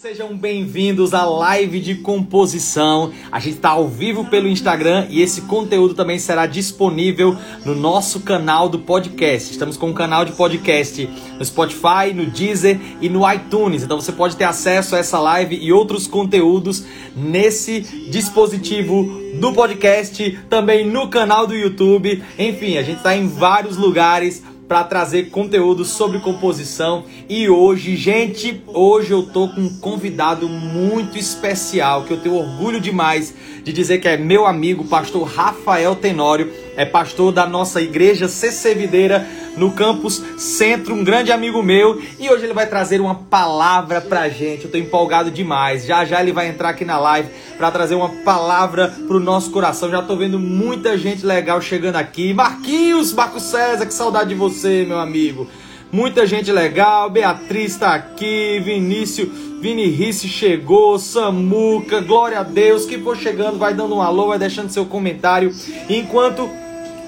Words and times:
Sejam 0.00 0.34
bem-vindos 0.34 1.12
à 1.12 1.26
live 1.26 1.78
de 1.78 1.94
composição. 1.96 3.12
A 3.30 3.38
gente 3.38 3.56
está 3.56 3.68
ao 3.68 3.86
vivo 3.86 4.24
pelo 4.24 4.48
Instagram 4.48 5.06
e 5.10 5.20
esse 5.20 5.42
conteúdo 5.42 5.92
também 5.92 6.18
será 6.18 6.46
disponível 6.46 7.36
no 7.66 7.74
nosso 7.74 8.20
canal 8.20 8.66
do 8.66 8.78
podcast. 8.78 9.50
Estamos 9.50 9.76
com 9.76 9.88
um 9.88 9.92
canal 9.92 10.24
de 10.24 10.32
podcast 10.32 11.06
no 11.38 11.44
Spotify, 11.44 12.14
no 12.14 12.24
Deezer 12.24 12.80
e 13.02 13.10
no 13.10 13.30
iTunes. 13.30 13.82
Então 13.82 14.00
você 14.00 14.10
pode 14.10 14.36
ter 14.36 14.44
acesso 14.44 14.96
a 14.96 14.98
essa 14.98 15.18
live 15.18 15.54
e 15.54 15.70
outros 15.70 16.06
conteúdos 16.06 16.82
nesse 17.14 17.82
dispositivo 18.10 19.04
do 19.38 19.52
podcast, 19.52 20.40
também 20.48 20.86
no 20.86 21.08
canal 21.10 21.46
do 21.46 21.54
YouTube. 21.54 22.24
Enfim, 22.38 22.78
a 22.78 22.82
gente 22.82 22.96
está 22.96 23.14
em 23.14 23.28
vários 23.28 23.76
lugares 23.76 24.42
para 24.70 24.84
trazer 24.84 25.30
conteúdo 25.30 25.84
sobre 25.84 26.20
composição. 26.20 27.02
E 27.28 27.48
hoje, 27.48 27.96
gente, 27.96 28.62
hoje 28.68 29.10
eu 29.10 29.24
tô 29.24 29.48
com 29.48 29.62
um 29.62 29.80
convidado 29.80 30.48
muito 30.48 31.18
especial 31.18 32.04
que 32.04 32.12
eu 32.12 32.20
tenho 32.20 32.36
orgulho 32.36 32.80
demais 32.80 33.34
de 33.64 33.72
dizer 33.72 33.98
que 33.98 34.06
é 34.06 34.16
meu 34.16 34.46
amigo, 34.46 34.84
pastor 34.84 35.24
Rafael 35.24 35.96
Tenório, 35.96 36.52
é 36.76 36.84
pastor 36.84 37.32
da 37.32 37.48
nossa 37.48 37.82
igreja 37.82 38.28
CC 38.28 38.72
Videira 38.76 39.26
no 39.56 39.72
campus 39.72 40.22
Centro, 40.36 40.94
um 40.94 41.04
grande 41.04 41.32
amigo 41.32 41.62
meu, 41.62 42.00
e 42.18 42.28
hoje 42.30 42.44
ele 42.44 42.52
vai 42.52 42.66
trazer 42.66 43.00
uma 43.00 43.14
palavra 43.14 44.00
pra 44.00 44.28
gente. 44.28 44.64
Eu 44.64 44.70
tô 44.70 44.78
empolgado 44.78 45.30
demais. 45.30 45.84
Já 45.84 46.04
já 46.04 46.20
ele 46.20 46.32
vai 46.32 46.48
entrar 46.48 46.70
aqui 46.70 46.84
na 46.84 46.98
live 46.98 47.28
para 47.56 47.70
trazer 47.70 47.94
uma 47.94 48.08
palavra 48.08 48.88
pro 49.06 49.20
nosso 49.20 49.50
coração. 49.50 49.90
Já 49.90 50.02
tô 50.02 50.16
vendo 50.16 50.38
muita 50.38 50.96
gente 50.96 51.24
legal 51.24 51.60
chegando 51.60 51.96
aqui. 51.96 52.32
Marquinhos, 52.32 53.12
Marco 53.12 53.40
César, 53.40 53.86
que 53.86 53.94
saudade 53.94 54.30
de 54.30 54.34
você, 54.34 54.84
meu 54.86 54.98
amigo. 54.98 55.46
Muita 55.92 56.24
gente 56.24 56.52
legal, 56.52 57.10
Beatriz 57.10 57.72
está 57.72 57.94
aqui, 57.96 58.60
Vinícius, 58.64 59.28
Vini 59.60 59.86
Risse 59.86 60.28
chegou, 60.28 60.96
Samuca, 61.00 62.00
glória 62.00 62.38
a 62.38 62.42
Deus, 62.44 62.86
que 62.86 62.96
for 62.98 63.16
chegando, 63.16 63.58
vai 63.58 63.74
dando 63.74 63.96
um 63.96 64.00
alô, 64.00 64.28
vai 64.28 64.38
deixando 64.38 64.70
seu 64.70 64.86
comentário. 64.86 65.52
Enquanto 65.88 66.48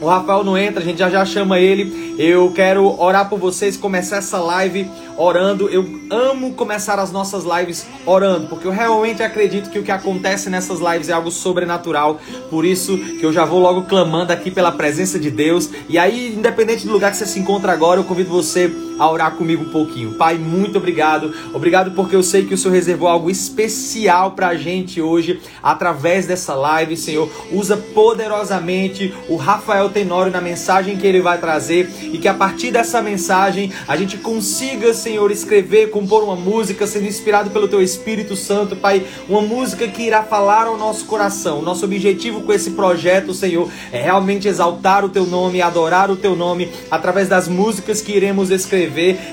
o 0.03 0.09
Rafael 0.09 0.43
não 0.43 0.59
entra, 0.59 0.81
a 0.81 0.85
gente 0.85 0.99
já 0.99 1.09
já 1.09 1.25
chama 1.25 1.61
ele. 1.61 2.17
Eu 2.19 2.51
quero 2.53 3.01
orar 3.01 3.29
por 3.29 3.39
vocês, 3.39 3.77
começar 3.77 4.17
essa 4.17 4.39
live 4.39 4.91
orando. 5.17 5.69
Eu 5.69 5.89
amo 6.11 6.53
começar 6.55 6.99
as 6.99 7.13
nossas 7.13 7.45
lives 7.45 7.87
orando, 8.05 8.49
porque 8.49 8.67
eu 8.67 8.73
realmente 8.73 9.23
acredito 9.23 9.71
que 9.71 9.79
o 9.79 9.83
que 9.83 9.93
acontece 9.93 10.51
nessas 10.51 10.81
lives 10.81 11.09
é 11.09 11.13
algo 11.13 11.31
sobrenatural. 11.31 12.21
Por 12.51 12.65
isso 12.65 12.99
que 12.99 13.25
eu 13.25 13.33
já 13.33 13.45
vou 13.45 13.61
logo 13.61 13.83
clamando 13.83 14.33
aqui 14.33 14.51
pela 14.51 14.73
presença 14.73 15.19
de 15.19 15.31
Deus. 15.31 15.71
E 15.89 15.97
aí, 15.97 16.35
independente 16.35 16.85
do 16.85 16.93
lugar 16.93 17.13
que 17.13 17.17
você 17.17 17.27
se 17.27 17.39
encontra 17.39 17.73
agora, 17.73 18.01
eu 18.01 18.05
convido 18.05 18.31
você 18.31 18.71
a 18.99 19.11
orar 19.11 19.33
comigo 19.33 19.65
um 19.65 19.69
pouquinho. 19.69 20.15
Pai, 20.15 20.37
muito 20.37 20.79
obrigado. 20.79 21.33
Obrigado 21.53 21.93
porque 21.93 22.15
eu 22.15 22.23
sei 22.23 22.45
que 22.45 22.55
o 22.55 22.59
Senhor 22.59 22.75
reservou 22.75 23.09
algo 23.09 23.31
especial 23.31 24.33
pra 24.33 24.55
gente 24.55 25.01
hoje 25.01 25.41
através 25.63 26.27
dessa 26.27 26.55
live, 26.55 26.97
Senhor. 26.97 27.29
Usa 27.51 27.77
poderosamente 27.77 29.15
o 29.29 29.37
Rafael 29.37 29.89
Tenório 29.89 30.33
na 30.33 30.41
mensagem 30.41 30.97
que 30.97 31.07
ele 31.07 31.21
vai 31.21 31.39
trazer 31.39 31.91
e 32.13 32.19
que 32.19 32.29
a 32.29 32.35
partir 32.35 32.71
dessa 32.71 33.01
mensagem 33.01 33.73
a 33.87 33.97
gente 33.97 34.17
consiga, 34.19 34.93
Senhor, 34.93 35.31
escrever, 35.31 35.91
compor 35.91 36.23
uma 36.23 36.37
música 36.37 36.87
sendo 36.87 37.07
inspirado 37.07 37.51
pelo 37.51 37.69
Teu 37.69 37.83
Espírito 37.83 38.37
Santo, 38.37 38.77
Pai. 38.77 39.05
Uma 39.29 39.43
música 39.43 39.87
que 39.89 40.03
irá 40.03 40.23
falar 40.23 40.67
ao 40.67 40.77
nosso 40.77 41.07
coração. 41.07 41.63
Nosso 41.63 41.85
objetivo 41.85 42.43
com 42.43 42.53
esse 42.53 42.73
projeto, 42.73 43.35
Senhor, 43.35 43.71
é 43.91 44.01
realmente 44.01 44.49
exaltar 44.49 45.05
o 45.05 45.09
Teu 45.09 45.27
nome, 45.27 45.63
adorar 45.63 46.11
o 46.11 46.17
Teu 46.17 46.37
nome 46.37 46.71
através 46.91 47.29
das 47.29 47.49
músicas 47.49 48.01
que 48.01 48.13
iremos 48.13 48.51
escrever 48.51 48.82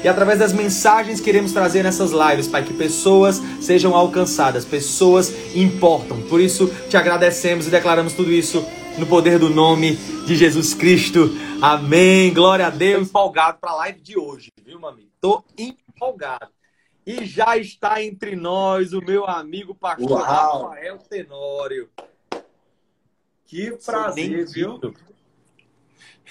e 0.03 0.07
através 0.07 0.39
das 0.39 0.53
mensagens 0.53 1.19
que 1.19 1.29
iremos 1.29 1.51
trazer 1.51 1.83
nessas 1.83 2.11
lives, 2.11 2.47
Pai. 2.47 2.63
Que 2.63 2.73
pessoas 2.73 3.41
sejam 3.61 3.95
alcançadas, 3.95 4.65
pessoas 4.65 5.33
importam. 5.55 6.21
Por 6.23 6.39
isso, 6.39 6.67
te 6.89 6.97
agradecemos 6.97 7.67
e 7.67 7.69
declaramos 7.69 8.13
tudo 8.13 8.31
isso 8.31 8.65
no 8.97 9.05
poder 9.05 9.39
do 9.39 9.49
nome 9.49 9.95
de 10.25 10.35
Jesus 10.35 10.73
Cristo. 10.73 11.29
Amém. 11.61 12.33
Glória 12.33 12.67
a 12.67 12.69
Deus. 12.69 13.03
Tô 13.03 13.09
empolgado 13.09 13.57
para 13.59 13.71
a 13.71 13.75
live 13.75 14.01
de 14.01 14.19
hoje, 14.19 14.51
viu, 14.63 14.79
meu 14.79 14.89
amigo? 14.89 15.09
Tô 15.21 15.43
empolgado. 15.57 16.47
E 17.05 17.25
já 17.25 17.57
está 17.57 18.03
entre 18.03 18.35
nós 18.35 18.93
o 18.93 19.01
meu 19.01 19.25
amigo 19.25 19.73
pastor 19.73 20.11
Uau. 20.11 20.67
Rafael 20.67 20.97
Tenório. 21.09 21.89
Que 23.45 23.71
prazer, 23.83 24.45
viu? 24.47 24.79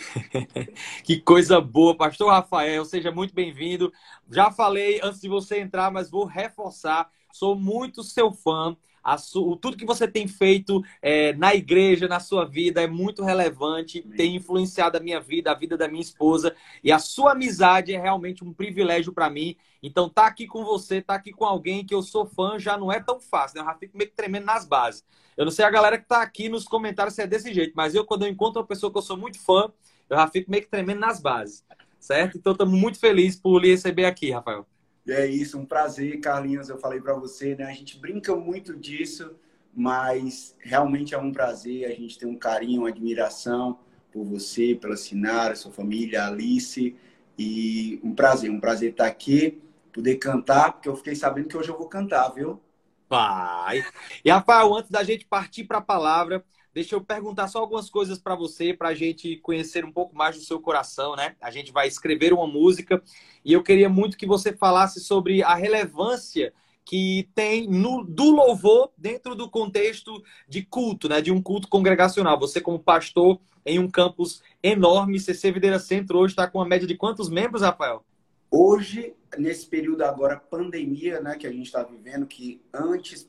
que 1.05 1.21
coisa 1.21 1.61
boa, 1.61 1.97
pastor 1.97 2.31
Rafael, 2.31 2.85
seja 2.85 3.11
muito 3.11 3.35
bem-vindo. 3.35 3.93
Já 4.31 4.51
falei 4.51 5.01
antes 5.03 5.21
de 5.21 5.29
você 5.29 5.59
entrar, 5.61 5.91
mas 5.91 6.11
vou 6.11 6.25
reforçar. 6.25 7.11
Sou 7.33 7.55
muito 7.55 8.03
seu 8.03 8.33
fã 8.33 8.77
su... 9.17 9.57
tudo 9.57 9.77
que 9.77 9.87
você 9.87 10.07
tem 10.07 10.27
feito 10.27 10.83
é, 11.01 11.33
na 11.35 11.55
igreja, 11.55 12.09
na 12.09 12.21
sua 12.21 12.45
vida, 12.45 12.83
é 12.83 12.87
muito 12.87 13.25
relevante, 13.25 14.03
Amém. 14.05 14.17
tem 14.17 14.37
influenciado 14.37 14.99
a 14.99 15.01
minha 15.01 15.21
vida, 15.21 15.51
a 15.51 15.55
vida 15.55 15.77
da 15.77 15.89
minha 15.89 16.03
esposa. 16.03 16.55
E 16.83 16.93
a 16.93 16.99
sua 16.99 17.33
amizade 17.33 17.95
é 17.95 17.99
realmente 18.01 18.45
um 18.45 18.53
privilégio 18.53 19.13
para 19.13 19.31
mim. 19.31 19.57
Então, 19.83 20.09
tá 20.09 20.27
aqui 20.27 20.47
com 20.47 20.65
você, 20.65 21.01
tá 21.01 21.15
aqui 21.15 21.33
com 21.33 21.45
alguém 21.45 21.87
que 21.87 21.95
eu 21.95 22.03
sou 22.03 22.27
fã, 22.27 22.59
já 22.59 22.77
não 22.77 22.93
é 22.93 23.01
tão 23.01 23.21
fácil, 23.21 23.57
né? 23.57 23.63
Eu 23.63 23.67
já 23.73 23.79
fico 23.79 23.97
meio 23.97 24.11
que 24.11 24.17
tremendo 24.17 24.45
nas 24.45 24.67
bases. 24.67 25.05
Eu 25.37 25.45
não 25.45 25.53
sei 25.53 25.65
a 25.65 25.71
galera 25.71 25.97
que 25.97 26.07
tá 26.07 26.21
aqui 26.21 26.49
nos 26.49 26.65
comentários 26.65 27.15
se 27.15 27.23
é 27.23 27.27
desse 27.27 27.55
jeito, 27.55 27.73
mas 27.77 27.95
eu, 27.95 28.05
quando 28.05 28.25
eu 28.25 28.29
encontro 28.29 28.61
uma 28.61 28.67
pessoa 28.67 28.91
que 28.91 28.99
eu 28.99 29.03
sou 29.03 29.17
muito 29.17 29.39
fã, 29.39 29.73
eu 30.11 30.17
já 30.17 30.27
fico 30.27 30.51
meio 30.51 30.65
que 30.65 30.69
tremendo 30.69 30.99
nas 30.99 31.21
bases, 31.21 31.65
certo? 32.01 32.37
Então, 32.37 32.53
estamos 32.53 32.77
muito 32.77 32.99
felizes 32.99 33.39
por 33.39 33.61
lhe 33.61 33.69
receber 33.69 34.05
aqui, 34.05 34.33
Rafael. 34.33 34.67
E 35.09 35.13
é 35.13 35.27
isso, 35.27 35.59
um 35.59 35.65
prazer, 35.65 36.21
Carlinhos. 36.21 36.69
Eu 36.69 36.79
falei 36.79 37.01
para 37.01 37.15
você, 37.15 37.55
né? 37.57 37.65
A 37.65 37.73
gente 37.73 37.99
brinca 37.99 38.37
muito 38.37 38.77
disso, 38.77 39.35
mas 39.75 40.55
realmente 40.61 41.15
é 41.15 41.19
um 41.19 41.33
prazer. 41.33 41.87
A 41.87 41.95
gente 41.95 42.19
tem 42.19 42.29
um 42.29 42.37
carinho, 42.37 42.83
uma 42.83 42.91
admiração 42.91 43.79
por 44.13 44.23
você, 44.23 44.75
pela 44.75 44.99
Sinara, 44.99 45.57
sua 45.57 45.73
família, 45.73 46.27
Alice. 46.27 46.95
E 47.39 47.99
um 48.05 48.15
prazer, 48.15 48.51
um 48.51 48.61
prazer 48.61 48.91
estar 48.91 49.07
aqui, 49.07 49.59
poder 49.95 50.17
cantar, 50.17 50.73
porque 50.73 50.91
eu 50.91 50.97
fiquei 50.97 51.15
sabendo 51.15 51.49
que 51.49 51.57
hoje 51.57 51.71
eu 51.71 51.79
vou 51.79 51.89
cantar, 51.89 52.29
viu? 52.29 52.61
Vai! 53.09 53.83
E 54.23 54.31
Rafael, 54.31 54.75
antes 54.75 54.91
da 54.91 55.03
gente 55.03 55.25
partir 55.25 55.65
para 55.65 55.79
a 55.79 55.83
palavra, 55.83 56.45
Deixa 56.79 56.95
eu 56.95 57.01
perguntar 57.01 57.49
só 57.49 57.59
algumas 57.59 57.91
coisas 57.91 58.21
para 58.21 58.37
você, 58.37 58.73
para 58.73 58.91
a 58.91 58.95
gente 58.95 59.37
conhecer 59.39 59.85
um 59.85 59.91
pouco 59.91 60.15
mais 60.15 60.37
do 60.37 60.45
seu 60.45 60.61
coração, 60.61 61.17
né? 61.17 61.35
A 61.41 61.51
gente 61.51 61.73
vai 61.73 61.89
escrever 61.89 62.33
uma 62.33 62.47
música 62.47 63.03
e 63.45 63.53
eu 63.53 63.65
queria 63.65 63.89
muito 63.89 64.17
que 64.17 64.25
você 64.25 64.53
falasse 64.53 65.01
sobre 65.01 65.43
a 65.43 65.57
relevância 65.57 66.53
que 66.85 67.29
tem 67.35 67.67
no, 67.67 68.05
do 68.05 68.31
louvor 68.31 68.93
dentro 68.97 69.35
do 69.35 69.51
contexto 69.51 70.23
de 70.49 70.63
culto, 70.63 71.09
né? 71.09 71.21
De 71.21 71.33
um 71.33 71.43
culto 71.43 71.67
congregacional. 71.67 72.39
Você, 72.39 72.61
como 72.61 72.79
pastor 72.79 73.41
em 73.67 73.81
um 73.81 73.91
campus 73.91 74.41
enorme, 74.63 75.19
CC 75.19 75.51
Videira 75.51 75.81
Centro, 75.81 76.21
hoje 76.21 76.35
está 76.35 76.47
com 76.47 76.59
uma 76.59 76.69
média 76.69 76.87
de 76.87 76.97
quantos 76.97 77.29
membros, 77.29 77.63
Rafael? 77.63 78.05
Hoje, 78.49 79.17
nesse 79.37 79.67
período 79.67 80.03
agora, 80.03 80.37
pandemia, 80.37 81.21
né, 81.21 81.37
que 81.37 81.49
a 81.49 81.51
gente 81.51 81.67
está 81.67 81.83
vivendo, 81.83 82.25
que 82.25 82.63
antes 82.73 83.29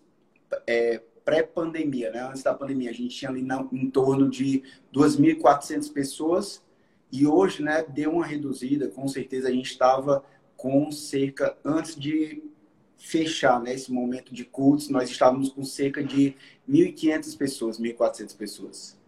é, 0.67 1.01
pré-pandemia, 1.29 2.09
né? 2.09 2.28
Antes 2.28 2.41
da 2.41 2.56
pandemia, 2.56 2.90
a 2.90 2.94
gente 2.94 3.16
tinha 3.16 3.29
ali 3.29 3.44
na, 3.44 3.63
em 3.72 3.88
torno 3.88 4.28
de 4.28 4.63
2.400 4.91 5.94
pessoas 5.94 6.63
e 7.12 7.28
hoje, 7.28 7.62
né, 7.62 7.85
deu 7.88 8.13
uma 8.13 8.25
reduzida. 8.25 8.88
Com 8.88 9.07
certeza 9.07 9.47
a 9.47 9.51
gente 9.51 9.69
estava 9.69 10.25
com 10.57 10.91
cerca, 10.91 11.56
antes 11.63 11.95
de 11.95 12.41
fechar 12.97 13.62
né, 13.62 13.75
esse 13.75 13.91
momento 13.91 14.34
de 14.34 14.44
cultos, 14.44 14.89
nós 14.89 15.09
estávamos 15.09 15.50
com 15.50 15.63
cerca 15.63 16.03
de 16.03 16.35
1.500 16.68 17.38
pessoas, 17.38 17.79
1.400 17.79 18.35
pessoas. 18.35 19.00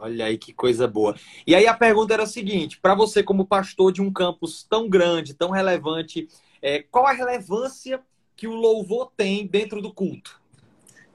Olha 0.00 0.24
aí 0.26 0.36
que 0.36 0.52
coisa 0.52 0.88
boa. 0.88 1.14
E 1.46 1.54
aí 1.54 1.68
a 1.68 1.74
pergunta 1.74 2.12
era 2.12 2.24
a 2.24 2.26
seguinte: 2.26 2.78
para 2.80 2.94
você, 2.94 3.22
como 3.22 3.46
pastor 3.46 3.92
de 3.92 4.02
um 4.02 4.12
campus 4.12 4.64
tão 4.64 4.88
grande, 4.88 5.32
tão 5.32 5.50
relevante, 5.50 6.28
é, 6.60 6.82
qual 6.82 7.06
a 7.06 7.12
relevância 7.12 8.02
que 8.34 8.48
o 8.48 8.54
louvor 8.54 9.12
tem 9.16 9.46
dentro 9.46 9.80
do 9.80 9.94
culto? 9.94 10.44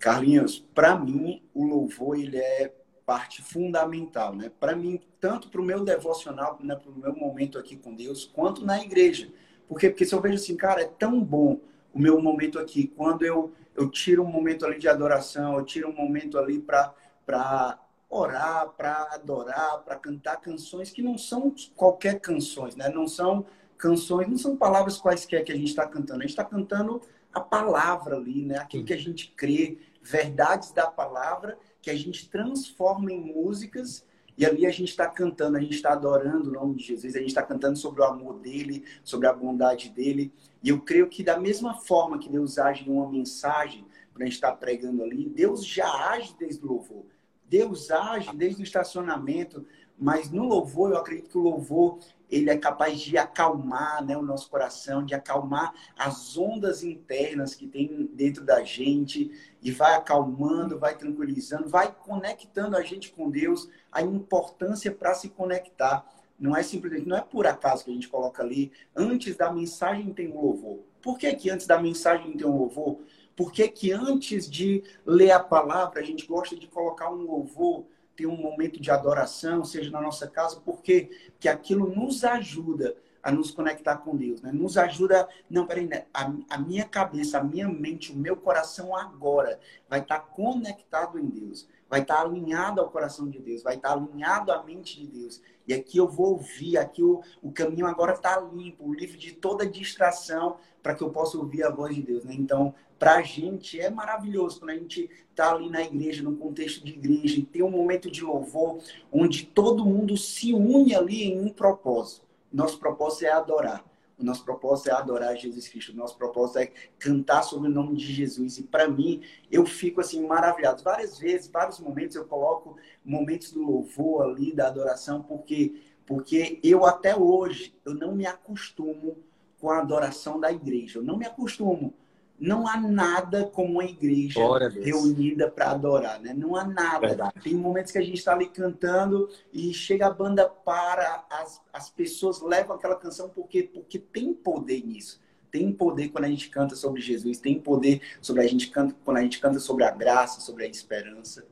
Carlinhos, 0.02 0.60
para 0.74 0.96
mim, 0.98 1.44
o 1.54 1.64
louvor 1.64 2.18
ele 2.18 2.38
é 2.38 2.74
parte 3.06 3.42
fundamental, 3.44 4.36
né? 4.36 4.52
Para 4.60 4.76
mim, 4.76 5.00
tanto 5.20 5.48
para 5.48 5.62
o 5.62 5.64
meu 5.64 5.84
devocional, 5.84 6.58
né, 6.62 6.76
para 6.76 6.90
o 6.92 6.98
meu 6.98 7.16
momento 7.16 7.60
aqui 7.60 7.76
com 7.76 7.94
Deus, 7.94 8.26
quanto 8.26 8.66
na 8.66 8.82
igreja. 8.82 9.32
Por 9.68 9.80
quê? 9.80 9.90
Porque 9.90 10.06
se 10.06 10.16
eu 10.16 10.20
vejo 10.20 10.36
assim, 10.36 10.58
cara, 10.58 10.82
é 10.82 10.86
tão 10.86 11.22
bom 11.24 11.60
o 11.94 12.00
meu 12.00 12.20
momento 12.20 12.58
aqui, 12.58 12.88
quando 12.88 13.24
eu, 13.24 13.52
eu 13.76 13.90
tiro 13.90 14.24
um 14.24 14.28
momento 14.28 14.66
ali 14.66 14.80
de 14.80 14.88
adoração, 14.88 15.58
eu 15.58 15.64
tiro 15.64 15.90
um 15.90 15.96
momento 15.96 16.40
ali 16.40 16.60
para 16.60 17.78
orar, 18.10 18.70
para 18.70 19.08
adorar, 19.14 19.84
para 19.84 19.96
cantar 19.98 20.38
canções 20.38 20.90
que 20.90 21.02
não 21.04 21.18
são 21.18 21.54
qualquer 21.76 22.20
canções, 22.20 22.76
né? 22.76 22.90
Não 22.90 23.08
são 23.08 23.46
canções, 23.78 24.28
não 24.28 24.38
são 24.38 24.58
palavras 24.58 24.98
quaisquer 24.98 25.44
que 25.44 25.52
a 25.52 25.56
gente 25.56 25.70
está 25.70 25.86
cantando. 25.86 26.20
A 26.20 26.24
gente 26.24 26.32
está 26.32 26.44
cantando 26.44 27.02
a 27.34 27.40
palavra 27.40 28.16
ali, 28.16 28.44
né? 28.44 28.58
Aquilo 28.58 28.84
que 28.84 28.94
a 28.94 28.98
gente 28.98 29.32
crê, 29.36 29.78
verdades 30.02 30.72
da 30.72 30.88
palavra 30.88 31.58
que 31.82 31.90
a 31.90 31.96
gente 31.96 32.30
transforma 32.30 33.12
em 33.12 33.20
músicas 33.20 34.06
E 34.38 34.46
ali 34.46 34.66
a 34.66 34.72
gente 34.72 34.90
está 34.90 35.08
cantando, 35.08 35.58
a 35.58 35.60
gente 35.60 35.76
está 35.76 35.92
adorando 35.92 36.50
o 36.50 36.54
nome 36.54 36.76
de 36.76 36.86
Jesus, 36.86 37.16
a 37.16 37.20
gente 37.20 37.30
está 37.30 37.44
cantando 37.44 37.78
sobre 37.78 38.02
o 38.02 38.06
amor 38.06 38.40
dele, 38.40 38.86
sobre 39.04 39.28
a 39.28 39.34
bondade 39.34 39.90
dele. 39.90 40.34
E 40.64 40.70
eu 40.70 40.82
creio 40.82 41.08
que 41.10 41.24
da 41.24 41.40
mesma 41.40 41.76
forma 41.76 42.18
que 42.18 42.30
Deus 42.30 42.58
age 42.58 42.90
em 42.90 42.92
uma 42.92 43.10
mensagem, 43.10 43.86
para 44.14 44.24
a 44.24 44.26
gente 44.26 44.36
estar 44.36 44.52
tá 44.52 44.58
pregando 44.58 45.04
ali, 45.04 45.30
Deus 45.30 45.66
já 45.66 46.10
age 46.12 46.36
desde 46.40 46.64
o 46.66 46.70
louvor. 46.70 47.06
Deus 47.48 47.92
age 47.92 48.36
desde 48.36 48.62
o 48.62 48.64
estacionamento, 48.64 49.66
mas 50.00 50.32
no 50.32 50.46
louvor, 50.46 50.92
eu 50.92 50.98
acredito 50.98 51.30
que 51.30 51.38
o 51.38 51.42
louvor 51.42 52.00
ele 52.32 52.50
é 52.50 52.58
capaz 52.58 53.00
de 53.02 53.18
acalmar 53.18 54.04
né, 54.06 54.18
o 54.18 54.22
nosso 54.22 54.50
coração, 54.50 55.06
de 55.06 55.14
acalmar 55.14 55.74
as 55.98 56.38
ondas 56.38 56.82
internas 56.82 57.54
que 57.54 57.68
tem 57.68 58.10
dentro 58.14 58.44
da 58.46 58.64
gente, 58.64 59.32
e 59.62 59.72
vai 59.72 59.96
acalmando, 59.96 60.80
vai 60.80 60.98
tranquilizando, 60.98 61.70
vai 61.70 61.94
conectando 61.94 62.76
a 62.76 62.82
gente 62.82 63.12
com 63.12 63.30
Deus, 63.30 63.70
a 63.92 64.02
importância 64.02 64.92
para 64.92 65.14
se 65.14 65.30
conectar. 65.30 66.06
Não 66.40 66.56
é 66.56 66.64
simplesmente, 66.64 67.08
não 67.08 67.18
é 67.18 67.22
por 67.22 67.46
acaso 67.46 67.86
que 67.86 67.92
a 67.92 67.94
gente 67.94 68.10
coloca 68.10 68.42
ali, 68.42 68.72
antes 68.96 69.36
da 69.36 69.52
mensagem 69.52 70.12
tem 70.14 70.32
um 70.32 70.42
louvor. 70.42 70.80
Por 71.02 71.18
que, 71.18 71.32
que 71.34 71.50
antes 71.50 71.68
da 71.68 71.80
mensagem 71.80 72.34
tem 72.34 72.48
um 72.48 72.58
louvor? 72.58 73.00
Por 73.36 73.52
que, 73.52 73.68
que 73.68 73.92
antes 73.92 74.50
de 74.50 74.84
ler 75.06 75.32
a 75.32 75.40
palavra 75.40 76.00
a 76.00 76.04
gente 76.04 76.26
gosta 76.26 76.56
de 76.56 76.68
colocar 76.68 77.12
um 77.12 77.22
louvor? 77.22 77.86
ter 78.14 78.28
um 78.28 78.36
momento 78.36 78.80
de 78.80 78.92
adoração, 78.92 79.64
seja 79.64 79.90
na 79.90 80.02
nossa 80.02 80.28
casa, 80.28 80.62
porque 80.64 81.10
que 81.40 81.48
aquilo 81.48 81.90
nos 81.96 82.24
ajuda 82.24 82.96
a 83.24 83.32
nos 83.32 83.52
conectar 83.52 83.98
com 83.98 84.16
Deus, 84.16 84.42
né? 84.42 84.52
Nos 84.52 84.78
ajuda, 84.78 85.28
não, 85.50 85.66
peraí, 85.66 85.86
né? 85.86 86.06
a, 86.14 86.32
a 86.50 86.58
minha 86.58 86.86
cabeça, 86.86 87.38
a 87.38 87.44
minha 87.44 87.68
mente, 87.68 88.12
o 88.12 88.16
meu 88.16 88.36
coração 88.36 88.96
agora 88.96 89.60
vai 89.90 90.00
estar 90.00 90.20
conectado 90.20 91.20
em 91.20 91.26
Deus, 91.26 91.68
vai 91.90 92.02
estar 92.02 92.22
alinhado 92.22 92.82
ao 92.82 92.90
coração 92.90 93.30
de 93.30 93.40
Deus, 93.40 93.64
vai 93.64 93.76
estar 93.76 93.92
alinhado 93.94 94.52
à 94.52 94.64
mente 94.64 95.00
de 95.00 95.08
Deus. 95.08 95.42
E 95.68 95.74
aqui 95.74 95.98
eu 95.98 96.08
vou 96.08 96.32
ouvir, 96.32 96.78
aqui 96.78 97.04
o, 97.04 97.22
o 97.42 97.52
caminho 97.52 97.86
agora 97.86 98.14
está 98.14 98.40
limpo, 98.40 98.94
livre 98.94 99.18
de 99.18 99.34
toda 99.34 99.66
distração, 99.66 100.58
para 100.82 100.96
que 100.96 101.04
eu 101.04 101.10
possa 101.10 101.38
ouvir 101.38 101.64
a 101.64 101.70
voz 101.70 101.94
de 101.94 102.02
Deus, 102.02 102.24
né? 102.24 102.34
Então, 102.34 102.74
para 102.98 103.16
a 103.16 103.22
gente 103.22 103.80
é 103.80 103.90
maravilhoso 103.90 104.60
quando 104.60 104.72
a 104.72 104.76
gente 104.76 105.10
está 105.30 105.54
ali 105.54 105.70
na 105.70 105.82
igreja, 105.82 106.24
no 106.24 106.36
contexto 106.36 106.86
de 106.86 106.94
igreja, 106.94 107.40
e 107.40 107.44
tem 107.44 107.64
um 107.64 107.72
momento 107.72 108.10
de 108.12 108.24
louvor 108.24 108.80
onde 109.12 109.46
todo 109.46 109.86
mundo 109.86 110.16
se 110.18 110.54
une 110.54 110.96
ali 110.96 111.24
em 111.24 111.40
um 111.40 111.50
propósito. 111.50 112.31
Nosso 112.52 112.80
propósito 112.80 113.26
é 113.26 113.32
adorar. 113.32 113.84
O 114.20 114.24
nosso 114.24 114.46
propósito 114.46 114.90
é 114.90 114.94
adorar 114.94 115.36
Jesus 115.36 115.68
Cristo. 115.68 115.94
O 115.94 115.96
nosso 115.96 116.16
propósito 116.16 116.60
é 116.60 116.72
cantar 117.00 117.42
sobre 117.42 117.70
o 117.70 117.72
nome 117.72 117.96
de 117.98 118.14
Jesus. 118.14 118.60
E 118.60 118.64
para 118.64 118.88
mim, 118.88 119.24
eu 119.52 119.66
fico 119.66 120.00
assim 120.00 120.26
maravilhado. 120.26 120.84
Várias 120.84 121.18
vezes, 121.18 121.50
vários 121.50 121.80
momentos 121.80 122.16
eu 122.16 122.26
coloco 122.26 122.78
momentos 123.04 123.52
do 123.52 123.64
louvor 123.64 124.24
ali, 124.24 124.54
da 124.54 124.68
adoração, 124.68 125.24
porque 125.24 125.82
porque 126.06 126.60
eu 126.62 126.86
até 126.86 127.16
hoje 127.16 127.74
eu 127.86 127.94
não 127.94 128.14
me 128.14 128.26
acostumo 128.26 129.18
com 129.60 129.70
a 129.70 129.80
adoração 129.80 130.40
da 130.40 130.52
igreja. 130.52 131.00
Eu 131.00 131.04
não 131.04 131.18
me 131.18 131.26
acostumo. 131.26 131.94
Não 132.42 132.68
há 132.68 132.76
nada 132.76 133.46
como 133.46 133.74
uma 133.74 133.86
igreja 133.86 134.42
reunida 134.82 135.48
para 135.48 135.70
adorar, 135.70 136.20
né? 136.20 136.34
Não 136.34 136.56
há 136.56 136.66
nada. 136.66 137.08
Verdade. 137.08 137.36
Tem 137.44 137.54
momentos 137.54 137.92
que 137.92 138.00
a 138.00 138.02
gente 138.02 138.18
está 138.18 138.34
ali 138.34 138.48
cantando 138.48 139.30
e 139.54 139.72
chega 139.76 140.08
a 140.08 140.10
banda 140.10 140.50
para, 140.50 141.24
as, 141.30 141.62
as 141.72 141.92
pessoas 141.92 142.42
levam 142.42 142.76
aquela 142.76 142.96
canção 142.96 143.30
porque, 143.30 143.62
porque 143.62 144.00
tem 144.00 144.34
poder 144.34 144.84
nisso. 144.84 145.22
Tem 145.52 145.72
poder 145.72 146.10
quando 146.10 146.26
a 146.26 146.30
gente 146.30 146.50
canta 146.50 146.76
sobre 146.76 147.00
Jesus, 147.00 147.38
tem 147.38 147.60
poder 147.60 148.02
sobre 148.20 148.42
a 148.42 148.48
gente 148.48 148.72
canta, 148.72 148.96
quando 149.06 149.18
a 149.18 149.22
gente 149.22 149.40
canta 149.40 149.60
sobre 149.60 149.84
a 149.84 149.92
graça, 149.92 150.42
sobre 150.42 150.64
a 150.64 150.68
esperança. 150.68 151.46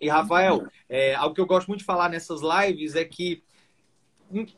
E 0.00 0.08
Rafael, 0.08 0.66
é, 0.88 1.14
algo 1.16 1.34
que 1.34 1.40
eu 1.42 1.46
gosto 1.46 1.68
muito 1.68 1.80
de 1.80 1.84
falar 1.84 2.08
nessas 2.08 2.40
lives 2.40 2.94
é 2.94 3.04
que 3.04 3.42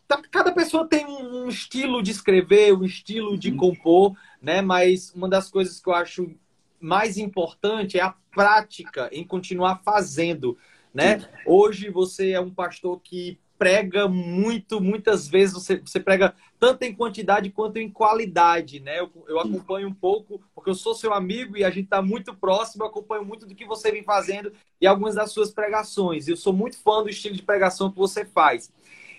Tá, 0.07 0.21
cada 0.31 0.53
pessoa 0.53 0.87
tem 0.87 1.07
um 1.07 1.49
estilo 1.49 2.03
de 2.03 2.11
escrever, 2.11 2.75
um 2.75 2.85
estilo 2.85 3.39
de 3.39 3.51
uhum. 3.51 3.57
compor, 3.57 4.15
né? 4.43 4.61
Mas 4.61 5.13
uma 5.15 5.29
das 5.29 5.51
coisas 5.51 5.81
que 5.81 5.89
eu 5.89 5.95
acho 5.95 6.35
mais 6.81 7.17
importante 7.17 7.99
é 7.99 8.03
a 8.03 8.15
prática 8.35 9.09
em 9.13 9.25
continuar 9.25 9.81
fazendo, 9.85 10.59
né? 10.93 11.27
Hoje 11.47 11.89
você 11.89 12.33
é 12.33 12.41
um 12.41 12.51
pastor 12.51 13.01
que 13.01 13.39
prega 13.63 14.09
muito, 14.09 14.81
muitas 14.81 15.29
vezes 15.29 15.55
você, 15.55 15.77
você 15.77 16.01
prega 16.01 16.35
tanto 16.59 16.83
em 16.83 16.93
quantidade 16.93 17.49
quanto 17.51 17.77
em 17.77 17.89
qualidade, 17.89 18.81
né? 18.81 18.99
Eu, 18.99 19.13
eu 19.29 19.39
acompanho 19.39 19.87
um 19.87 19.95
pouco, 19.95 20.43
porque 20.53 20.69
eu 20.69 20.75
sou 20.75 20.97
seu 20.97 21.15
amigo 21.15 21.57
e 21.57 21.63
a 21.63 21.71
gente 21.71 21.85
está 21.85 22.03
muito 22.03 22.35
próximo, 22.35 22.83
eu 22.83 22.89
acompanho 22.89 23.25
muito 23.25 23.47
do 23.47 23.55
que 23.55 23.65
você 23.65 23.93
vem 23.93 24.03
fazendo 24.03 24.53
e 24.81 24.87
algumas 24.87 25.15
das 25.15 25.31
suas 25.31 25.53
pregações. 25.53 26.27
Eu 26.27 26.37
sou 26.37 26.53
muito 26.53 26.77
fã 26.77 27.05
do 27.05 27.09
estilo 27.09 27.37
de 27.37 27.43
pregação 27.43 27.89
que 27.89 27.97
você 27.97 28.25
faz. 28.25 28.73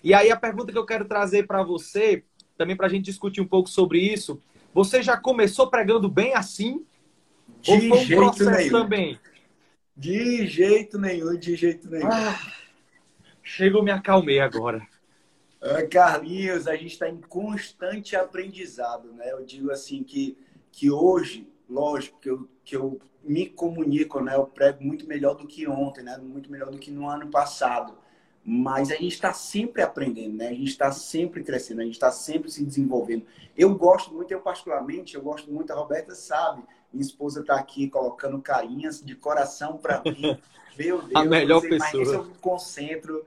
E 0.04 0.14
aí 0.14 0.30
a 0.30 0.36
pergunta 0.36 0.74
que 0.74 0.78
eu 0.78 0.86
quero 0.86 1.06
trazer 1.06 1.48
para 1.48 1.64
você, 1.64 2.26
também 2.58 2.76
para 2.76 2.88
a 2.88 2.90
gente 2.90 3.06
discutir 3.06 3.40
um 3.40 3.48
pouco 3.48 3.70
sobre 3.70 4.00
isso, 4.00 4.42
você 4.74 5.02
já 5.02 5.16
começou 5.18 5.70
pregando 5.70 6.10
bem 6.10 6.34
assim? 6.34 6.86
De 7.62 7.72
ou 7.72 7.80
foi 7.80 7.92
um 7.92 7.98
jeito 7.98 8.22
processo 8.22 8.52
nenhum. 8.52 8.72
também? 8.72 9.20
De 9.96 10.48
jeito 10.48 10.98
nenhum, 10.98 11.38
de 11.38 11.56
jeito 11.56 11.90
nenhum. 11.90 12.12
Ah, 12.12 12.40
chegou, 13.44 13.84
me 13.84 13.92
acalmei 13.92 14.40
agora. 14.40 14.86
Ah, 15.62 15.86
Carlinhos, 15.90 16.68
a 16.68 16.76
gente 16.76 16.94
está 16.94 17.08
em 17.08 17.22
constante 17.22 18.16
aprendizado, 18.16 19.14
né? 19.14 19.32
Eu 19.32 19.46
digo 19.46 19.72
assim 19.72 20.04
que, 20.04 20.38
que 20.72 20.90
hoje, 20.92 21.48
lógico, 21.70 22.20
que 22.20 22.30
eu, 22.30 22.50
que 22.66 22.76
eu 22.76 23.00
me 23.24 23.46
comunico, 23.46 24.20
né? 24.20 24.36
Eu 24.36 24.46
prego 24.46 24.84
muito 24.84 25.08
melhor 25.08 25.36
do 25.36 25.48
que 25.48 25.68
ontem, 25.68 26.04
né? 26.04 26.18
Muito 26.18 26.52
melhor 26.52 26.70
do 26.70 26.80
que 26.80 26.92
no 26.92 27.08
ano 27.08 27.30
passado 27.30 28.03
mas 28.46 28.92
a 28.92 28.96
gente 28.96 29.14
está 29.14 29.32
sempre 29.32 29.82
aprendendo, 29.82 30.38
né? 30.38 30.50
A 30.50 30.54
gente 30.54 30.70
está 30.70 30.92
sempre 30.92 31.44
crescendo, 31.44 31.82
a 31.82 31.86
gente 31.86 31.94
está 31.94 32.12
sempre 32.12 32.52
se 32.52 32.64
desenvolvendo. 32.64 33.26
Eu 33.56 33.74
gosto 33.74 34.14
muito, 34.14 34.32
eu 34.32 34.42
particularmente, 34.42 35.16
eu 35.16 35.22
gosto 35.22 35.50
muito, 35.50 35.72
a 35.72 35.76
Roberta 35.76 36.14
sabe, 36.14 36.62
minha 36.92 37.06
esposa 37.06 37.40
está 37.40 37.56
aqui 37.56 37.90
colocando 37.90 38.42
carinhas 38.42 39.02
de 39.02 39.16
coração 39.16 39.78
para 39.78 40.02
mim. 40.04 40.38
Meu 40.78 41.02
Deus, 41.02 41.16
a 41.16 41.24
melhor 41.24 41.62
pessoa. 41.62 42.04
eu 42.04 42.24
me 42.26 42.34
concentro, 42.42 43.24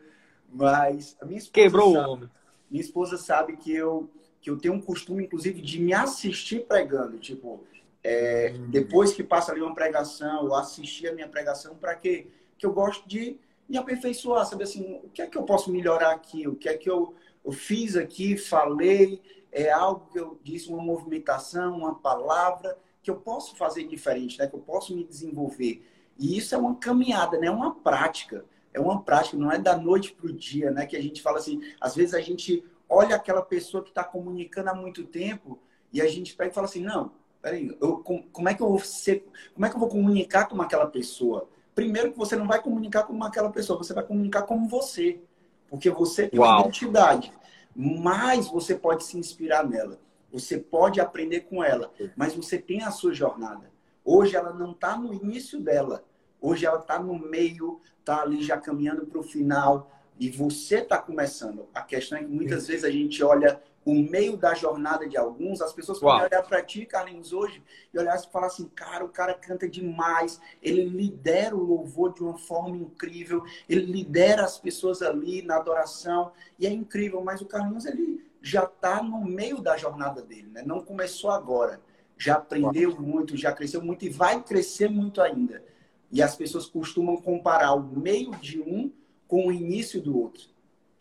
mas 0.53 1.17
minha 1.25 1.39
esposa 1.39 1.53
quebrou 1.53 1.93
sabe, 1.95 2.07
o 2.07 2.11
homem. 2.11 2.31
Minha 2.69 2.83
esposa 2.83 3.17
sabe 3.17 3.57
que 3.57 3.73
eu 3.73 4.11
que 4.41 4.51
eu 4.51 4.57
tenho 4.57 4.75
um 4.75 4.81
costume, 4.81 5.25
inclusive, 5.25 5.61
de 5.61 5.81
me 5.81 5.93
assistir 5.93 6.67
pregando, 6.67 7.19
tipo, 7.19 7.65
é, 8.05 8.55
hum. 8.55 8.71
depois 8.71 9.13
que 9.13 9.25
passa 9.25 9.51
ali 9.51 9.61
uma 9.61 9.75
pregação, 9.75 10.45
eu 10.45 10.55
assistir 10.55 11.09
a 11.09 11.13
minha 11.13 11.27
pregação 11.27 11.75
para 11.75 11.97
quê? 11.97 12.29
Que 12.57 12.65
eu 12.65 12.73
gosto 12.73 13.09
de 13.09 13.41
e 13.69 13.77
aperfeiçoar, 13.77 14.47
saber 14.47 14.65
assim, 14.65 15.01
o 15.03 15.09
que 15.11 15.23
é 15.23 15.27
que 15.27 15.37
eu 15.37 15.43
posso 15.43 15.71
melhorar 15.71 16.13
aqui, 16.13 16.47
o 16.47 16.55
que 16.55 16.69
é 16.69 16.77
que 16.77 16.89
eu, 16.89 17.15
eu 17.45 17.53
fiz 17.53 17.97
aqui, 17.97 18.37
falei, 18.37 19.21
é 19.51 19.71
algo 19.71 20.09
que 20.13 20.19
eu 20.19 20.39
disse, 20.43 20.69
uma 20.69 20.83
movimentação, 20.83 21.77
uma 21.77 21.95
palavra, 21.95 22.79
que 23.03 23.11
eu 23.11 23.17
posso 23.17 23.57
fazer 23.57 23.85
diferente, 23.87 24.39
né? 24.39 24.47
que 24.47 24.55
eu 24.55 24.61
posso 24.61 24.95
me 24.95 25.05
desenvolver. 25.05 25.85
E 26.19 26.37
isso 26.37 26.55
é 26.55 26.59
uma 26.59 26.77
caminhada, 26.77 27.39
né? 27.39 27.47
é 27.47 27.51
uma 27.51 27.75
prática. 27.75 28.45
É 28.73 28.81
uma 28.81 29.01
prática, 29.01 29.39
não 29.39 29.51
é 29.51 29.59
da 29.59 29.75
noite 29.75 30.13
para 30.13 30.27
o 30.27 30.33
dia, 30.33 30.71
né? 30.71 30.85
Que 30.85 30.99
a 30.99 31.03
gente 31.03 31.23
fala 31.23 31.39
assim, 31.39 31.63
às 31.81 31.95
vezes 31.95 32.13
a 32.13 32.21
gente 32.21 32.63
olha 32.87 33.17
aquela 33.17 33.41
pessoa 33.41 33.83
que 33.83 33.89
está 33.89 34.05
comunicando 34.05 34.69
há 34.69 34.75
muito 34.75 35.05
tempo 35.05 35.59
e 35.91 36.03
a 36.03 36.07
gente 36.07 36.37
pega 36.37 36.51
e 36.51 36.55
fala 36.55 36.67
assim, 36.67 36.83
não, 36.83 37.13
peraí, 37.41 37.75
eu, 37.81 37.99
como, 37.99 38.49
é 38.51 38.55
que 38.55 38.63
eu 38.63 38.69
vou 38.69 38.79
ser, 38.81 39.27
como 39.55 39.65
é 39.65 39.71
que 39.71 39.77
eu 39.77 39.81
vou 39.81 39.89
comunicar 39.89 40.47
com 40.47 40.61
aquela 40.61 40.87
pessoa? 40.87 41.49
Primeiro 41.77 42.11
que 42.11 42.19
você 42.19 42.35
não 42.35 42.47
vai 42.47 42.61
comunicar 42.61 43.03
com 43.03 43.23
aquela 43.23 43.51
pessoa, 43.51 43.79
você 43.79 43.93
vai 43.93 44.03
comunicar 44.03 44.43
como 44.43 44.67
você. 44.67 45.21
Porque 45.69 45.91
você 45.91 46.27
tem 46.27 46.41
Uau. 46.41 46.51
uma 46.51 46.61
identidade. 46.63 47.33
Mas 47.75 48.49
você 48.49 48.75
pode 48.75 49.05
se 49.05 49.19
inspirar 49.19 49.69
nela. 49.69 50.01
Você 50.33 50.59
pode 50.59 51.01
aprender 51.01 51.41
com 51.41 51.63
ela. 51.63 51.93
Mas 52.17 52.35
você 52.35 52.59
tem 52.59 52.83
a 52.83 52.91
sua 52.91 53.13
jornada. 53.13 53.71
Hoje 54.03 54.35
ela 54.35 54.55
não 54.55 54.73
está 54.73 54.97
no 54.97 55.13
início 55.13 55.61
dela. 55.61 56.03
Hoje 56.41 56.65
ela 56.65 56.79
está 56.79 56.99
no 56.99 57.19
meio, 57.19 57.81
está 58.01 58.23
ali 58.23 58.43
já 58.43 58.57
caminhando 58.57 59.05
para 59.05 59.21
o 59.21 59.23
final. 59.23 59.93
E 60.19 60.31
você 60.31 60.79
está 60.79 60.99
começando. 60.99 61.69
A 61.75 61.83
questão 61.83 62.17
é 62.17 62.25
que 62.25 62.31
muitas 62.31 62.67
vezes 62.69 62.85
a 62.85 62.91
gente 62.91 63.23
olha 63.23 63.61
o 63.87 63.95
meio 63.95 64.37
da 64.37 64.53
jornada 64.53 65.09
de 65.09 65.17
alguns, 65.17 65.63
as 65.63 65.73
pessoas 65.73 66.01
podem 66.01 66.27
olhar 66.27 66.43
para 66.43 66.61
ti, 66.61 66.85
Carlinhos, 66.85 67.33
hoje, 67.33 67.63
e 67.95 67.99
olhar 67.99 68.19
e 68.19 68.33
falar 68.33 68.49
assim, 68.49 68.69
cara, 68.75 69.05
o 69.05 69.09
cara 69.09 69.33
canta 69.33 69.69
demais, 69.69 70.41
ele 70.61 70.85
lidera 70.87 71.55
o 71.55 71.63
louvor 71.63 72.13
de 72.13 72.21
uma 72.21 72.37
forma 72.37 72.77
incrível, 72.77 73.45
ele 73.69 73.87
lidera 73.87 74.43
as 74.43 74.59
pessoas 74.59 75.03
ali 75.03 75.41
na 75.41 75.59
adoração, 75.59 76.33
e 76.59 76.67
é 76.67 76.71
incrível, 76.71 77.23
mas 77.23 77.41
o 77.41 77.47
Carlinhos, 77.47 77.87
ele 77.87 78.27
já 78.43 78.65
está 78.65 79.01
no 79.01 79.25
meio 79.25 79.61
da 79.61 79.77
jornada 79.77 80.21
dele, 80.21 80.49
né? 80.49 80.65
Não 80.67 80.81
começou 80.81 81.31
agora. 81.31 81.81
Já 82.19 82.35
aprendeu 82.35 82.91
Uau. 82.91 83.03
muito, 83.03 83.37
já 83.37 83.53
cresceu 83.53 83.83
muito 83.83 84.05
e 84.05 84.09
vai 84.09 84.43
crescer 84.43 84.89
muito 84.89 85.21
ainda. 85.21 85.63
E 86.11 86.23
as 86.23 86.35
pessoas 86.35 86.67
costumam 86.67 87.17
comparar 87.17 87.75
o 87.75 87.83
meio 87.83 88.33
de 88.33 88.61
um 88.61 88.91
com 89.29 89.47
o 89.47 89.53
início 89.53 90.01
do 90.01 90.19
outro. 90.19 90.49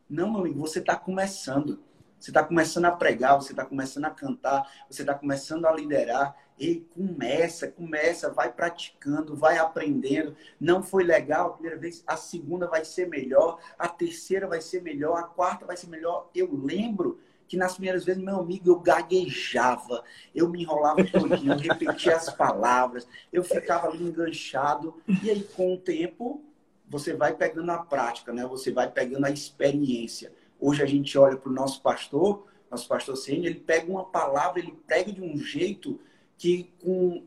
Não, 0.09 0.29
meu 0.29 0.41
amigo, 0.41 0.59
você 0.59 0.79
está 0.79 0.95
começando. 0.95 1.79
Você 2.25 2.31
está 2.31 2.43
começando 2.43 2.85
a 2.85 2.91
pregar, 2.91 3.35
você 3.35 3.51
está 3.51 3.63
começando 3.63 4.05
a 4.05 4.09
cantar, 4.09 4.67
você 4.89 5.03
está 5.03 5.13
começando 5.13 5.67
a 5.67 5.71
liderar. 5.71 6.35
E 6.57 6.77
começa, 6.95 7.67
começa, 7.67 8.31
vai 8.31 8.51
praticando, 8.51 9.35
vai 9.35 9.59
aprendendo. 9.59 10.35
Não 10.59 10.81
foi 10.81 11.03
legal 11.03 11.45
a 11.45 11.53
primeira 11.53 11.77
vez, 11.77 12.03
a 12.07 12.17
segunda 12.17 12.65
vai 12.65 12.83
ser 12.83 13.07
melhor, 13.07 13.59
a 13.77 13.87
terceira 13.87 14.47
vai 14.47 14.59
ser 14.59 14.81
melhor, 14.81 15.19
a 15.19 15.23
quarta 15.23 15.67
vai 15.67 15.77
ser 15.77 15.85
melhor. 15.85 16.31
Eu 16.33 16.49
lembro 16.51 17.19
que 17.47 17.55
nas 17.57 17.73
primeiras 17.73 18.03
vezes, 18.03 18.23
meu 18.23 18.39
amigo, 18.39 18.71
eu 18.71 18.79
gaguejava, 18.79 20.03
eu 20.33 20.49
me 20.49 20.63
enrolava 20.63 21.05
todinho, 21.05 21.53
eu 21.53 21.59
repetia 21.59 22.15
as 22.15 22.33
palavras, 22.33 23.07
eu 23.31 23.43
ficava 23.43 23.87
ali 23.87 24.03
enganchado. 24.03 24.99
E 25.21 25.29
aí, 25.29 25.43
com 25.43 25.75
o 25.75 25.77
tempo, 25.77 26.43
você 26.89 27.13
vai 27.13 27.35
pegando 27.35 27.71
a 27.71 27.77
prática, 27.77 28.33
né? 28.33 28.47
Você 28.47 28.71
vai 28.71 28.89
pegando 28.89 29.25
a 29.25 29.29
experiência. 29.29 30.33
Hoje 30.59 30.81
a 30.81 30.85
gente 30.85 31.17
olha 31.17 31.37
para 31.37 31.49
o 31.49 31.53
nosso 31.53 31.81
pastor, 31.81 32.47
nosso 32.69 32.87
pastor 32.87 33.15
Senhor, 33.15 33.45
ele 33.45 33.59
pega 33.59 33.89
uma 33.89 34.05
palavra, 34.05 34.59
ele 34.59 34.75
pega 34.87 35.11
de 35.11 35.21
um 35.21 35.37
jeito 35.37 35.99
que 36.37 36.69
com 36.83 37.23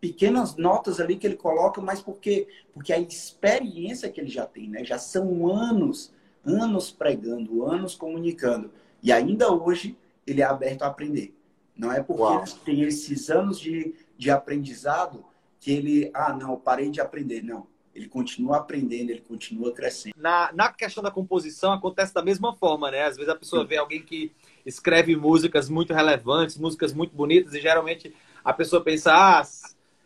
pequenas 0.00 0.56
notas 0.56 1.00
ali 1.00 1.16
que 1.16 1.26
ele 1.26 1.36
coloca, 1.36 1.80
mas 1.80 2.00
por 2.00 2.18
quê? 2.18 2.46
Porque 2.72 2.92
a 2.92 2.98
experiência 2.98 4.10
que 4.10 4.20
ele 4.20 4.30
já 4.30 4.46
tem, 4.46 4.68
né? 4.68 4.84
Já 4.84 4.98
são 4.98 5.48
anos, 5.48 6.12
anos 6.44 6.90
pregando, 6.90 7.64
anos 7.64 7.94
comunicando. 7.94 8.70
E 9.02 9.10
ainda 9.12 9.52
hoje 9.52 9.96
ele 10.26 10.42
é 10.42 10.44
aberto 10.44 10.82
a 10.82 10.86
aprender. 10.86 11.34
Não 11.76 11.92
é 11.92 12.02
porque 12.02 12.22
Uau. 12.22 12.42
ele 12.42 12.52
tem 12.64 12.82
esses 12.82 13.28
anos 13.30 13.60
de, 13.60 13.94
de 14.16 14.30
aprendizado 14.30 15.24
que 15.60 15.72
ele, 15.72 16.10
ah, 16.14 16.32
não, 16.32 16.56
parei 16.56 16.90
de 16.90 17.00
aprender. 17.00 17.42
Não. 17.42 17.66
Ele 17.96 18.08
continua 18.08 18.58
aprendendo, 18.58 19.10
ele 19.10 19.22
continua 19.22 19.72
crescendo. 19.72 20.14
Na, 20.18 20.52
na 20.52 20.70
questão 20.70 21.02
da 21.02 21.10
composição, 21.10 21.72
acontece 21.72 22.12
da 22.12 22.22
mesma 22.22 22.54
forma, 22.54 22.90
né? 22.90 23.04
Às 23.04 23.16
vezes 23.16 23.30
a 23.30 23.34
pessoa 23.34 23.64
vê 23.64 23.78
alguém 23.78 24.02
que 24.02 24.30
escreve 24.66 25.16
músicas 25.16 25.70
muito 25.70 25.94
relevantes, 25.94 26.58
músicas 26.58 26.92
muito 26.92 27.16
bonitas, 27.16 27.54
e 27.54 27.60
geralmente 27.60 28.14
a 28.44 28.52
pessoa 28.52 28.84
pensa, 28.84 29.12
ah, 29.12 29.42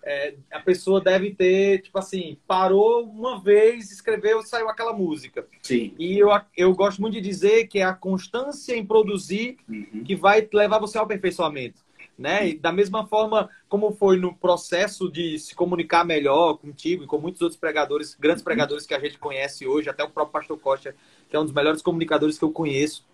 é, 0.02 0.34
a 0.52 0.60
pessoa 0.60 1.00
deve 1.00 1.34
ter, 1.34 1.82
tipo 1.82 1.98
assim, 1.98 2.38
parou 2.46 3.04
uma 3.04 3.40
vez, 3.40 3.90
escreveu 3.90 4.40
e 4.40 4.46
saiu 4.46 4.68
aquela 4.68 4.92
música. 4.92 5.44
Sim. 5.60 5.92
E 5.98 6.16
eu, 6.16 6.28
eu 6.56 6.72
gosto 6.74 7.02
muito 7.02 7.14
de 7.14 7.20
dizer 7.20 7.66
que 7.66 7.80
é 7.80 7.82
a 7.82 7.92
constância 7.92 8.74
em 8.74 8.86
produzir 8.86 9.58
uhum. 9.68 10.04
que 10.04 10.14
vai 10.14 10.48
levar 10.52 10.78
você 10.78 10.96
ao 10.96 11.04
aperfeiçoamento. 11.04 11.84
Né? 12.20 12.50
E 12.50 12.54
da 12.58 12.70
mesma 12.70 13.06
forma 13.06 13.48
como 13.66 13.92
foi 13.92 14.18
no 14.18 14.34
processo 14.36 15.10
de 15.10 15.38
se 15.38 15.54
comunicar 15.54 16.04
melhor 16.04 16.58
contigo 16.58 17.02
e 17.02 17.06
com 17.06 17.16
muitos 17.16 17.40
outros 17.40 17.58
pregadores, 17.58 18.14
grandes 18.14 18.44
pregadores 18.44 18.84
que 18.84 18.92
a 18.92 18.98
gente 18.98 19.18
conhece 19.18 19.66
hoje, 19.66 19.88
até 19.88 20.04
o 20.04 20.10
próprio 20.10 20.34
Pastor 20.34 20.58
Costa, 20.58 20.94
que 21.30 21.34
é 21.34 21.40
um 21.40 21.44
dos 21.44 21.54
melhores 21.54 21.80
comunicadores 21.80 22.38
que 22.38 22.44
eu 22.44 22.52
conheço. 22.52 23.06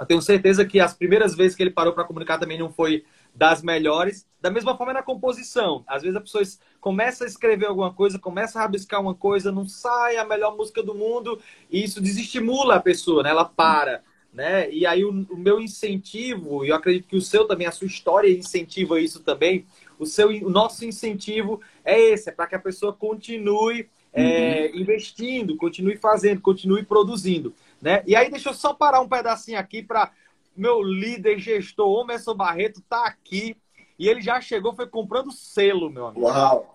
Eu 0.00 0.06
tenho 0.06 0.22
certeza 0.22 0.64
que 0.64 0.80
as 0.80 0.94
primeiras 0.94 1.34
vezes 1.34 1.54
que 1.54 1.62
ele 1.62 1.70
parou 1.70 1.92
para 1.92 2.04
comunicar 2.04 2.38
também 2.38 2.58
não 2.58 2.72
foi 2.72 3.04
das 3.34 3.62
melhores. 3.62 4.26
Da 4.40 4.50
mesma 4.50 4.74
forma 4.78 4.94
na 4.94 5.02
composição. 5.02 5.84
Às 5.86 6.00
vezes 6.02 6.16
a 6.16 6.20
pessoa 6.20 6.42
começa 6.80 7.24
a 7.24 7.26
escrever 7.26 7.66
alguma 7.66 7.92
coisa, 7.92 8.18
começa 8.18 8.58
a 8.58 8.62
rabiscar 8.62 8.98
uma 8.98 9.14
coisa, 9.14 9.52
não 9.52 9.68
sai 9.68 10.16
a 10.16 10.24
melhor 10.24 10.56
música 10.56 10.82
do 10.82 10.94
mundo, 10.94 11.38
e 11.70 11.84
isso 11.84 12.00
desestimula 12.00 12.76
a 12.76 12.80
pessoa, 12.80 13.22
né? 13.22 13.28
Ela 13.28 13.44
para. 13.44 14.02
Né? 14.32 14.70
E 14.70 14.86
aí 14.86 15.04
o, 15.04 15.10
o 15.30 15.36
meu 15.36 15.60
incentivo, 15.60 16.64
e 16.64 16.68
eu 16.68 16.76
acredito 16.76 17.08
que 17.08 17.16
o 17.16 17.20
seu 17.20 17.46
também, 17.46 17.66
a 17.66 17.72
sua 17.72 17.86
história 17.86 18.30
incentiva 18.30 19.00
isso 19.00 19.20
também. 19.20 19.66
O 19.98 20.06
seu, 20.06 20.28
o 20.28 20.50
nosso 20.50 20.84
incentivo 20.84 21.60
é 21.84 21.98
esse, 21.98 22.28
é 22.28 22.32
para 22.32 22.46
que 22.46 22.54
a 22.54 22.60
pessoa 22.60 22.92
continue 22.92 23.88
é, 24.12 24.70
uhum. 24.72 24.80
investindo, 24.80 25.56
continue 25.56 25.96
fazendo, 25.96 26.40
continue 26.40 26.84
produzindo, 26.84 27.54
né? 27.80 28.02
E 28.06 28.14
aí 28.14 28.30
deixa 28.30 28.50
eu 28.50 28.54
só 28.54 28.72
parar 28.72 29.00
um 29.00 29.08
pedacinho 29.08 29.58
aqui 29.58 29.82
para 29.82 30.12
meu 30.56 30.82
líder, 30.82 31.38
gestor, 31.38 32.04
Emerson 32.04 32.34
Barreto, 32.34 32.82
tá 32.88 33.06
aqui. 33.06 33.56
E 33.98 34.08
ele 34.08 34.20
já 34.20 34.40
chegou, 34.40 34.74
foi 34.74 34.86
comprando 34.86 35.32
selo, 35.32 35.90
meu 35.90 36.06
amigo. 36.06 36.26
Uau! 36.26 36.74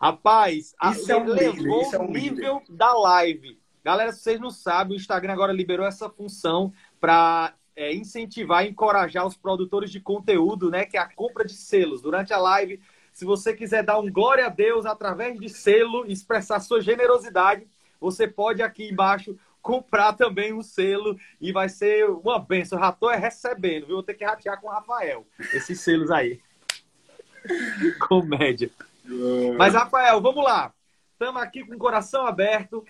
Rapaz, 0.00 0.74
isso 0.92 1.12
a, 1.12 1.14
é 1.14 1.18
um 1.18 1.26
levou 1.26 1.90
o 1.90 1.94
é 1.94 1.98
um 1.98 2.10
nível 2.10 2.58
líder. 2.60 2.76
da 2.76 2.92
live. 2.94 3.58
Galera, 3.84 4.12
se 4.12 4.20
vocês 4.20 4.40
não 4.40 4.50
sabem, 4.50 4.96
o 4.96 5.00
Instagram 5.00 5.32
agora 5.32 5.52
liberou 5.52 5.86
essa 5.86 6.08
função 6.08 6.72
para 7.00 7.54
é, 7.74 7.94
incentivar 7.94 8.64
e 8.64 8.68
encorajar 8.68 9.26
os 9.26 9.36
produtores 9.36 9.90
de 9.90 10.00
conteúdo, 10.00 10.70
né? 10.70 10.84
Que 10.84 10.96
é 10.96 11.00
a 11.00 11.08
compra 11.08 11.44
de 11.44 11.54
selos. 11.54 12.02
Durante 12.02 12.32
a 12.32 12.38
live, 12.38 12.80
se 13.12 13.24
você 13.24 13.54
quiser 13.54 13.82
dar 13.82 13.98
um 13.98 14.10
glória 14.10 14.46
a 14.46 14.50
Deus 14.50 14.86
através 14.86 15.38
de 15.38 15.48
selo, 15.48 16.04
expressar 16.06 16.60
sua 16.60 16.80
generosidade, 16.80 17.66
você 18.00 18.28
pode 18.28 18.62
aqui 18.62 18.88
embaixo 18.90 19.38
comprar 19.62 20.14
também 20.14 20.52
um 20.52 20.62
selo 20.62 21.18
e 21.40 21.52
vai 21.52 21.68
ser 21.68 22.08
uma 22.08 22.38
benção. 22.38 22.78
Já 22.78 22.92
tô 22.92 23.10
é 23.10 23.16
recebendo, 23.16 23.86
viu? 23.86 23.96
Vou 23.96 24.02
ter 24.02 24.14
que 24.14 24.24
ratear 24.24 24.60
com 24.60 24.68
o 24.68 24.70
Rafael 24.70 25.26
esses 25.54 25.80
selos 25.80 26.10
aí. 26.10 26.40
Comédia. 28.08 28.70
Mas, 29.56 29.74
Rafael, 29.74 30.20
vamos 30.20 30.44
lá. 30.44 30.72
Estamos 31.12 31.42
aqui 31.42 31.64
com 31.64 31.74
o 31.74 31.78
coração 31.78 32.26
aberto, 32.26 32.84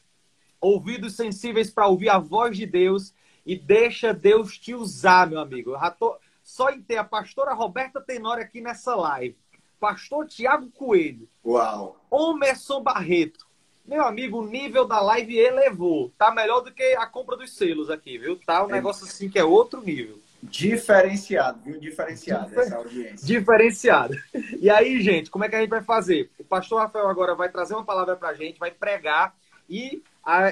ouvidos 0.61 1.17
sensíveis 1.17 1.71
para 1.71 1.87
ouvir 1.87 2.09
a 2.09 2.19
voz 2.19 2.57
de 2.57 2.67
Deus 2.67 3.13
e 3.45 3.57
deixa 3.57 4.13
Deus 4.13 4.59
te 4.59 4.75
usar, 4.75 5.29
meu 5.29 5.41
amigo. 5.41 5.75
Tô 5.99 6.17
só 6.43 6.71
em 6.71 6.81
ter 6.81 6.97
a 6.97 7.05
pastora 7.05 7.55
Roberta 7.55 8.01
Tenório 8.01 8.43
aqui 8.43 8.61
nessa 8.61 8.95
live. 8.95 9.37
Pastor 9.79 10.27
Tiago 10.27 10.71
Coelho. 10.71 11.29
Uau. 11.45 11.99
Homerson 12.11 12.83
Barreto. 12.83 13.47
Meu 13.87 14.05
amigo, 14.05 14.39
o 14.39 14.47
nível 14.47 14.87
da 14.87 15.01
live 15.01 15.37
elevou. 15.37 16.13
Tá 16.19 16.31
melhor 16.31 16.61
do 16.61 16.73
que 16.73 16.83
a 16.95 17.07
compra 17.07 17.37
dos 17.37 17.57
selos 17.57 17.91
aqui, 17.91 18.19
viu? 18.19 18.37
Tá 18.37 18.65
um 18.65 18.71
é. 18.71 18.75
negócio 18.75 19.05
assim 19.05 19.29
que 19.29 19.39
é 19.39 19.45
outro 19.45 19.81
nível. 19.81 20.19
Diferenciado, 20.43 21.61
viu? 21.65 21.79
Diferenciado 21.79 22.49
Difer... 22.49 22.65
essa 22.65 22.77
audiência. 22.77 23.27
Diferenciado. 23.27 24.17
E 24.59 24.71
aí, 24.71 25.01
gente, 25.03 25.31
como 25.31 25.45
é 25.45 25.49
que 25.49 25.57
a 25.57 25.61
gente 25.61 25.71
vai 25.71 25.83
fazer? 25.83 26.31
O 26.39 26.45
pastor 26.45 26.81
Rafael 26.81 27.09
agora 27.09 27.35
vai 27.35 27.49
trazer 27.51 27.75
uma 27.75 27.85
palavra 27.85 28.17
pra 28.17 28.35
gente, 28.35 28.59
vai 28.59 28.71
pregar 28.71 29.35
e 29.69 30.03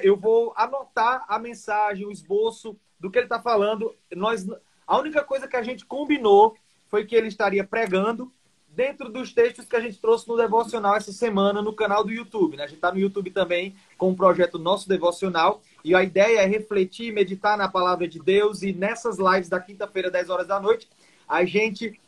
eu 0.02 0.16
vou 0.16 0.52
anotar 0.56 1.24
a 1.28 1.38
mensagem, 1.38 2.06
o 2.06 2.12
esboço 2.12 2.76
do 2.98 3.10
que 3.10 3.18
ele 3.18 3.28
tá 3.28 3.40
falando. 3.40 3.94
Nós, 4.14 4.46
a 4.86 4.98
única 4.98 5.22
coisa 5.22 5.46
que 5.46 5.56
a 5.56 5.62
gente 5.62 5.84
combinou 5.84 6.56
foi 6.88 7.04
que 7.04 7.14
ele 7.14 7.28
estaria 7.28 7.64
pregando 7.64 8.32
dentro 8.78 9.08
dos 9.08 9.32
textos 9.32 9.64
que 9.64 9.74
a 9.74 9.80
gente 9.80 9.98
trouxe 9.98 10.28
no 10.28 10.36
devocional 10.36 10.94
essa 10.94 11.12
semana 11.12 11.60
no 11.60 11.72
canal 11.72 12.04
do 12.04 12.12
YouTube. 12.12 12.56
Né? 12.56 12.64
A 12.64 12.66
gente 12.66 12.76
está 12.76 12.92
no 12.92 12.98
YouTube 12.98 13.30
também 13.30 13.74
com 13.96 14.10
o 14.10 14.16
projeto 14.16 14.58
Nosso 14.58 14.88
Devocional. 14.88 15.60
E 15.84 15.94
a 15.94 16.02
ideia 16.02 16.40
é 16.40 16.46
refletir, 16.46 17.12
meditar 17.12 17.58
na 17.58 17.68
palavra 17.68 18.06
de 18.06 18.20
Deus 18.20 18.62
e 18.62 18.72
nessas 18.72 19.18
lives 19.18 19.48
da 19.48 19.58
quinta-feira, 19.58 20.10
10 20.10 20.30
horas 20.30 20.46
da 20.46 20.60
noite, 20.60 20.88
a 21.28 21.44
gente 21.44 22.00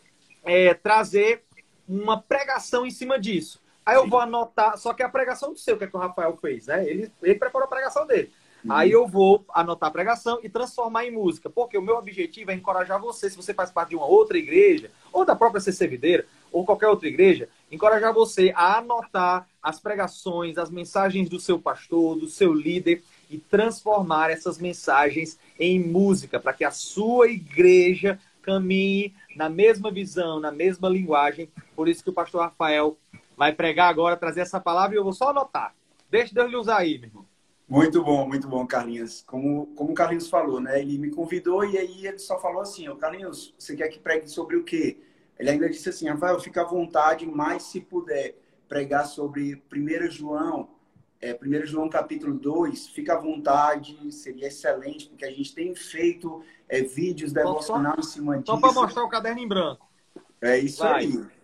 é, 0.45 0.73
trazer 0.75 1.43
uma 1.89 2.21
pregação 2.21 2.87
em 2.87 2.91
cima 2.91 3.19
disso. 3.19 3.61
Aí 3.91 3.97
eu 3.97 4.09
vou 4.09 4.21
anotar, 4.21 4.79
só 4.79 4.95
que 4.95 5.03
é 5.03 5.07
a 5.07 5.09
pregação 5.09 5.53
do 5.53 5.59
seu, 5.59 5.77
que 5.77 5.83
é 5.83 5.87
que 5.89 5.97
o 5.97 5.99
Rafael 5.99 6.37
fez, 6.37 6.69
né? 6.69 6.89
Ele, 6.89 7.11
ele 7.21 7.35
preparou 7.35 7.67
a 7.67 7.71
pregação 7.71 8.07
dele. 8.07 8.31
Uhum. 8.65 8.73
Aí 8.73 8.93
eu 8.93 9.05
vou 9.05 9.45
anotar 9.53 9.89
a 9.89 9.93
pregação 9.93 10.39
e 10.45 10.49
transformar 10.49 11.05
em 11.07 11.11
música. 11.11 11.51
Porque 11.51 11.77
o 11.77 11.83
meu 11.83 11.97
objetivo 11.97 12.53
é 12.53 12.55
encorajar 12.55 13.01
você, 13.01 13.29
se 13.29 13.37
você 13.37 13.53
faz 13.53 13.73
parte 13.73 13.91
de 13.91 13.97
uma 13.97 14.07
outra 14.07 14.39
igreja, 14.39 14.93
ou 15.13 15.25
da 15.25 15.35
própria 15.35 15.61
CC 15.61 15.89
Videira, 15.89 16.25
ou 16.53 16.65
qualquer 16.65 16.87
outra 16.87 17.09
igreja, 17.09 17.49
encorajar 17.71 18.15
você 18.15 18.53
a 18.55 18.79
anotar 18.79 19.49
as 19.61 19.81
pregações, 19.81 20.57
as 20.57 20.71
mensagens 20.71 21.29
do 21.29 21.41
seu 21.41 21.59
pastor, 21.59 22.17
do 22.17 22.29
seu 22.29 22.53
líder 22.53 23.03
e 23.29 23.39
transformar 23.39 24.31
essas 24.31 24.57
mensagens 24.57 25.37
em 25.59 25.81
música, 25.81 26.39
para 26.39 26.53
que 26.53 26.65
a 26.65 26.71
sua 26.71 27.29
igreja 27.29 28.21
caminhe 28.43 29.15
na 29.37 29.49
mesma 29.49 29.91
visão, 29.91 30.41
na 30.41 30.51
mesma 30.51 30.89
linguagem. 30.89 31.49
Por 31.77 31.89
isso 31.89 32.03
que 32.03 32.11
o 32.11 32.13
pastor 32.13 32.43
Rafael 32.43 32.97
vai 33.41 33.55
pregar 33.55 33.89
agora, 33.89 34.19
trazer 34.19 34.43
essa 34.43 34.61
palavra 34.61 34.95
e 34.95 34.99
eu 34.99 35.03
vou 35.03 35.15
só 35.15 35.31
anotar. 35.31 35.75
Deixa 36.11 36.35
Deus 36.35 36.51
lhe 36.51 36.57
usar 36.57 36.77
aí, 36.77 36.99
meu 36.99 37.09
irmão. 37.09 37.27
Muito 37.67 38.05
bom, 38.05 38.29
muito 38.29 38.47
bom, 38.47 38.67
Carlinhos. 38.67 39.25
Como, 39.27 39.69
como 39.69 39.93
o 39.93 39.95
Carlinhos 39.95 40.29
falou, 40.29 40.61
né? 40.61 40.79
Ele 40.79 40.99
me 40.99 41.09
convidou 41.09 41.65
e 41.65 41.79
aí 41.79 42.07
ele 42.07 42.19
só 42.19 42.39
falou 42.39 42.61
assim, 42.61 42.87
ô 42.91 42.97
Carlinhos, 42.97 43.55
você 43.59 43.75
quer 43.75 43.89
que 43.89 43.99
pregue 43.99 44.29
sobre 44.29 44.57
o 44.57 44.63
quê? 44.63 45.01
Ele 45.39 45.49
ainda 45.49 45.71
disse 45.71 45.89
assim, 45.89 46.07
Rafael, 46.07 46.39
fica 46.39 46.61
à 46.61 46.67
vontade, 46.67 47.25
mas 47.25 47.63
se 47.63 47.81
puder 47.81 48.37
pregar 48.69 49.07
sobre 49.07 49.63
1 49.73 50.11
João, 50.11 50.69
é, 51.19 51.33
1 51.43 51.65
João 51.65 51.89
capítulo 51.89 52.35
2, 52.35 52.89
fica 52.89 53.15
à 53.15 53.19
vontade, 53.19 53.97
seria 54.13 54.49
excelente, 54.49 55.09
porque 55.09 55.25
a 55.25 55.31
gente 55.31 55.55
tem 55.55 55.75
feito 55.75 56.45
é, 56.69 56.83
vídeos 56.83 57.33
devocional 57.33 57.97
em 57.99 58.03
cima 58.03 58.37
disso. 58.37 58.53
Só 58.53 58.61
para 58.61 58.73
mostrar 58.73 59.03
o 59.03 59.09
caderno 59.09 59.41
em 59.41 59.49
branco. 59.49 59.89
É 60.43 60.59
isso 60.59 60.83
Vai. 60.83 61.07
aí. 61.07 61.40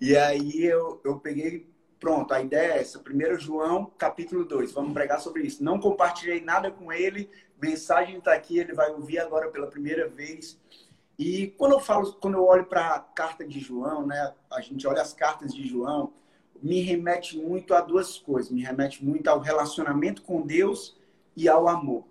E 0.00 0.16
aí 0.16 0.64
eu, 0.64 1.00
eu 1.04 1.18
peguei 1.18 1.66
Pronto, 1.98 2.32
a 2.34 2.40
ideia 2.42 2.74
é 2.74 2.80
essa. 2.80 3.00
1 3.00 3.38
João, 3.40 3.86
capítulo 3.96 4.44
2. 4.44 4.72
Vamos 4.72 4.92
pregar 4.92 5.18
sobre 5.20 5.42
isso. 5.42 5.64
Não 5.64 5.80
compartilhei 5.80 6.42
nada 6.42 6.70
com 6.70 6.92
ele. 6.92 7.30
Mensagem 7.60 8.18
está 8.18 8.34
aqui, 8.34 8.58
ele 8.58 8.74
vai 8.74 8.90
ouvir 8.90 9.18
agora 9.18 9.48
pela 9.48 9.66
primeira 9.66 10.06
vez. 10.06 10.60
E 11.18 11.48
quando 11.56 11.72
eu 11.72 11.80
falo, 11.80 12.12
quando 12.14 12.34
eu 12.34 12.44
olho 12.44 12.66
para 12.66 12.94
a 12.94 13.00
carta 13.00 13.46
de 13.46 13.58
João, 13.58 14.06
né? 14.06 14.34
A 14.52 14.60
gente 14.60 14.86
olha 14.86 15.00
as 15.00 15.14
cartas 15.14 15.54
de 15.54 15.66
João, 15.66 16.12
me 16.62 16.80
remete 16.80 17.38
muito 17.38 17.74
a 17.74 17.80
duas 17.80 18.18
coisas. 18.18 18.52
Me 18.52 18.62
remete 18.62 19.02
muito 19.02 19.28
ao 19.28 19.40
relacionamento 19.40 20.20
com 20.20 20.42
Deus 20.42 20.98
e 21.34 21.48
ao 21.48 21.66
amor. 21.66 22.04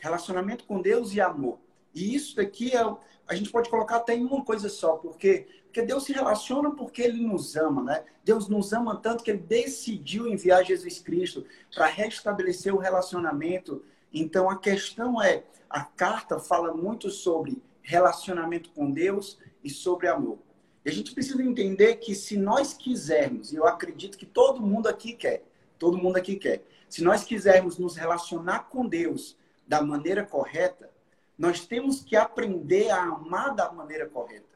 Relacionamento 0.00 0.64
com 0.64 0.82
Deus 0.82 1.14
e 1.14 1.20
amor. 1.20 1.60
E 1.94 2.14
isso 2.14 2.34
daqui 2.34 2.76
é 2.76 2.82
a 3.28 3.34
gente 3.36 3.50
pode 3.50 3.70
colocar 3.70 3.98
até 3.98 4.12
em 4.16 4.24
uma 4.24 4.44
coisa 4.44 4.68
só, 4.68 4.96
porque 4.96 5.46
porque 5.70 5.82
Deus 5.82 6.02
se 6.02 6.12
relaciona 6.12 6.72
porque 6.72 7.00
ele 7.00 7.24
nos 7.24 7.54
ama, 7.54 7.84
né? 7.84 8.04
Deus 8.24 8.48
nos 8.48 8.72
ama 8.72 8.96
tanto 8.96 9.22
que 9.22 9.30
ele 9.30 9.38
decidiu 9.38 10.26
enviar 10.26 10.64
Jesus 10.64 10.98
Cristo 10.98 11.46
para 11.72 11.86
restabelecer 11.86 12.74
o 12.74 12.78
relacionamento. 12.78 13.84
Então 14.12 14.50
a 14.50 14.58
questão 14.58 15.22
é, 15.22 15.44
a 15.68 15.84
carta 15.84 16.40
fala 16.40 16.74
muito 16.74 17.08
sobre 17.08 17.62
relacionamento 17.82 18.70
com 18.70 18.90
Deus 18.90 19.38
e 19.62 19.70
sobre 19.70 20.08
amor. 20.08 20.38
E 20.84 20.90
a 20.90 20.92
gente 20.92 21.14
precisa 21.14 21.40
entender 21.40 21.96
que 21.96 22.16
se 22.16 22.36
nós 22.36 22.74
quisermos, 22.74 23.52
e 23.52 23.56
eu 23.56 23.64
acredito 23.64 24.18
que 24.18 24.26
todo 24.26 24.60
mundo 24.60 24.88
aqui 24.88 25.12
quer, 25.12 25.44
todo 25.78 25.96
mundo 25.96 26.16
aqui 26.16 26.34
quer, 26.34 26.64
se 26.88 27.04
nós 27.04 27.22
quisermos 27.22 27.78
nos 27.78 27.94
relacionar 27.94 28.68
com 28.68 28.84
Deus 28.84 29.36
da 29.68 29.80
maneira 29.80 30.24
correta, 30.26 30.90
nós 31.38 31.64
temos 31.64 32.02
que 32.02 32.16
aprender 32.16 32.90
a 32.90 33.04
amar 33.04 33.54
da 33.54 33.70
maneira 33.70 34.08
correta. 34.08 34.49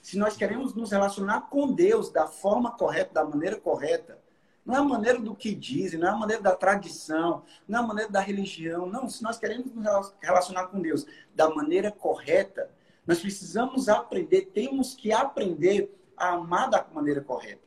Se 0.00 0.16
nós 0.16 0.36
queremos 0.36 0.74
nos 0.74 0.90
relacionar 0.90 1.42
com 1.42 1.72
Deus 1.72 2.10
da 2.10 2.26
forma 2.26 2.70
correta, 2.72 3.14
da 3.14 3.24
maneira 3.24 3.56
correta, 3.56 4.18
não 4.64 4.74
é 4.74 4.78
a 4.78 4.84
maneira 4.84 5.18
do 5.18 5.34
que 5.34 5.54
dizem, 5.54 5.98
não 5.98 6.08
é 6.08 6.10
a 6.10 6.16
maneira 6.16 6.42
da 6.42 6.54
tradição, 6.54 7.42
não 7.66 7.80
é 7.80 7.82
a 7.82 7.86
maneira 7.86 8.10
da 8.10 8.20
religião. 8.20 8.86
Não, 8.86 9.08
se 9.08 9.22
nós 9.22 9.38
queremos 9.38 9.72
nos 9.72 10.14
relacionar 10.20 10.66
com 10.66 10.80
Deus 10.80 11.06
da 11.34 11.48
maneira 11.48 11.90
correta, 11.90 12.70
nós 13.06 13.18
precisamos 13.18 13.88
aprender, 13.88 14.50
temos 14.52 14.94
que 14.94 15.10
aprender 15.10 15.90
a 16.14 16.34
amar 16.34 16.68
da 16.68 16.86
maneira 16.92 17.22
correta. 17.22 17.62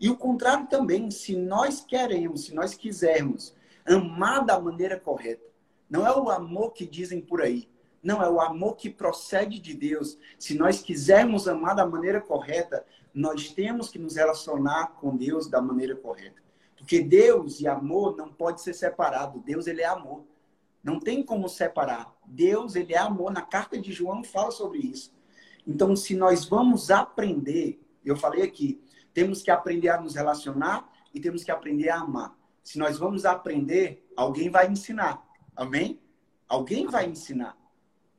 E 0.00 0.08
o 0.08 0.16
contrário 0.16 0.66
também, 0.68 1.10
se 1.10 1.36
nós 1.36 1.84
queremos, 1.84 2.46
se 2.46 2.54
nós 2.54 2.74
quisermos 2.74 3.54
amar 3.84 4.44
da 4.44 4.58
maneira 4.58 4.98
correta, 4.98 5.44
não 5.90 6.06
é 6.06 6.16
o 6.16 6.30
amor 6.30 6.72
que 6.72 6.86
dizem 6.86 7.20
por 7.20 7.42
aí, 7.42 7.68
não, 8.02 8.22
é 8.22 8.30
o 8.30 8.40
amor 8.40 8.76
que 8.76 8.88
procede 8.88 9.58
de 9.58 9.74
Deus. 9.74 10.18
Se 10.38 10.56
nós 10.56 10.80
quisermos 10.80 11.48
amar 11.48 11.74
da 11.74 11.86
maneira 11.86 12.20
correta, 12.20 12.84
nós 13.12 13.50
temos 13.50 13.90
que 13.90 13.98
nos 13.98 14.16
relacionar 14.16 14.94
com 15.00 15.16
Deus 15.16 15.48
da 15.48 15.60
maneira 15.60 15.96
correta. 15.96 16.40
Porque 16.76 17.00
Deus 17.00 17.60
e 17.60 17.66
amor 17.66 18.16
não 18.16 18.32
pode 18.32 18.60
ser 18.62 18.72
separado. 18.72 19.40
Deus, 19.40 19.66
ele 19.66 19.82
é 19.82 19.86
amor. 19.86 20.24
Não 20.82 21.00
tem 21.00 21.24
como 21.24 21.48
separar. 21.48 22.16
Deus, 22.24 22.76
ele 22.76 22.94
é 22.94 22.98
amor. 22.98 23.32
Na 23.32 23.42
carta 23.42 23.76
de 23.78 23.92
João 23.92 24.22
fala 24.22 24.52
sobre 24.52 24.78
isso. 24.78 25.12
Então, 25.66 25.96
se 25.96 26.14
nós 26.14 26.44
vamos 26.44 26.90
aprender, 26.90 27.82
eu 28.04 28.16
falei 28.16 28.42
aqui, 28.42 28.80
temos 29.12 29.42
que 29.42 29.50
aprender 29.50 29.88
a 29.88 30.00
nos 30.00 30.14
relacionar 30.14 30.88
e 31.12 31.18
temos 31.18 31.42
que 31.42 31.50
aprender 31.50 31.90
a 31.90 31.98
amar. 31.98 32.38
Se 32.62 32.78
nós 32.78 32.96
vamos 32.96 33.24
aprender, 33.24 34.06
alguém 34.16 34.48
vai 34.48 34.70
ensinar. 34.70 35.26
Amém? 35.56 36.00
Alguém 36.48 36.86
vai 36.86 37.06
ensinar. 37.06 37.57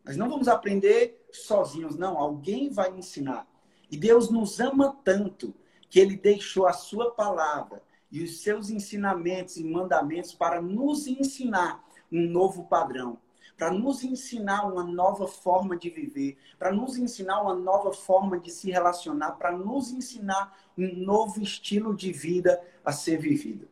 Nós 0.09 0.17
não 0.17 0.27
vamos 0.27 0.47
aprender 0.47 1.23
sozinhos, 1.31 1.95
não. 1.95 2.17
Alguém 2.17 2.71
vai 2.71 2.89
ensinar. 2.97 3.47
E 3.91 3.95
Deus 3.95 4.31
nos 4.31 4.59
ama 4.59 4.97
tanto 5.03 5.53
que 5.87 5.99
ele 5.99 6.17
deixou 6.17 6.65
a 6.65 6.73
sua 6.73 7.11
palavra 7.11 7.83
e 8.11 8.23
os 8.23 8.41
seus 8.41 8.71
ensinamentos 8.71 9.57
e 9.57 9.63
mandamentos 9.63 10.33
para 10.33 10.59
nos 10.59 11.05
ensinar 11.05 11.87
um 12.11 12.27
novo 12.27 12.63
padrão, 12.63 13.19
para 13.55 13.69
nos 13.69 14.03
ensinar 14.03 14.65
uma 14.65 14.83
nova 14.83 15.27
forma 15.27 15.77
de 15.77 15.91
viver, 15.91 16.39
para 16.57 16.71
nos 16.71 16.97
ensinar 16.97 17.43
uma 17.43 17.53
nova 17.53 17.93
forma 17.93 18.39
de 18.39 18.49
se 18.49 18.71
relacionar, 18.71 19.33
para 19.33 19.51
nos 19.55 19.91
ensinar 19.91 20.57
um 20.75 20.91
novo 20.91 21.39
estilo 21.39 21.95
de 21.95 22.11
vida 22.11 22.59
a 22.83 22.91
ser 22.91 23.19
vivido. 23.19 23.67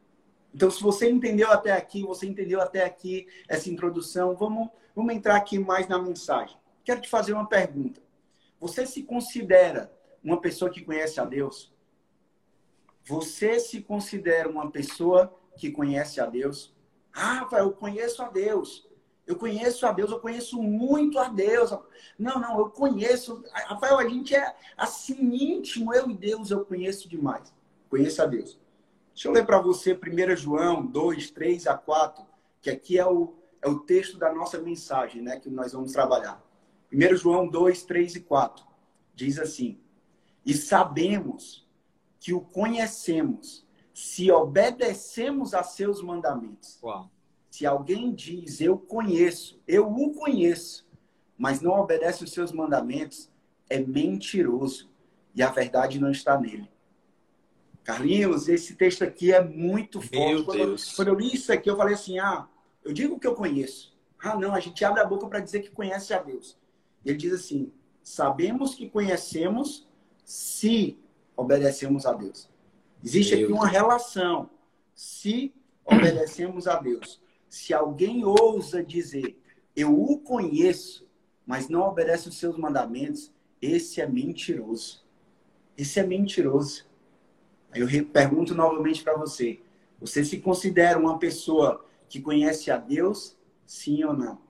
Então, 0.53 0.69
se 0.69 0.83
você 0.83 1.09
entendeu 1.09 1.51
até 1.51 1.71
aqui, 1.71 2.03
você 2.03 2.27
entendeu 2.27 2.61
até 2.61 2.85
aqui 2.85 3.27
essa 3.47 3.71
introdução, 3.71 4.35
vamos, 4.35 4.69
vamos 4.97 5.13
entrar 5.13 5.35
aqui 5.35 5.59
mais 5.59 5.87
na 5.87 6.01
mensagem. 6.01 6.57
Quero 6.83 6.99
te 6.99 7.07
fazer 7.07 7.31
uma 7.31 7.45
pergunta. 7.45 8.01
Você 8.59 8.83
se 8.87 9.03
considera 9.03 9.93
uma 10.23 10.41
pessoa 10.41 10.71
que 10.71 10.81
conhece 10.81 11.19
a 11.19 11.25
Deus? 11.25 11.71
Você 13.05 13.59
se 13.59 13.79
considera 13.79 14.49
uma 14.49 14.71
pessoa 14.71 15.31
que 15.55 15.69
conhece 15.69 16.19
a 16.19 16.25
Deus? 16.25 16.75
Ah, 17.13 17.41
Rafael, 17.41 17.65
eu 17.65 17.73
conheço 17.73 18.23
a 18.23 18.29
Deus. 18.29 18.89
Eu 19.27 19.35
conheço 19.35 19.85
a 19.85 19.91
Deus, 19.91 20.09
eu 20.09 20.19
conheço 20.19 20.63
muito 20.63 21.19
a 21.19 21.29
Deus. 21.29 21.69
Não, 22.17 22.39
não, 22.39 22.57
eu 22.57 22.71
conheço. 22.71 23.43
Rafael, 23.53 23.99
a 23.99 24.09
gente 24.09 24.35
é 24.35 24.55
assim 24.75 25.15
íntimo, 25.19 25.93
eu 25.93 26.09
e 26.09 26.15
Deus, 26.15 26.49
eu 26.49 26.65
conheço 26.65 27.07
demais. 27.07 27.53
Conheço 27.87 28.19
a 28.23 28.25
Deus. 28.25 28.59
Deixa 29.13 29.27
eu 29.27 29.31
ler 29.31 29.45
para 29.45 29.61
você 29.61 29.93
1 29.93 30.35
João 30.35 30.83
2, 30.83 31.29
3 31.29 31.67
a 31.67 31.77
4, 31.77 32.25
que 32.61 32.69
aqui 32.71 32.97
é 32.97 33.05
o, 33.05 33.36
é 33.61 33.67
o 33.67 33.79
texto 33.79 34.17
da 34.17 34.33
nossa 34.33 34.59
mensagem, 34.59 35.21
né, 35.21 35.39
que 35.39 35.49
nós 35.49 35.73
vamos 35.73 35.91
trabalhar. 35.91 36.43
1 36.91 37.15
João 37.17 37.47
2, 37.47 37.83
3 37.83 38.15
e 38.15 38.19
4 38.21 38.65
diz 39.13 39.39
assim: 39.39 39.79
E 40.45 40.53
sabemos 40.53 41.67
que 42.19 42.33
o 42.33 42.41
conhecemos 42.41 43.65
se 43.93 44.31
obedecemos 44.31 45.53
a 45.53 45.63
seus 45.63 46.01
mandamentos. 46.01 46.79
Uau. 46.83 47.09
Se 47.49 47.65
alguém 47.65 48.13
diz, 48.13 48.61
eu 48.61 48.77
conheço, 48.77 49.59
eu 49.67 49.91
o 49.91 50.13
conheço, 50.13 50.87
mas 51.37 51.61
não 51.61 51.71
obedece 51.71 52.23
os 52.23 52.31
seus 52.31 52.51
mandamentos, 52.51 53.31
é 53.69 53.79
mentiroso 53.79 54.89
e 55.33 55.41
a 55.41 55.49
verdade 55.49 55.99
não 55.99 56.11
está 56.11 56.39
nele. 56.39 56.69
Carlinhos, 57.83 58.49
esse 58.49 58.75
texto 58.75 59.03
aqui 59.03 59.31
é 59.31 59.41
muito 59.41 60.01
forte. 60.01 60.43
Quando 60.43 60.59
eu, 60.59 60.75
quando 60.95 61.07
eu, 61.07 61.15
li 61.15 61.33
isso 61.33 61.51
aqui, 61.53 61.69
eu 61.69 61.77
falei 61.77 61.93
assim: 61.93 62.19
ah, 62.19 62.47
eu 62.87 62.93
digo 62.93 63.19
que 63.19 63.27
eu 63.27 63.35
conheço. 63.35 63.93
Ah, 64.17 64.35
não, 64.35 64.55
a 64.55 64.61
gente 64.61 64.83
abre 64.85 65.01
a 65.01 65.05
boca 65.05 65.27
para 65.27 65.41
dizer 65.41 65.59
que 65.59 65.69
conhece 65.69 66.13
a 66.13 66.19
Deus. 66.23 66.57
Ele 67.05 67.17
diz 67.17 67.33
assim: 67.33 67.71
sabemos 68.01 68.73
que 68.73 68.89
conhecemos 68.89 69.85
se 70.23 70.97
obedecemos 71.35 72.05
a 72.05 72.13
Deus. 72.13 72.49
Existe 73.03 73.35
Deus. 73.35 73.43
aqui 73.43 73.53
uma 73.53 73.67
relação. 73.67 74.49
Se 74.95 75.53
obedecemos 75.85 76.65
a 76.65 76.79
Deus. 76.79 77.21
Se 77.49 77.73
alguém 77.73 78.23
ousa 78.23 78.81
dizer, 78.81 79.37
eu 79.75 80.01
o 80.01 80.17
conheço, 80.19 81.05
mas 81.45 81.67
não 81.67 81.81
obedece 81.81 82.29
os 82.29 82.37
seus 82.37 82.57
mandamentos, 82.57 83.31
esse 83.61 83.99
é 83.99 84.07
mentiroso. 84.07 85.05
Esse 85.77 85.99
é 85.99 86.03
mentiroso. 86.03 86.85
Aí 87.69 87.81
eu 87.81 88.05
pergunto 88.05 88.55
novamente 88.55 89.03
para 89.03 89.17
você: 89.17 89.59
você 89.99 90.23
se 90.23 90.39
considera 90.39 90.97
uma 90.97 91.19
pessoa 91.19 91.85
que 92.09 92.21
conhece 92.21 92.71
a 92.71 92.77
Deus? 92.77 93.37
Sim 93.65 94.03
ou 94.03 94.13
não? 94.13 94.41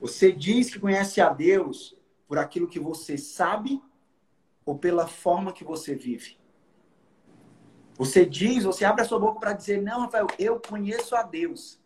Você 0.00 0.32
diz 0.32 0.70
que 0.70 0.80
conhece 0.80 1.20
a 1.20 1.28
Deus 1.28 1.96
por 2.26 2.38
aquilo 2.38 2.68
que 2.68 2.80
você 2.80 3.16
sabe 3.16 3.80
ou 4.64 4.76
pela 4.78 5.06
forma 5.06 5.52
que 5.52 5.64
você 5.64 5.94
vive? 5.94 6.36
Você 7.96 8.24
diz, 8.26 8.64
você 8.64 8.84
abre 8.84 9.02
a 9.02 9.04
sua 9.04 9.20
boca 9.20 9.38
para 9.38 9.52
dizer: 9.52 9.80
Não, 9.80 10.00
Rafael, 10.00 10.26
eu 10.38 10.58
conheço 10.58 11.14
a 11.14 11.22
Deus. 11.22 11.80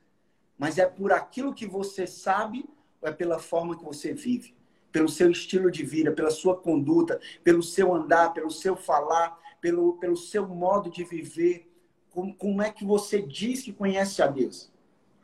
Mas 0.56 0.78
é 0.78 0.86
por 0.86 1.12
aquilo 1.12 1.52
que 1.52 1.66
você 1.66 2.06
sabe 2.06 2.64
ou 3.00 3.08
é 3.08 3.12
pela 3.12 3.38
forma 3.38 3.76
que 3.76 3.84
você 3.84 4.14
vive? 4.14 4.56
Pelo 4.90 5.08
seu 5.08 5.30
estilo 5.30 5.70
de 5.70 5.84
vida, 5.84 6.12
pela 6.12 6.30
sua 6.30 6.56
conduta, 6.56 7.20
pelo 7.44 7.62
seu 7.62 7.94
andar, 7.94 8.32
pelo 8.32 8.50
seu 8.50 8.74
falar, 8.74 9.38
pelo, 9.60 9.98
pelo 9.98 10.16
seu 10.16 10.46
modo 10.46 10.88
de 10.88 11.04
viver, 11.04 11.70
como, 12.16 12.34
como 12.34 12.62
é 12.62 12.72
que 12.72 12.82
você 12.82 13.20
diz 13.20 13.62
que 13.62 13.74
conhece 13.74 14.22
a 14.22 14.26
Deus? 14.26 14.72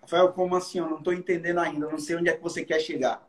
Rafael, 0.02 0.30
como 0.34 0.54
assim? 0.54 0.76
Eu 0.76 0.90
não 0.90 0.98
estou 0.98 1.14
entendendo 1.14 1.58
ainda, 1.58 1.88
não 1.88 1.98
sei 1.98 2.16
onde 2.16 2.28
é 2.28 2.36
que 2.36 2.42
você 2.42 2.62
quer 2.62 2.80
chegar. 2.80 3.26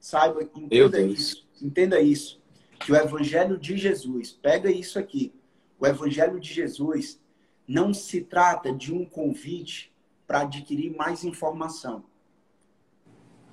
Saiba, 0.00 0.42
entenda 0.42 0.98
isso, 0.98 1.46
entenda 1.60 2.00
isso, 2.00 2.40
que 2.80 2.90
o 2.90 2.96
Evangelho 2.96 3.58
de 3.58 3.76
Jesus, 3.76 4.32
pega 4.32 4.70
isso 4.70 4.98
aqui, 4.98 5.34
o 5.78 5.86
Evangelho 5.86 6.40
de 6.40 6.50
Jesus 6.50 7.20
não 7.66 7.92
se 7.92 8.22
trata 8.22 8.72
de 8.72 8.94
um 8.94 9.04
convite 9.04 9.92
para 10.26 10.40
adquirir 10.40 10.96
mais 10.96 11.24
informação. 11.24 12.04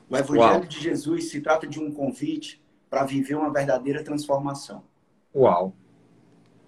O 0.10 0.16
Evangelho 0.16 0.62
Uau. 0.62 0.66
de 0.66 0.80
Jesus 0.80 1.30
se 1.30 1.42
trata 1.42 1.68
de 1.68 1.82
um 1.82 1.92
convite 1.92 2.64
para 2.90 3.04
viver 3.04 3.36
uma 3.36 3.52
verdadeira 3.52 4.02
transformação. 4.02 4.86
Uau! 5.36 5.76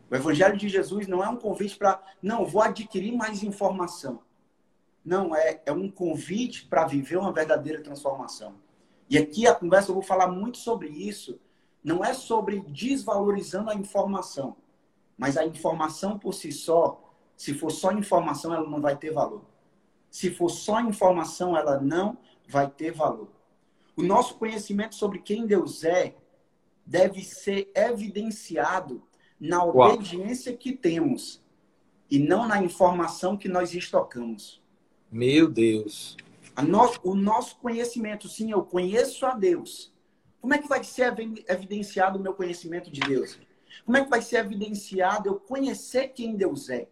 O 0.10 0.16
Evangelho 0.16 0.58
de 0.58 0.70
Jesus 0.70 1.08
não 1.08 1.24
é 1.24 1.28
um 1.28 1.36
convite 1.36 1.78
para, 1.78 2.02
não, 2.22 2.46
vou 2.46 2.62
adquirir 2.62 3.12
mais 3.12 3.44
informação. 3.44 4.22
Não, 5.04 5.36
é, 5.36 5.62
é 5.66 5.72
um 5.72 5.90
convite 5.90 6.66
para 6.66 6.86
viver 6.86 7.18
uma 7.18 7.32
verdadeira 7.32 7.82
transformação. 7.82 8.56
E 9.10 9.18
aqui 9.18 9.48
a 9.48 9.56
conversa 9.56 9.90
eu 9.90 9.94
vou 9.94 10.04
falar 10.04 10.28
muito 10.28 10.58
sobre 10.58 10.90
isso. 10.90 11.40
Não 11.84 12.04
é 12.04 12.14
sobre 12.14 12.62
desvalorizando 12.62 13.70
a 13.70 13.76
informação, 13.76 14.56
mas 15.18 15.38
a 15.38 15.46
informação 15.46 16.18
por 16.20 16.34
si 16.34 16.52
só, 16.52 17.02
se 17.36 17.54
for 17.54 17.72
só 17.72 17.92
informação, 17.92 18.54
ela 18.54 18.70
não 18.70 18.82
vai 18.82 18.98
ter 18.98 19.12
valor. 19.12 19.44
Se 20.10 20.32
for 20.32 20.50
só 20.50 20.82
informação, 20.82 21.56
ela 21.56 21.80
não 21.80 22.18
vai 22.48 22.70
ter 22.70 22.92
valor. 22.92 23.30
O 23.96 24.04
nosso 24.04 24.36
conhecimento 24.36 24.96
sobre 24.96 25.20
quem 25.20 25.46
Deus 25.46 25.84
é 25.84 26.16
deve 26.86 27.24
ser 27.24 27.72
evidenciado 27.76 29.07
na 29.40 29.64
obediência 29.64 30.52
Uau. 30.52 30.60
que 30.60 30.72
temos 30.74 31.44
e 32.10 32.20
não 32.20 32.48
na 32.48 32.64
informação 32.64 33.38
que 33.38 33.48
nós 33.48 33.74
estocamos. 33.74 34.62
Meu 35.12 35.50
Deus. 35.50 36.18
O 37.04 37.14
nosso 37.16 37.58
conhecimento, 37.58 38.28
sim, 38.28 38.52
eu 38.52 38.64
conheço 38.64 39.26
a 39.26 39.36
Deus, 39.36 39.94
Como 40.40 40.54
é 40.54 40.60
que 40.60 40.68
vai 40.68 40.84
ser 40.84 41.14
evidenciado 41.48 42.18
o 42.18 42.22
meu 42.22 42.34
conhecimento 42.34 42.90
de 42.90 43.02
Deus? 43.02 43.38
Como 43.86 43.98
é 43.98 44.04
que 44.04 44.10
vai 44.10 44.22
ser 44.22 44.38
evidenciado 44.38 45.30
eu 45.30 45.40
conhecer 45.40 46.10
quem 46.10 46.36
Deus 46.36 46.70
é? 46.70 46.88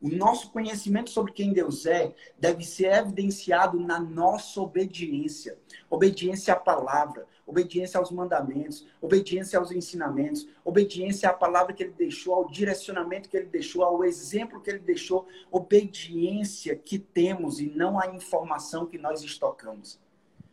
O 0.00 0.08
nosso 0.08 0.50
conhecimento 0.50 1.10
sobre 1.10 1.32
quem 1.32 1.52
Deus 1.52 1.86
é 1.86 2.14
deve 2.38 2.64
ser 2.64 2.92
evidenciado 2.92 3.78
na 3.80 3.98
nossa 3.98 4.60
obediência. 4.60 5.58
Obediência 5.90 6.54
à 6.54 6.56
palavra, 6.56 7.26
obediência 7.48 7.98
aos 7.98 8.10
mandamentos, 8.10 8.86
obediência 9.00 9.58
aos 9.58 9.72
ensinamentos, 9.72 10.46
obediência 10.62 11.30
à 11.30 11.32
palavra 11.32 11.72
que 11.72 11.82
ele 11.82 11.94
deixou, 11.96 12.34
ao 12.34 12.46
direcionamento 12.46 13.26
que 13.26 13.38
ele 13.38 13.46
deixou, 13.46 13.82
ao 13.82 14.04
exemplo 14.04 14.60
que 14.60 14.68
ele 14.68 14.80
deixou, 14.80 15.26
obediência 15.50 16.76
que 16.76 16.98
temos 16.98 17.58
e 17.58 17.70
não 17.70 17.98
a 17.98 18.06
informação 18.14 18.84
que 18.84 18.98
nós 18.98 19.22
estocamos. 19.22 19.98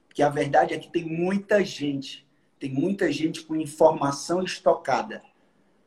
Porque 0.07 0.23
a 0.23 0.29
verdade 0.29 0.73
é 0.73 0.79
que 0.79 0.89
tem 0.89 1.03
muita 1.03 1.65
gente, 1.65 2.25
tem 2.57 2.71
muita 2.71 3.11
gente 3.11 3.43
com 3.43 3.57
informação 3.57 4.41
estocada, 4.41 5.21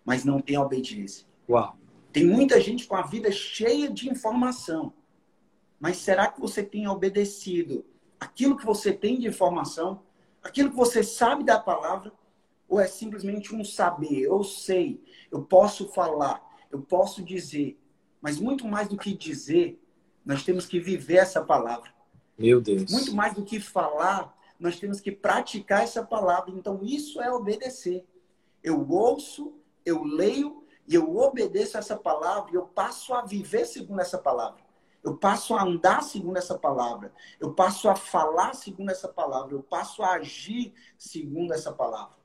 mas 0.05 0.27
não 0.27 0.41
tem 0.41 0.59
obediência. 0.59 1.27
Uau. 1.49 1.75
Tem 2.13 2.27
muita 2.27 2.61
gente 2.61 2.87
com 2.87 2.95
a 2.95 3.03
vida 3.03 3.33
cheia 3.33 3.89
de 3.89 4.11
informação. 4.11 4.93
Mas 5.81 5.97
será 5.97 6.27
que 6.27 6.39
você 6.39 6.63
tem 6.63 6.87
obedecido 6.87 7.87
aquilo 8.21 8.59
que 8.59 8.67
você 8.67 8.93
tem 8.93 9.19
de 9.19 9.27
informação? 9.27 10.03
Aquilo 10.43 10.71
que 10.71 10.77
você 10.77 11.03
sabe 11.03 11.45
da 11.45 11.59
palavra? 11.59 12.13
Ou 12.69 12.79
é 12.79 12.87
simplesmente 12.87 13.55
um 13.55 13.65
saber? 13.65 14.21
Eu 14.21 14.45
sei, 14.45 15.03
eu 15.31 15.43
posso 15.43 15.89
falar, 15.89 16.43
eu 16.71 16.81
posso 16.81 17.23
dizer. 17.23 17.79
Mas 18.21 18.39
muito 18.39 18.67
mais 18.67 18.89
do 18.89 18.97
que 18.97 19.15
dizer, 19.15 19.81
nós 20.25 20.43
temos 20.43 20.67
que 20.67 20.79
viver 20.79 21.17
essa 21.17 21.43
palavra. 21.43 21.93
Meu 22.39 22.61
Deus. 22.61 22.91
Muito 22.91 23.15
mais 23.15 23.35
do 23.35 23.45
que 23.45 23.59
falar, 23.59 24.37
nós 24.59 24.79
temos 24.79 25.01
que 25.01 25.11
praticar 25.11 25.83
essa 25.83 26.03
palavra. 26.05 26.51
Então, 26.51 26.81
isso 26.83 27.21
é 27.21 27.33
obedecer. 27.33 28.07
Eu 28.63 28.89
ouço, 28.91 29.55
eu 29.85 30.05
leio 30.05 30.65
e 30.87 30.95
eu 30.95 31.17
obedeço 31.17 31.79
essa 31.79 31.97
palavra 31.97 32.51
e 32.53 32.55
eu 32.55 32.67
passo 32.67 33.15
a 33.15 33.23
viver 33.23 33.67
segundo 33.67 34.01
essa 34.01 34.19
palavra. 34.19 34.68
Eu 35.03 35.17
passo 35.17 35.55
a 35.55 35.63
andar 35.63 36.03
segundo 36.03 36.37
essa 36.37 36.59
palavra. 36.59 37.13
Eu 37.41 37.53
passo 37.53 37.89
a 37.89 37.95
falar 37.95 38.55
segundo 38.55 38.91
essa 38.91 39.09
palavra. 39.09 39.55
Eu 39.55 39.63
passo 39.63 40.03
a 40.03 40.13
agir 40.13 40.75
segundo 40.97 41.53
essa 41.53 41.73
palavra. 41.73 42.17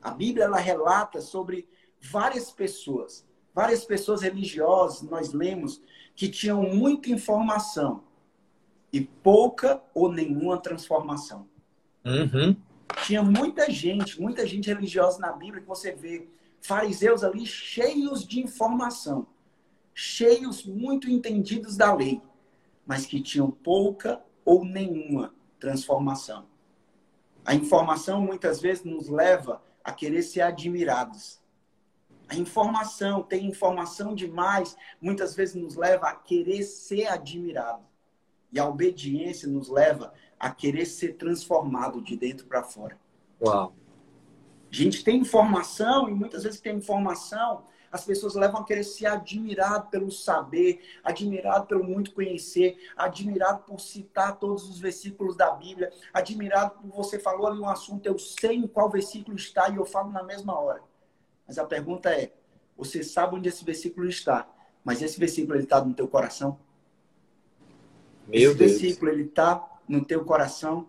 A 0.00 0.10
Bíblia 0.10 0.44
ela 0.44 0.58
relata 0.58 1.20
sobre 1.20 1.68
várias 2.00 2.50
pessoas, 2.50 3.24
várias 3.54 3.84
pessoas 3.84 4.22
religiosas, 4.22 5.02
nós 5.02 5.32
lemos, 5.32 5.80
que 6.14 6.28
tinham 6.28 6.62
muita 6.62 7.10
informação 7.10 8.02
e 8.92 9.00
pouca 9.00 9.82
ou 9.94 10.12
nenhuma 10.12 10.58
transformação. 10.58 11.48
Uhum. 12.04 12.56
Tinha 13.04 13.22
muita 13.22 13.70
gente, 13.70 14.20
muita 14.20 14.46
gente 14.46 14.68
religiosa 14.68 15.18
na 15.18 15.32
Bíblia 15.32 15.62
que 15.62 15.68
você 15.68 15.92
vê 15.92 16.28
fariseus 16.60 17.24
ali 17.24 17.46
cheios 17.46 18.26
de 18.26 18.40
informação, 18.40 19.26
cheios 19.94 20.64
muito 20.64 21.10
entendidos 21.10 21.76
da 21.76 21.94
lei, 21.94 22.20
mas 22.86 23.06
que 23.06 23.20
tinham 23.20 23.50
pouca 23.50 24.22
ou 24.44 24.64
nenhuma 24.64 25.34
transformação. 25.58 26.46
A 27.44 27.54
informação 27.54 28.20
muitas 28.20 28.60
vezes 28.60 28.84
nos 28.84 29.08
leva 29.08 29.62
a 29.82 29.92
querer 29.92 30.22
ser 30.22 30.42
admirados. 30.42 31.40
A 32.28 32.36
informação, 32.36 33.22
tem 33.22 33.46
informação 33.46 34.14
demais, 34.14 34.76
muitas 35.00 35.34
vezes 35.34 35.54
nos 35.54 35.76
leva 35.76 36.08
a 36.08 36.14
querer 36.14 36.62
ser 36.62 37.06
admirado. 37.06 37.84
E 38.52 38.58
a 38.58 38.68
obediência 38.68 39.48
nos 39.48 39.68
leva 39.68 40.12
a 40.38 40.50
querer 40.50 40.86
ser 40.86 41.14
transformado 41.14 42.00
de 42.00 42.16
dentro 42.16 42.46
para 42.46 42.62
fora. 42.62 42.98
Uau. 43.40 43.74
A 44.70 44.74
gente 44.74 45.04
tem 45.04 45.20
informação 45.20 46.08
e 46.08 46.14
muitas 46.14 46.44
vezes 46.44 46.60
tem 46.60 46.76
informação, 46.76 47.64
as 47.92 48.04
pessoas 48.04 48.34
levam 48.34 48.62
a 48.62 48.64
querer 48.64 48.84
ser 48.84 49.06
admirado 49.06 49.90
pelo 49.90 50.10
saber, 50.10 50.80
admirado 51.04 51.66
pelo 51.66 51.84
muito 51.84 52.12
conhecer, 52.12 52.78
admirado 52.96 53.64
por 53.64 53.78
citar 53.78 54.38
todos 54.38 54.68
os 54.68 54.80
versículos 54.80 55.36
da 55.36 55.50
Bíblia, 55.50 55.92
admirado 56.12 56.80
por 56.80 57.04
você 57.04 57.18
falou 57.18 57.46
ali 57.46 57.60
um 57.60 57.68
assunto, 57.68 58.06
eu 58.06 58.18
sei 58.18 58.56
em 58.56 58.66
qual 58.66 58.88
versículo 58.88 59.36
está 59.36 59.68
e 59.68 59.76
eu 59.76 59.84
falo 59.84 60.10
na 60.10 60.22
mesma 60.22 60.58
hora. 60.58 60.82
Mas 61.46 61.58
a 61.58 61.66
pergunta 61.66 62.10
é, 62.10 62.32
você 62.76 63.04
sabe 63.04 63.36
onde 63.36 63.48
esse 63.48 63.62
versículo 63.62 64.08
está, 64.08 64.48
mas 64.82 65.02
esse 65.02 65.20
versículo 65.20 65.54
ele 65.54 65.64
está 65.64 65.84
no 65.84 65.92
teu 65.92 66.08
coração? 66.08 66.58
Meu 68.26 68.50
esse 68.50 68.58
Deus. 68.58 68.70
versículo 68.70 69.10
ele 69.10 69.24
está 69.24 69.68
no 69.86 70.02
teu 70.02 70.24
coração? 70.24 70.88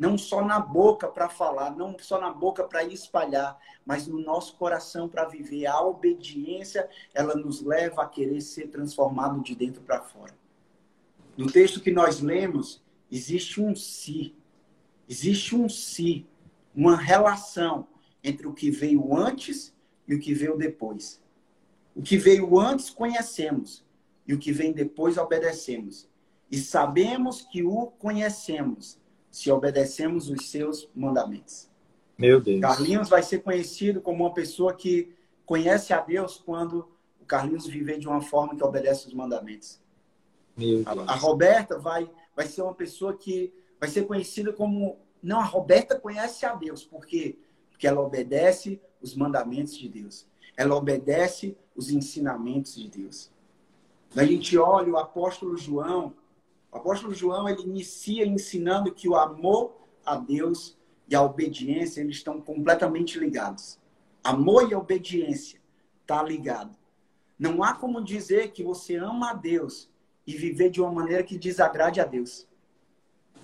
Não 0.00 0.16
só 0.16 0.42
na 0.42 0.58
boca 0.58 1.06
para 1.08 1.28
falar, 1.28 1.76
não 1.76 1.94
só 1.98 2.18
na 2.18 2.30
boca 2.30 2.64
para 2.64 2.82
espalhar, 2.84 3.60
mas 3.84 4.06
no 4.06 4.18
nosso 4.18 4.56
coração 4.56 5.06
para 5.06 5.26
viver. 5.26 5.66
A 5.66 5.78
obediência, 5.82 6.88
ela 7.12 7.34
nos 7.34 7.60
leva 7.60 8.02
a 8.02 8.08
querer 8.08 8.40
ser 8.40 8.68
transformado 8.68 9.42
de 9.42 9.54
dentro 9.54 9.82
para 9.82 10.00
fora. 10.00 10.34
No 11.36 11.52
texto 11.52 11.82
que 11.82 11.90
nós 11.90 12.18
lemos, 12.20 12.82
existe 13.12 13.60
um 13.60 13.76
si. 13.76 14.34
Existe 15.06 15.54
um 15.54 15.68
si, 15.68 16.26
uma 16.74 16.96
relação 16.96 17.86
entre 18.24 18.46
o 18.46 18.54
que 18.54 18.70
veio 18.70 19.14
antes 19.14 19.76
e 20.08 20.14
o 20.14 20.18
que 20.18 20.32
veio 20.32 20.56
depois. 20.56 21.22
O 21.94 22.00
que 22.00 22.16
veio 22.16 22.58
antes 22.58 22.88
conhecemos, 22.88 23.84
e 24.26 24.32
o 24.32 24.38
que 24.38 24.50
vem 24.50 24.72
depois 24.72 25.18
obedecemos. 25.18 26.08
E 26.50 26.56
sabemos 26.56 27.42
que 27.42 27.62
o 27.62 27.88
conhecemos 27.88 28.99
se 29.30 29.50
obedecemos 29.50 30.28
os 30.28 30.50
seus 30.50 30.88
mandamentos. 30.94 31.68
Meu 32.18 32.40
Deus. 32.40 32.60
Carlinhos 32.60 33.08
vai 33.08 33.22
ser 33.22 33.38
conhecido 33.38 34.00
como 34.00 34.24
uma 34.24 34.34
pessoa 34.34 34.74
que 34.74 35.14
conhece 35.46 35.92
a 35.92 36.00
Deus 36.00 36.36
quando 36.36 36.88
o 37.20 37.24
Carlinhos 37.24 37.66
viver 37.66 37.98
de 37.98 38.06
uma 38.06 38.20
forma 38.20 38.54
que 38.54 38.62
obedece 38.62 39.08
os 39.08 39.14
mandamentos. 39.14 39.80
Meu 40.56 40.84
Deus. 40.84 40.86
A, 40.86 41.12
a 41.12 41.16
Roberta 41.16 41.78
vai, 41.78 42.10
vai 42.36 42.46
ser 42.46 42.62
uma 42.62 42.74
pessoa 42.74 43.16
que 43.16 43.52
vai 43.78 43.88
ser 43.88 44.06
conhecida 44.06 44.52
como. 44.52 44.98
Não, 45.22 45.40
a 45.40 45.44
Roberta 45.44 45.98
conhece 45.98 46.44
a 46.44 46.54
Deus. 46.54 46.84
Por 46.84 47.06
quê? 47.06 47.38
Porque 47.70 47.86
ela 47.86 48.00
obedece 48.00 48.80
os 49.00 49.14
mandamentos 49.14 49.76
de 49.78 49.88
Deus. 49.88 50.26
Ela 50.56 50.74
obedece 50.74 51.56
os 51.74 51.90
ensinamentos 51.90 52.74
de 52.74 52.88
Deus. 52.88 53.30
A 54.14 54.24
gente 54.24 54.58
olha 54.58 54.92
o 54.92 54.98
apóstolo 54.98 55.56
João, 55.56 56.14
o 56.72 56.76
apóstolo 56.76 57.14
João 57.14 57.48
ele 57.48 57.62
inicia 57.62 58.24
ensinando 58.24 58.92
que 58.92 59.08
o 59.08 59.16
amor 59.16 59.76
a 60.04 60.16
Deus 60.16 60.78
e 61.08 61.14
a 61.14 61.22
obediência 61.22 62.00
eles 62.00 62.16
estão 62.16 62.40
completamente 62.40 63.18
ligados. 63.18 63.78
Amor 64.22 64.70
e 64.70 64.74
obediência 64.74 65.60
tá 66.06 66.22
ligado. 66.22 66.76
Não 67.38 67.62
há 67.62 67.74
como 67.74 68.04
dizer 68.04 68.52
que 68.52 68.62
você 68.62 68.96
ama 68.96 69.30
a 69.30 69.34
Deus 69.34 69.90
e 70.26 70.36
viver 70.36 70.70
de 70.70 70.80
uma 70.80 70.92
maneira 70.92 71.22
que 71.22 71.38
desagrade 71.38 72.00
a 72.00 72.04
Deus. 72.04 72.46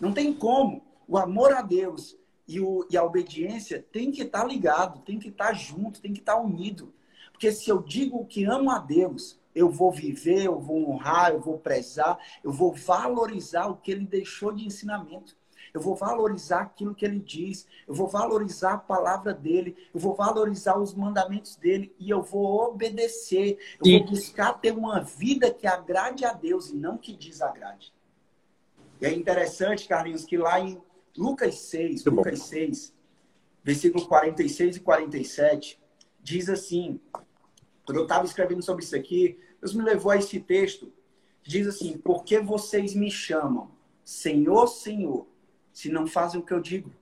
Não 0.01 0.13
tem 0.13 0.33
como. 0.33 0.85
O 1.09 1.17
amor 1.17 1.53
a 1.53 1.63
Deus 1.63 2.17
e, 2.47 2.61
o, 2.61 2.87
e 2.91 2.97
a 2.97 3.03
obediência 3.03 3.85
tem 3.91 4.11
que 4.11 4.23
estar 4.23 4.43
tá 4.43 4.47
ligado, 4.47 5.01
tem 5.01 5.19
que 5.19 5.29
estar 5.29 5.47
tá 5.47 5.53
junto, 5.53 6.01
tem 6.01 6.13
que 6.13 6.21
estar 6.21 6.35
tá 6.35 6.41
unido. 6.41 6.93
Porque 7.33 7.51
se 7.51 7.71
eu 7.71 7.83
digo 7.83 8.25
que 8.27 8.45
amo 8.45 8.71
a 8.71 8.79
Deus, 8.79 9.41
eu 9.57 9.71
vou 9.71 9.91
viver, 9.91 10.45
eu 10.45 10.61
vou 10.61 10.91
honrar, 10.91 11.33
eu 11.33 11.41
vou 11.41 11.59
prezar, 11.59 12.19
eu 12.45 12.53
vou 12.53 12.75
valorizar 12.75 13.67
o 13.69 13.77
que 13.77 13.91
ele 13.91 14.05
deixou 14.05 14.53
de 14.53 14.67
ensinamento. 14.67 15.35
Eu 15.73 15.81
vou 15.81 15.97
valorizar 15.97 16.61
aquilo 16.61 16.95
que 16.95 17.07
ele 17.07 17.19
diz, 17.19 17.67
eu 17.89 17.95
vou 17.95 18.07
valorizar 18.07 18.75
a 18.75 18.79
palavra 18.79 19.33
dele, 19.33 19.75
eu 19.95 19.99
vou 19.99 20.15
valorizar 20.15 20.79
os 20.79 20.95
mandamentos 20.95 21.57
dele 21.57 21.95
e 21.99 22.11
eu 22.11 22.23
vou 22.23 22.69
obedecer. 22.69 23.59
Eu 23.83 23.87
e... 23.87 23.99
vou 23.99 24.09
buscar 24.09 24.53
ter 24.55 24.73
uma 24.73 25.01
vida 25.01 25.51
que 25.51 25.67
agrade 25.67 26.27
a 26.27 26.35
Deus 26.35 26.69
e 26.69 26.77
não 26.77 26.99
que 26.99 27.15
desagrade. 27.15 27.95
E 29.01 29.07
é 29.07 29.13
interessante, 29.13 29.89
Carlinhos, 29.89 30.27
que 30.27 30.37
lá 30.37 30.61
em 30.61 30.81
Lucas 31.17 31.55
6, 31.61 32.05
Muito 32.05 32.11
Lucas 32.11 32.41
bom. 32.41 32.45
6, 32.47 32.95
versículo 33.65 34.07
46 34.07 34.77
e 34.77 34.81
47, 34.81 35.81
diz 36.23 36.49
assim: 36.51 37.01
quando 37.87 37.99
eu 37.99 38.03
estava 38.03 38.27
escrevendo 38.27 38.63
sobre 38.63 38.85
isso 38.85 38.97
aqui, 38.97 39.39
Deus 39.67 39.75
me 39.75 39.83
levou 39.83 40.13
a 40.13 40.17
esse 40.17 40.39
texto. 40.39 40.93
Diz 41.43 41.67
assim: 41.67 41.99
Por 41.99 42.25
que 42.25 42.39
vocês 42.39 42.95
me 42.95 43.11
chamam 43.11 43.71
Senhor, 44.05 44.69
Senhor, 44.69 45.27
se 45.73 45.91
não 45.91 46.07
fazem 46.07 46.41
o 46.41 46.45
que 46.45 46.53
eu 46.53 46.61
digo? 46.61 46.93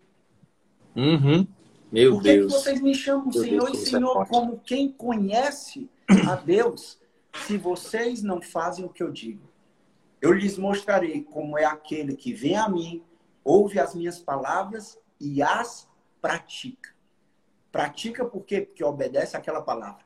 Uhum. 0.96 1.46
Meu 1.92 2.14
Por 2.14 2.22
que, 2.22 2.32
Deus. 2.32 2.52
que 2.52 2.60
vocês 2.60 2.80
me 2.80 2.94
chamam 2.94 3.24
Meu 3.26 3.42
Senhor 3.42 3.66
Deus, 3.66 3.78
e 3.78 3.82
é 3.82 3.90
Senhor 3.90 4.22
é 4.22 4.26
como 4.26 4.58
quem 4.60 4.90
conhece 4.90 5.90
a 6.26 6.34
Deus, 6.36 6.98
se 7.46 7.58
vocês 7.58 8.22
não 8.22 8.40
fazem 8.40 8.84
o 8.84 8.88
que 8.88 9.02
eu 9.02 9.12
digo? 9.12 9.46
Eu 10.22 10.32
lhes 10.32 10.56
mostrarei 10.56 11.22
como 11.22 11.58
é 11.58 11.66
aquele 11.66 12.16
que 12.16 12.32
vem 12.32 12.56
a 12.56 12.66
mim, 12.66 13.02
ouve 13.44 13.78
as 13.78 13.94
minhas 13.94 14.18
palavras 14.18 14.98
e 15.20 15.42
as 15.42 15.86
pratica. 16.22 16.94
Pratica 17.70 18.24
por 18.24 18.42
quê? 18.44 18.62
Porque 18.62 18.82
obedece 18.82 19.36
àquela 19.36 19.60
palavra. 19.60 20.03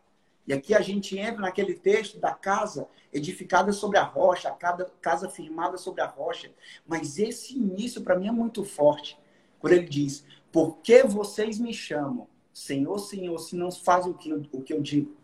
E 0.48 0.52
aqui 0.54 0.74
a 0.74 0.80
gente 0.80 1.16
entra 1.18 1.42
naquele 1.42 1.74
texto 1.74 2.18
da 2.18 2.32
casa 2.32 2.88
edificada 3.12 3.70
sobre 3.70 3.98
a 3.98 4.02
rocha, 4.02 4.48
a 4.48 4.86
casa 5.00 5.28
firmada 5.28 5.76
sobre 5.76 6.00
a 6.00 6.06
rocha. 6.06 6.50
Mas 6.86 7.18
esse 7.18 7.54
início 7.56 8.00
para 8.00 8.16
mim 8.16 8.28
é 8.28 8.32
muito 8.32 8.64
forte. 8.64 9.18
Quando 9.60 9.74
ele 9.74 9.86
diz: 9.86 10.24
Por 10.50 10.78
que 10.78 11.02
vocês 11.02 11.58
me 11.58 11.74
chamam 11.74 12.26
Senhor, 12.58 12.98
Senhor, 12.98 13.38
se 13.38 13.54
não 13.54 13.70
fazem 13.70 14.10
o 14.10 14.14
que, 14.14 14.30
eu, 14.30 14.42
o 14.50 14.62
que 14.62 14.72
eu 14.72 14.80
digo? 14.80 15.16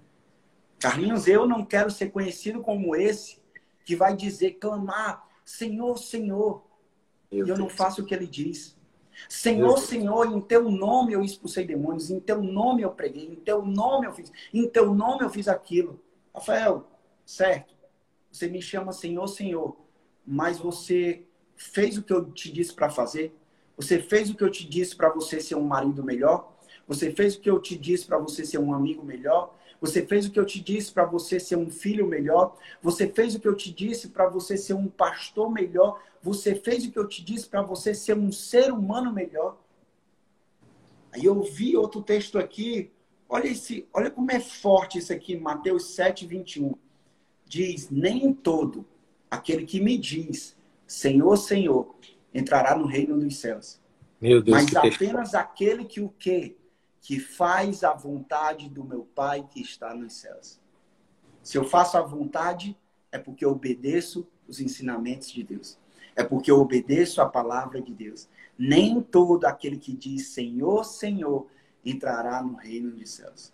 Carlinhos, 0.79 1.27
eu 1.27 1.49
não 1.49 1.65
quero 1.65 1.91
ser 1.91 2.11
conhecido 2.11 2.61
como 2.61 2.95
esse 2.95 3.43
que 3.85 3.97
vai 3.97 4.15
dizer, 4.15 4.53
clamar, 4.53 5.27
Senhor, 5.45 5.99
Senhor, 5.99 6.63
e 7.33 7.39
eu 7.39 7.59
não 7.59 7.69
faço 7.69 8.03
o 8.03 8.05
que 8.05 8.15
ele 8.15 8.27
diz. 8.27 8.74
Senhor, 9.29 9.79
Senhor, 9.79 10.33
em 10.33 10.41
teu 10.41 10.71
nome 10.71 11.13
eu 11.13 11.23
expulsei 11.23 11.65
demônios, 11.65 12.11
em 12.11 12.21
teu 12.21 12.43
nome 12.43 12.83
eu 12.83 12.91
preguei, 12.91 13.27
em 13.27 13.37
teu 13.37 13.65
nome 13.65 14.07
eu 14.07 14.13
fiz, 14.13 14.33
em 14.53 14.69
teu 14.69 14.95
nome 14.95 15.25
eu 15.25 15.31
fiz 15.31 15.49
aquilo. 15.49 16.01
Rafael, 16.35 16.89
certo, 17.25 17.75
você 18.31 18.49
me 18.49 18.61
chama 18.61 18.93
Senhor, 18.93 19.27
Senhor, 19.29 19.77
mas 20.27 20.59
você 20.59 21.25
fez 21.57 21.97
o 21.97 22.03
que 22.03 22.13
eu 22.13 22.31
te 22.33 22.53
disse 22.53 22.75
para 22.75 22.91
fazer? 22.91 23.35
Você 23.77 24.01
fez 24.01 24.31
o 24.31 24.35
que 24.35 24.45
eu 24.45 24.51
te 24.51 24.69
disse 24.69 24.95
para 24.95 25.09
você 25.09 25.41
ser 25.41 25.55
um 25.57 25.65
marido 25.65 26.03
melhor? 26.03 26.53
Você 26.87 27.11
fez 27.11 27.35
o 27.35 27.41
que 27.41 27.51
eu 27.51 27.61
te 27.61 27.77
disse 27.77 28.07
para 28.07 28.19
você 28.19 28.45
ser 28.45 28.59
um 28.59 28.75
amigo 28.75 29.05
melhor? 29.05 29.55
Você 29.85 30.07
fez 30.07 30.25
o 30.25 30.31
que 30.31 30.41
eu 30.41 30.47
te 30.47 30.61
disse 30.61 30.91
para 30.91 31.05
você 31.05 31.39
ser 31.39 31.57
um 31.57 31.69
filho 31.69 32.07
melhor? 32.07 32.57
Você 32.81 33.07
fez 33.07 33.35
o 33.35 33.39
que 33.39 33.47
eu 33.47 33.55
te 33.55 33.71
disse 33.71 34.09
para 34.09 34.27
você 34.27 34.57
ser 34.57 34.73
um 34.73 34.89
pastor 34.89 35.53
melhor? 35.53 36.03
Você 36.23 36.55
fez 36.55 36.87
o 36.87 36.91
que 36.91 36.99
eu 36.99 37.07
te 37.07 37.23
disse 37.23 37.47
para 37.47 37.61
você 37.61 37.93
ser 37.93 38.17
um 38.17 38.33
ser 38.33 38.73
humano 38.73 39.13
melhor? 39.13 39.59
Aí 41.13 41.27
eu 41.27 41.43
vi 41.43 41.77
outro 41.77 42.01
texto 42.01 42.39
aqui. 42.39 42.91
Olha 43.29 43.47
esse, 43.47 43.87
olha 43.93 44.11
como 44.11 44.33
é 44.33 44.41
forte 44.41 44.97
isso 44.97 45.13
aqui, 45.13 45.37
Mateus 45.37 45.95
7, 45.95 46.27
21. 46.27 46.75
Diz: 47.45 47.91
Nem 47.91 48.33
todo 48.33 48.87
aquele 49.31 49.67
que 49.67 49.83
me 49.83 49.99
diz, 49.99 50.57
Senhor, 50.87 51.37
Senhor, 51.37 51.95
entrará 52.33 52.75
no 52.75 52.87
reino 52.87 53.21
dos 53.21 53.37
céus. 53.37 53.79
Meu 54.19 54.41
Deus, 54.41 54.57
Mas 54.57 54.75
apenas 54.75 55.35
aquele 55.35 55.85
que 55.85 56.01
o 56.01 56.09
quê? 56.19 56.57
Que 57.05 57.21
faz 57.21 57.85
a 57.85 57.93
vontade 57.93 58.69
do 58.69 58.83
meu 58.83 59.05
Pai 59.15 59.47
que 59.49 59.61
está 59.61 59.95
nos 59.95 60.15
céus. 60.15 60.59
Se 61.43 61.59
eu 61.59 61.65
faço 61.65 61.99
a 61.99 62.03
vontade, 62.03 62.77
é 63.13 63.19
porque 63.19 63.45
eu 63.45 63.51
obedeço 63.51 64.27
os 64.49 64.59
ensinamentos 64.59 65.31
de 65.31 65.43
Deus. 65.43 65.79
É 66.17 66.25
porque 66.25 66.51
eu 66.51 66.59
obedeço 66.59 67.21
a 67.21 67.29
palavra 67.29 67.83
de 67.83 67.93
Deus. 67.93 68.27
Nem 68.57 69.03
todo 69.03 69.45
aquele 69.45 69.77
que 69.77 69.93
diz 69.93 70.29
Senhor, 70.29 70.83
Senhor 70.85 71.47
entrará 71.85 72.43
no 72.43 72.55
reino 72.55 72.91
dos 72.91 73.11
céus. 73.11 73.53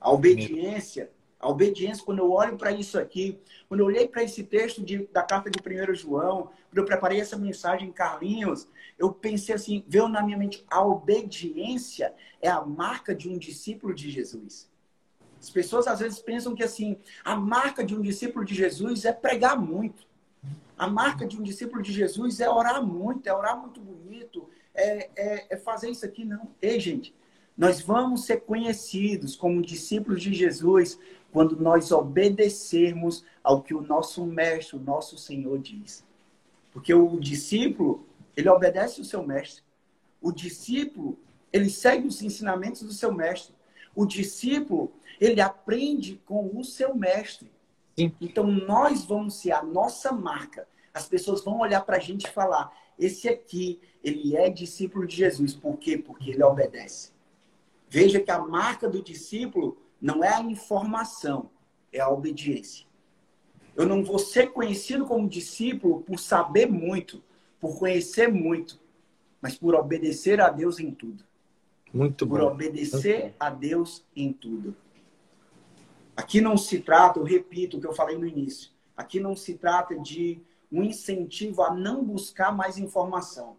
A 0.00 0.10
obediência 0.10 1.10
a 1.38 1.48
obediência, 1.48 2.04
quando 2.04 2.20
eu 2.20 2.30
olho 2.32 2.56
para 2.56 2.72
isso 2.72 2.98
aqui, 2.98 3.38
quando 3.68 3.80
eu 3.80 3.86
olhei 3.86 4.08
para 4.08 4.22
esse 4.22 4.42
texto 4.42 4.82
de, 4.82 5.06
da 5.12 5.22
carta 5.22 5.50
de 5.50 5.58
1 5.58 5.94
João, 5.94 6.50
quando 6.70 6.78
eu 6.78 6.84
preparei 6.84 7.20
essa 7.20 7.36
mensagem, 7.36 7.92
Carlinhos, 7.92 8.66
eu 8.98 9.12
pensei 9.12 9.54
assim, 9.54 9.84
veio 9.86 10.08
na 10.08 10.22
minha 10.22 10.38
mente, 10.38 10.64
a 10.70 10.84
obediência 10.84 12.14
é 12.40 12.48
a 12.48 12.62
marca 12.62 13.14
de 13.14 13.28
um 13.28 13.36
discípulo 13.36 13.94
de 13.94 14.10
Jesus. 14.10 14.70
As 15.38 15.50
pessoas 15.50 15.86
às 15.86 16.00
vezes 16.00 16.18
pensam 16.18 16.54
que 16.54 16.64
assim, 16.64 16.98
a 17.22 17.36
marca 17.36 17.84
de 17.84 17.94
um 17.94 18.00
discípulo 18.00 18.44
de 18.44 18.54
Jesus 18.54 19.04
é 19.04 19.12
pregar 19.12 19.60
muito. 19.60 20.06
A 20.78 20.86
marca 20.86 21.26
de 21.26 21.38
um 21.38 21.42
discípulo 21.42 21.82
de 21.82 21.92
Jesus 21.92 22.40
é 22.40 22.48
orar 22.50 22.84
muito, 22.84 23.26
é 23.26 23.34
orar 23.34 23.58
muito 23.60 23.80
bonito, 23.80 24.48
é, 24.74 25.10
é, 25.16 25.46
é 25.50 25.56
fazer 25.56 25.90
isso 25.90 26.04
aqui. 26.04 26.24
Não. 26.24 26.48
Ei, 26.60 26.80
gente, 26.80 27.14
nós 27.56 27.80
vamos 27.80 28.24
ser 28.24 28.42
conhecidos 28.42 29.34
como 29.34 29.62
discípulos 29.62 30.20
de 30.20 30.34
Jesus 30.34 30.98
quando 31.36 31.54
nós 31.54 31.92
obedecermos 31.92 33.22
ao 33.44 33.62
que 33.62 33.74
o 33.74 33.82
nosso 33.82 34.24
mestre, 34.24 34.74
o 34.74 34.80
nosso 34.80 35.18
Senhor 35.18 35.58
diz. 35.58 36.02
Porque 36.72 36.94
o 36.94 37.20
discípulo, 37.20 38.06
ele 38.34 38.48
obedece 38.48 39.02
o 39.02 39.04
seu 39.04 39.22
mestre. 39.22 39.62
O 40.18 40.32
discípulo, 40.32 41.18
ele 41.52 41.68
segue 41.68 42.08
os 42.08 42.22
ensinamentos 42.22 42.80
do 42.84 42.92
seu 42.94 43.12
mestre. 43.12 43.54
O 43.94 44.06
discípulo, 44.06 44.90
ele 45.20 45.42
aprende 45.42 46.22
com 46.24 46.58
o 46.58 46.64
seu 46.64 46.94
mestre. 46.94 47.52
Sim. 47.98 48.14
Então, 48.18 48.46
nós 48.46 49.04
vamos 49.04 49.34
ser 49.34 49.52
a 49.52 49.62
nossa 49.62 50.12
marca. 50.12 50.66
As 50.94 51.06
pessoas 51.06 51.44
vão 51.44 51.58
olhar 51.58 51.82
para 51.82 51.98
a 51.98 52.00
gente 52.00 52.24
e 52.24 52.30
falar: 52.30 52.72
esse 52.98 53.28
aqui, 53.28 53.78
ele 54.02 54.34
é 54.34 54.48
discípulo 54.48 55.06
de 55.06 55.16
Jesus. 55.16 55.52
Por 55.52 55.76
quê? 55.76 55.98
Porque 55.98 56.30
ele 56.30 56.42
obedece. 56.42 57.10
Veja 57.90 58.20
que 58.20 58.30
a 58.30 58.38
marca 58.38 58.88
do 58.88 59.02
discípulo 59.02 59.76
não 60.06 60.22
é 60.22 60.32
a 60.32 60.40
informação, 60.40 61.50
é 61.92 61.98
a 61.98 62.08
obediência. 62.08 62.86
Eu 63.74 63.88
não 63.88 64.04
vou 64.04 64.20
ser 64.20 64.52
conhecido 64.52 65.04
como 65.04 65.28
discípulo 65.28 66.00
por 66.02 66.20
saber 66.20 66.70
muito, 66.70 67.20
por 67.58 67.76
conhecer 67.76 68.28
muito, 68.28 68.80
mas 69.42 69.58
por 69.58 69.74
obedecer 69.74 70.40
a 70.40 70.48
Deus 70.48 70.78
em 70.78 70.92
tudo. 70.92 71.24
Muito 71.92 72.24
por 72.24 72.38
bom. 72.38 72.46
Por 72.46 72.52
obedecer 72.52 73.20
Muito 73.20 73.34
a 73.40 73.50
Deus 73.50 74.04
em 74.14 74.32
tudo. 74.32 74.76
Aqui 76.16 76.40
não 76.40 76.56
se 76.56 76.78
trata, 76.78 77.18
eu 77.18 77.24
repito 77.24 77.76
o 77.76 77.80
que 77.80 77.86
eu 77.88 77.92
falei 77.92 78.16
no 78.16 78.28
início, 78.28 78.70
aqui 78.96 79.18
não 79.18 79.34
se 79.34 79.54
trata 79.54 79.98
de 79.98 80.40
um 80.70 80.84
incentivo 80.84 81.62
a 81.64 81.74
não 81.74 82.04
buscar 82.04 82.54
mais 82.54 82.78
informação. 82.78 83.56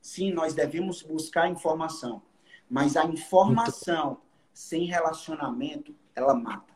Sim, 0.00 0.32
nós 0.32 0.54
devemos 0.54 1.02
buscar 1.02 1.50
informação, 1.50 2.22
mas 2.68 2.96
a 2.96 3.04
informação 3.04 4.22
sem 4.52 4.84
relacionamento, 4.84 5.94
ela 6.14 6.34
mata. 6.34 6.72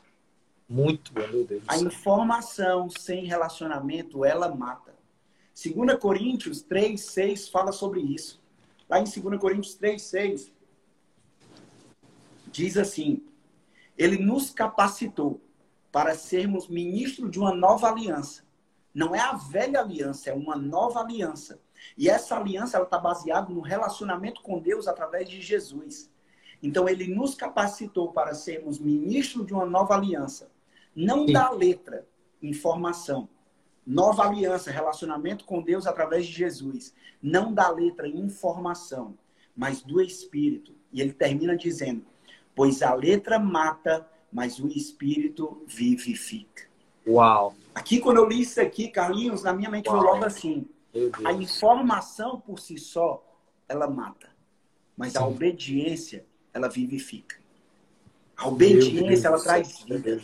Muito 0.68 1.12
bom, 1.12 1.26
meu 1.28 1.44
Deus. 1.44 1.62
A 1.68 1.78
informação 1.78 2.88
sem 2.90 3.24
relacionamento, 3.24 4.24
ela 4.24 4.52
mata. 4.54 4.94
2 5.54 5.98
Coríntios 5.98 6.60
3, 6.62 7.00
6 7.00 7.48
fala 7.48 7.72
sobre 7.72 8.00
isso. 8.00 8.42
Lá 8.88 9.00
em 9.00 9.04
2 9.04 9.40
Coríntios 9.40 9.74
3, 9.74 10.00
6, 10.02 10.52
diz 12.46 12.76
assim: 12.76 13.24
Ele 13.96 14.18
nos 14.18 14.50
capacitou 14.50 15.40
para 15.90 16.14
sermos 16.14 16.68
ministros 16.68 17.30
de 17.30 17.38
uma 17.38 17.54
nova 17.54 17.88
aliança. 17.88 18.44
Não 18.92 19.14
é 19.14 19.20
a 19.20 19.32
velha 19.32 19.80
aliança, 19.80 20.30
é 20.30 20.34
uma 20.34 20.56
nova 20.56 21.00
aliança. 21.00 21.60
E 21.96 22.08
essa 22.08 22.36
aliança 22.36 22.80
está 22.82 22.98
baseada 22.98 23.52
no 23.52 23.60
relacionamento 23.60 24.42
com 24.42 24.58
Deus 24.58 24.88
através 24.88 25.28
de 25.28 25.40
Jesus. 25.40 26.10
Então, 26.66 26.88
ele 26.88 27.06
nos 27.06 27.36
capacitou 27.36 28.10
para 28.10 28.34
sermos 28.34 28.80
ministros 28.80 29.46
de 29.46 29.54
uma 29.54 29.64
nova 29.64 29.94
aliança. 29.94 30.50
Não 30.96 31.24
Sim. 31.24 31.32
da 31.32 31.48
letra, 31.48 32.04
informação. 32.42 33.28
Nova 33.86 34.24
aliança, 34.24 34.72
relacionamento 34.72 35.44
com 35.44 35.62
Deus 35.62 35.86
através 35.86 36.26
de 36.26 36.32
Jesus. 36.32 36.92
Não 37.22 37.54
da 37.54 37.68
letra, 37.68 38.08
informação, 38.08 39.16
mas 39.56 39.80
do 39.80 40.00
Espírito. 40.00 40.74
E 40.92 41.00
ele 41.00 41.12
termina 41.12 41.56
dizendo: 41.56 42.04
Pois 42.52 42.82
a 42.82 42.92
letra 42.92 43.38
mata, 43.38 44.04
mas 44.32 44.58
o 44.58 44.66
Espírito 44.66 45.62
vivifica. 45.68 46.64
Uau! 47.06 47.54
Aqui, 47.72 48.00
quando 48.00 48.16
eu 48.16 48.26
li 48.26 48.40
isso 48.40 48.60
aqui, 48.60 48.88
Carlinhos, 48.88 49.44
na 49.44 49.52
minha 49.52 49.70
mente 49.70 49.88
Uau. 49.88 49.98
foi 49.98 50.06
logo 50.08 50.24
assim: 50.24 50.66
a 51.24 51.32
informação 51.32 52.40
por 52.40 52.58
si 52.58 52.76
só, 52.76 53.24
ela 53.68 53.86
mata. 53.86 54.34
Mas 54.96 55.12
Sim. 55.12 55.18
a 55.18 55.26
obediência, 55.28 56.26
ela 56.56 56.68
vivifica. 56.68 57.36
A 58.36 58.48
obediência, 58.48 59.28
ela 59.28 59.42
traz 59.42 59.82
vida. 59.82 60.20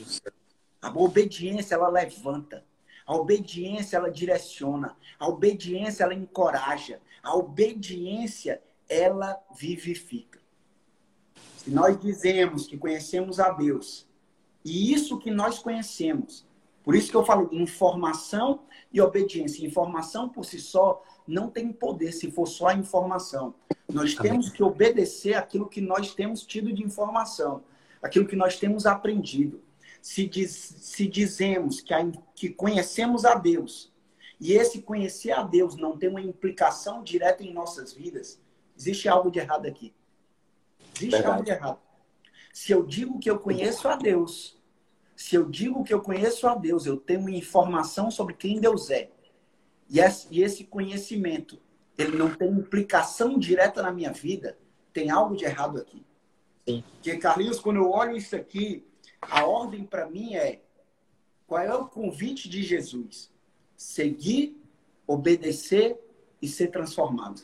A 0.80 0.90
obediência, 0.98 1.74
ela 1.74 1.88
levanta. 1.88 2.64
A 3.06 3.14
obediência, 3.14 3.98
ela 3.98 4.10
direciona. 4.10 4.96
A 5.18 5.28
obediência, 5.28 6.04
ela 6.04 6.14
encoraja. 6.14 7.00
A 7.22 7.36
obediência, 7.36 8.62
ela 8.88 9.38
vivifica. 9.54 10.40
Se 11.58 11.70
nós 11.70 12.00
dizemos 12.00 12.66
que 12.66 12.78
conhecemos 12.78 13.38
a 13.38 13.50
Deus, 13.50 14.06
e 14.64 14.92
isso 14.92 15.18
que 15.18 15.30
nós 15.30 15.58
conhecemos, 15.58 16.46
por 16.82 16.94
isso 16.94 17.10
que 17.10 17.16
eu 17.16 17.24
falo 17.24 17.48
informação 17.52 18.62
e 18.92 19.00
obediência. 19.00 19.66
Informação 19.66 20.28
por 20.28 20.44
si 20.44 20.58
só 20.58 21.02
não 21.26 21.48
tem 21.48 21.72
poder 21.72 22.12
se 22.12 22.30
for 22.30 22.46
só 22.46 22.68
a 22.68 22.74
informação. 22.74 23.54
Nós 23.92 24.14
temos 24.14 24.48
que 24.48 24.62
obedecer 24.62 25.34
aquilo 25.34 25.68
que 25.68 25.80
nós 25.80 26.14
temos 26.14 26.44
tido 26.44 26.72
de 26.72 26.82
informação, 26.82 27.62
aquilo 28.02 28.26
que 28.26 28.36
nós 28.36 28.58
temos 28.58 28.86
aprendido. 28.86 29.62
Se, 30.00 30.26
diz, 30.26 30.50
se 30.50 31.06
dizemos 31.06 31.80
que, 31.80 31.94
a, 31.94 32.04
que 32.34 32.48
conhecemos 32.48 33.24
a 33.24 33.34
Deus 33.34 33.92
e 34.40 34.54
esse 34.54 34.82
conhecer 34.82 35.30
a 35.30 35.44
Deus 35.44 35.76
não 35.76 35.96
tem 35.96 36.08
uma 36.08 36.20
implicação 36.20 37.04
direta 37.04 37.44
em 37.44 37.52
nossas 37.52 37.92
vidas, 37.92 38.40
existe 38.76 39.08
algo 39.08 39.30
de 39.30 39.38
errado 39.38 39.66
aqui. 39.66 39.94
Existe 40.96 41.10
Verdade. 41.12 41.32
algo 41.32 41.44
de 41.44 41.50
errado. 41.52 41.78
Se 42.52 42.72
eu 42.72 42.84
digo 42.84 43.20
que 43.20 43.30
eu 43.30 43.38
conheço 43.38 43.86
a 43.86 43.94
Deus, 43.94 44.60
se 45.14 45.36
eu 45.36 45.48
digo 45.48 45.84
que 45.84 45.92
eu 45.92 46.00
conheço 46.00 46.46
a 46.46 46.54
Deus, 46.54 46.86
eu 46.86 46.96
tenho 46.96 47.28
informação 47.28 48.10
sobre 48.10 48.34
quem 48.34 48.60
Deus 48.60 48.90
é, 48.90 49.10
e 50.30 50.42
esse 50.42 50.64
conhecimento 50.64 51.58
ele 51.98 52.16
não 52.16 52.34
tem 52.34 52.48
implicação 52.48 53.38
direta 53.38 53.82
na 53.82 53.92
minha 53.92 54.12
vida, 54.12 54.58
tem 54.92 55.10
algo 55.10 55.36
de 55.36 55.44
errado 55.44 55.78
aqui. 55.78 56.02
Sim. 56.66 56.82
Porque, 56.94 57.16
Carlinhos, 57.18 57.60
quando 57.60 57.76
eu 57.76 57.90
olho 57.90 58.16
isso 58.16 58.34
aqui, 58.34 58.84
a 59.20 59.44
ordem 59.44 59.84
para 59.84 60.08
mim 60.08 60.34
é: 60.34 60.62
qual 61.46 61.60
é 61.60 61.74
o 61.74 61.86
convite 61.86 62.48
de 62.48 62.62
Jesus? 62.62 63.30
Seguir, 63.76 64.56
obedecer 65.06 65.98
e 66.40 66.48
ser 66.48 66.68
transformado. 66.68 67.42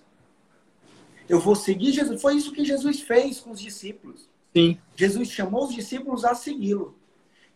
Eu 1.28 1.40
vou 1.40 1.54
seguir 1.54 1.92
Jesus. 1.92 2.20
Foi 2.20 2.36
isso 2.36 2.52
que 2.52 2.64
Jesus 2.64 3.00
fez 3.00 3.40
com 3.40 3.50
os 3.50 3.60
discípulos. 3.60 4.28
Sim. 4.56 4.78
Jesus 4.96 5.28
chamou 5.30 5.64
os 5.64 5.74
discípulos 5.74 6.24
a 6.24 6.34
segui-lo. 6.34 6.98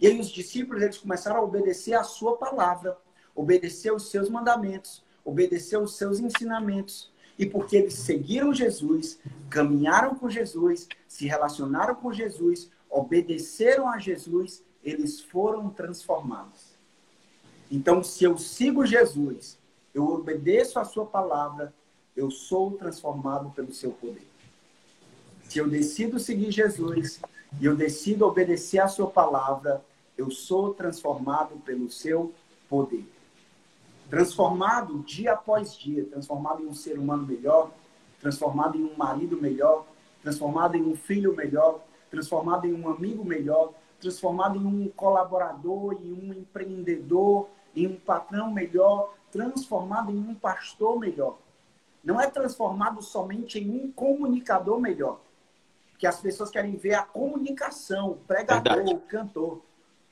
E 0.02 0.08
aí 0.08 0.18
os 0.18 0.30
discípulos 0.30 0.82
eles 0.82 0.98
começaram 0.98 1.36
a 1.36 1.44
obedecer 1.44 1.94
a 1.94 2.02
sua 2.02 2.36
palavra, 2.36 2.98
obedecer 3.36 3.94
os 3.94 4.10
seus 4.10 4.28
mandamentos, 4.28 5.00
obedecer 5.24 5.78
os 5.78 5.96
seus 5.96 6.18
ensinamentos. 6.18 7.12
E 7.38 7.46
porque 7.46 7.76
eles 7.76 7.94
seguiram 7.94 8.52
Jesus, 8.52 9.20
caminharam 9.48 10.16
com 10.16 10.28
Jesus, 10.28 10.88
se 11.06 11.28
relacionaram 11.28 11.94
com 11.94 12.12
Jesus, 12.12 12.68
obedeceram 12.90 13.88
a 13.88 13.96
Jesus, 14.00 14.64
eles 14.82 15.20
foram 15.20 15.70
transformados. 15.70 16.72
Então, 17.70 18.02
se 18.02 18.24
eu 18.24 18.36
sigo 18.36 18.84
Jesus, 18.84 19.56
eu 19.94 20.04
obedeço 20.04 20.80
a 20.80 20.84
sua 20.84 21.06
palavra, 21.06 21.72
eu 22.16 22.28
sou 22.28 22.72
transformado 22.72 23.50
pelo 23.50 23.72
seu 23.72 23.92
poder. 23.92 24.26
Se 25.44 25.60
eu 25.60 25.68
decido 25.68 26.18
seguir 26.18 26.50
Jesus 26.50 27.20
e 27.60 27.66
eu 27.66 27.76
decido 27.76 28.26
obedecer 28.26 28.80
a 28.80 28.88
sua 28.88 29.08
palavra, 29.08 29.80
eu 30.16 30.30
sou 30.30 30.74
transformado 30.74 31.56
pelo 31.64 31.90
seu 31.90 32.32
poder. 32.68 33.06
Transformado 34.08 34.98
dia 35.00 35.32
após 35.32 35.76
dia, 35.76 36.04
transformado 36.04 36.62
em 36.62 36.66
um 36.66 36.74
ser 36.74 36.98
humano 36.98 37.26
melhor, 37.26 37.70
transformado 38.20 38.76
em 38.76 38.84
um 38.84 38.94
marido 38.96 39.40
melhor, 39.40 39.86
transformado 40.22 40.76
em 40.76 40.82
um 40.82 40.94
filho 40.94 41.34
melhor, 41.34 41.80
transformado 42.10 42.66
em 42.66 42.74
um 42.74 42.88
amigo 42.88 43.24
melhor, 43.24 43.72
transformado 44.00 44.58
em 44.58 44.66
um 44.66 44.88
colaborador, 44.88 45.94
em 45.94 46.12
um 46.12 46.34
empreendedor, 46.34 47.48
em 47.74 47.86
um 47.86 47.96
patrão 47.96 48.52
melhor, 48.52 49.14
transformado 49.30 50.10
em 50.10 50.18
um 50.18 50.34
pastor 50.34 50.98
melhor. 50.98 51.38
Não 52.04 52.20
é 52.20 52.28
transformado 52.28 53.00
somente 53.00 53.58
em 53.58 53.70
um 53.70 53.90
comunicador 53.92 54.78
melhor. 54.80 55.20
Que 55.98 56.06
as 56.06 56.20
pessoas 56.20 56.50
querem 56.50 56.76
ver 56.76 56.94
a 56.94 57.02
comunicação, 57.02 58.10
o 58.10 58.16
pregador, 58.16 58.74
Verdade. 58.74 58.94
o 58.94 59.00
cantor. 59.00 59.60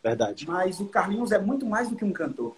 Verdade. 0.03 0.47
Mas 0.47 0.81
o 0.81 0.87
Carlinhos 0.87 1.33
é 1.33 1.39
muito 1.39 1.67
mais 1.67 1.89
do 1.89 1.97
que 1.97 2.05
um 2.05 2.13
cantor. 2.13 2.57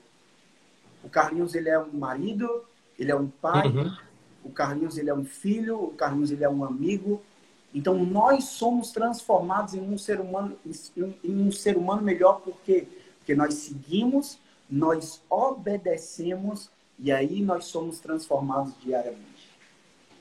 O 1.02 1.08
Carlinhos 1.08 1.54
ele 1.54 1.68
é 1.68 1.78
um 1.78 1.92
marido, 1.92 2.64
ele 2.98 3.10
é 3.10 3.16
um 3.16 3.28
pai, 3.28 3.66
uhum. 3.68 3.96
o 4.44 4.50
Carlinhos 4.50 4.96
ele 4.96 5.10
é 5.10 5.14
um 5.14 5.24
filho, 5.24 5.82
o 5.82 5.94
Carlinhos 5.94 6.30
ele 6.30 6.44
é 6.44 6.48
um 6.48 6.64
amigo. 6.64 7.20
Então 7.74 8.04
nós 8.04 8.44
somos 8.44 8.92
transformados 8.92 9.74
em 9.74 9.80
um 9.80 9.98
ser 9.98 10.20
humano 10.20 10.56
em 10.94 11.42
um 11.42 11.50
ser 11.50 11.76
humano 11.76 12.02
melhor 12.02 12.40
porque 12.40 12.86
porque 13.22 13.36
nós 13.36 13.54
seguimos, 13.54 14.36
nós 14.68 15.22
obedecemos 15.30 16.68
e 16.98 17.12
aí 17.12 17.40
nós 17.40 17.66
somos 17.66 18.00
transformados 18.00 18.74
diariamente. 18.82 19.48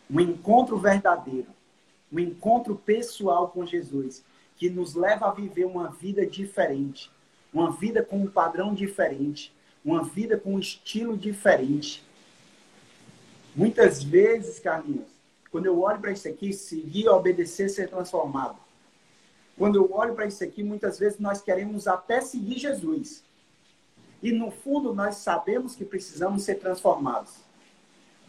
Um 0.09 0.19
encontro 0.19 0.77
verdadeiro, 0.77 1.47
um 2.11 2.19
encontro 2.19 2.75
pessoal 2.75 3.49
com 3.49 3.65
Jesus, 3.65 4.23
que 4.61 4.69
nos 4.69 4.93
leva 4.93 5.27
a 5.27 5.31
viver 5.31 5.65
uma 5.65 5.87
vida 5.87 6.23
diferente, 6.23 7.09
uma 7.51 7.71
vida 7.71 8.03
com 8.03 8.17
um 8.17 8.27
padrão 8.27 8.75
diferente, 8.75 9.51
uma 9.83 10.03
vida 10.03 10.37
com 10.37 10.53
um 10.53 10.59
estilo 10.59 11.17
diferente. 11.17 12.03
Muitas 13.55 14.03
vezes, 14.03 14.59
Carlinhos, 14.59 15.09
quando 15.49 15.65
eu 15.65 15.81
olho 15.81 15.99
para 15.99 16.11
isso 16.11 16.27
aqui, 16.27 16.53
seguir, 16.53 17.09
obedecer, 17.09 17.69
ser 17.69 17.89
transformado. 17.89 18.55
Quando 19.57 19.77
eu 19.77 19.91
olho 19.91 20.13
para 20.13 20.27
isso 20.27 20.43
aqui, 20.43 20.61
muitas 20.61 20.99
vezes 20.99 21.17
nós 21.17 21.41
queremos 21.41 21.87
até 21.87 22.21
seguir 22.21 22.59
Jesus. 22.59 23.23
E 24.21 24.31
no 24.31 24.51
fundo 24.51 24.93
nós 24.93 25.15
sabemos 25.15 25.73
que 25.73 25.83
precisamos 25.83 26.43
ser 26.43 26.59
transformados. 26.59 27.33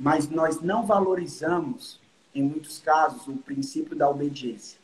Mas 0.01 0.31
nós 0.31 0.63
não 0.63 0.87
valorizamos, 0.87 2.01
em 2.35 2.43
muitos 2.43 2.79
casos, 2.79 3.29
o 3.29 3.37
princípio 3.37 3.95
da 3.95 4.09
obediência. 4.09 4.81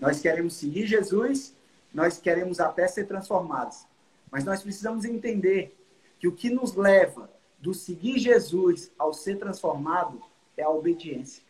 Nós 0.00 0.20
queremos 0.20 0.54
seguir 0.54 0.86
Jesus, 0.86 1.54
nós 1.92 2.18
queremos 2.18 2.60
até 2.60 2.86
ser 2.86 3.06
transformados. 3.06 3.84
Mas 4.30 4.44
nós 4.44 4.62
precisamos 4.62 5.04
entender 5.04 5.76
que 6.18 6.28
o 6.28 6.32
que 6.32 6.50
nos 6.50 6.74
leva 6.74 7.30
do 7.58 7.72
seguir 7.72 8.18
Jesus 8.18 8.90
ao 8.98 9.12
ser 9.12 9.38
transformado 9.38 10.20
é 10.56 10.62
a 10.62 10.70
obediência. 10.70 11.42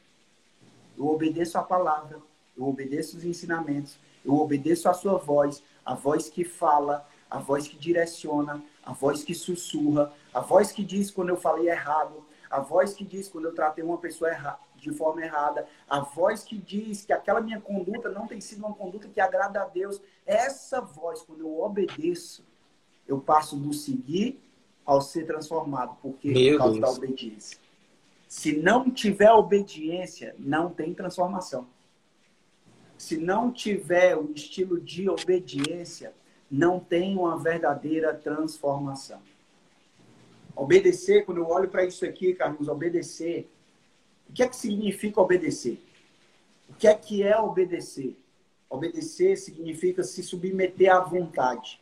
Eu 0.96 1.06
obedeço 1.08 1.58
a 1.58 1.62
palavra, 1.62 2.20
eu 2.56 2.64
obedeço 2.64 3.16
os 3.16 3.24
ensinamentos, 3.24 3.98
eu 4.24 4.34
obedeço 4.34 4.88
a 4.88 4.94
sua 4.94 5.18
voz, 5.18 5.62
a 5.84 5.94
voz 5.94 6.28
que 6.28 6.44
fala, 6.44 7.06
a 7.30 7.38
voz 7.38 7.68
que 7.68 7.76
direciona, 7.76 8.62
a 8.84 8.92
voz 8.92 9.22
que 9.22 9.34
sussurra, 9.34 10.12
a 10.32 10.40
voz 10.40 10.72
que 10.72 10.84
diz 10.84 11.10
quando 11.10 11.30
eu 11.30 11.36
falei 11.36 11.68
errado, 11.68 12.24
a 12.50 12.60
voz 12.60 12.94
que 12.94 13.04
diz 13.04 13.28
quando 13.28 13.46
eu 13.46 13.54
tratei 13.54 13.84
uma 13.84 13.98
pessoa 13.98 14.30
de 14.76 14.92
forma 14.92 15.22
errada, 15.22 15.66
a 15.88 16.00
voz 16.00 16.42
que 16.44 16.56
diz 16.56 17.04
que 17.04 17.12
aquela 17.12 17.40
minha 17.40 17.60
conduta 17.60 18.10
não 18.10 18.26
tem 18.26 18.40
sido 18.40 18.64
uma 18.64 18.74
conduta 18.74 19.08
que 19.08 19.20
agrada 19.20 19.62
a 19.62 19.64
Deus. 19.66 20.00
Essa 20.24 20.80
voz, 20.80 21.22
quando 21.22 21.40
eu 21.40 21.60
obedeço, 21.60 22.44
eu 23.06 23.18
passo 23.18 23.56
do 23.56 23.72
seguir 23.72 24.40
ao 24.84 25.00
ser 25.00 25.26
transformado, 25.26 25.96
porque 26.00 26.28
Meu 26.28 26.52
por 26.52 26.58
causa 26.58 26.80
Deus. 26.80 26.80
da 26.80 26.96
obediência. 26.96 27.58
Se 28.28 28.56
não 28.56 28.90
tiver 28.90 29.32
obediência, 29.32 30.34
não 30.38 30.70
tem 30.70 30.92
transformação. 30.92 31.66
Se 32.98 33.16
não 33.16 33.52
tiver 33.52 34.16
o 34.16 34.32
estilo 34.32 34.80
de 34.80 35.08
obediência, 35.08 36.12
não 36.50 36.80
tem 36.80 37.16
uma 37.16 37.36
verdadeira 37.38 38.14
transformação. 38.14 39.20
Obedecer, 40.54 41.24
quando 41.26 41.38
eu 41.38 41.48
olho 41.48 41.68
para 41.68 41.84
isso 41.84 42.04
aqui, 42.04 42.32
Carlos, 42.32 42.68
obedecer, 42.68 43.50
o 44.28 44.32
que 44.32 44.42
é 44.42 44.48
que 44.48 44.56
significa 44.56 45.20
obedecer? 45.20 45.82
O 46.68 46.74
que 46.74 46.86
é 46.86 46.94
que 46.94 47.22
é 47.22 47.38
obedecer? 47.38 48.16
Obedecer 48.68 49.36
significa 49.36 50.02
se 50.02 50.22
submeter 50.22 50.94
à 50.94 51.00
vontade. 51.00 51.80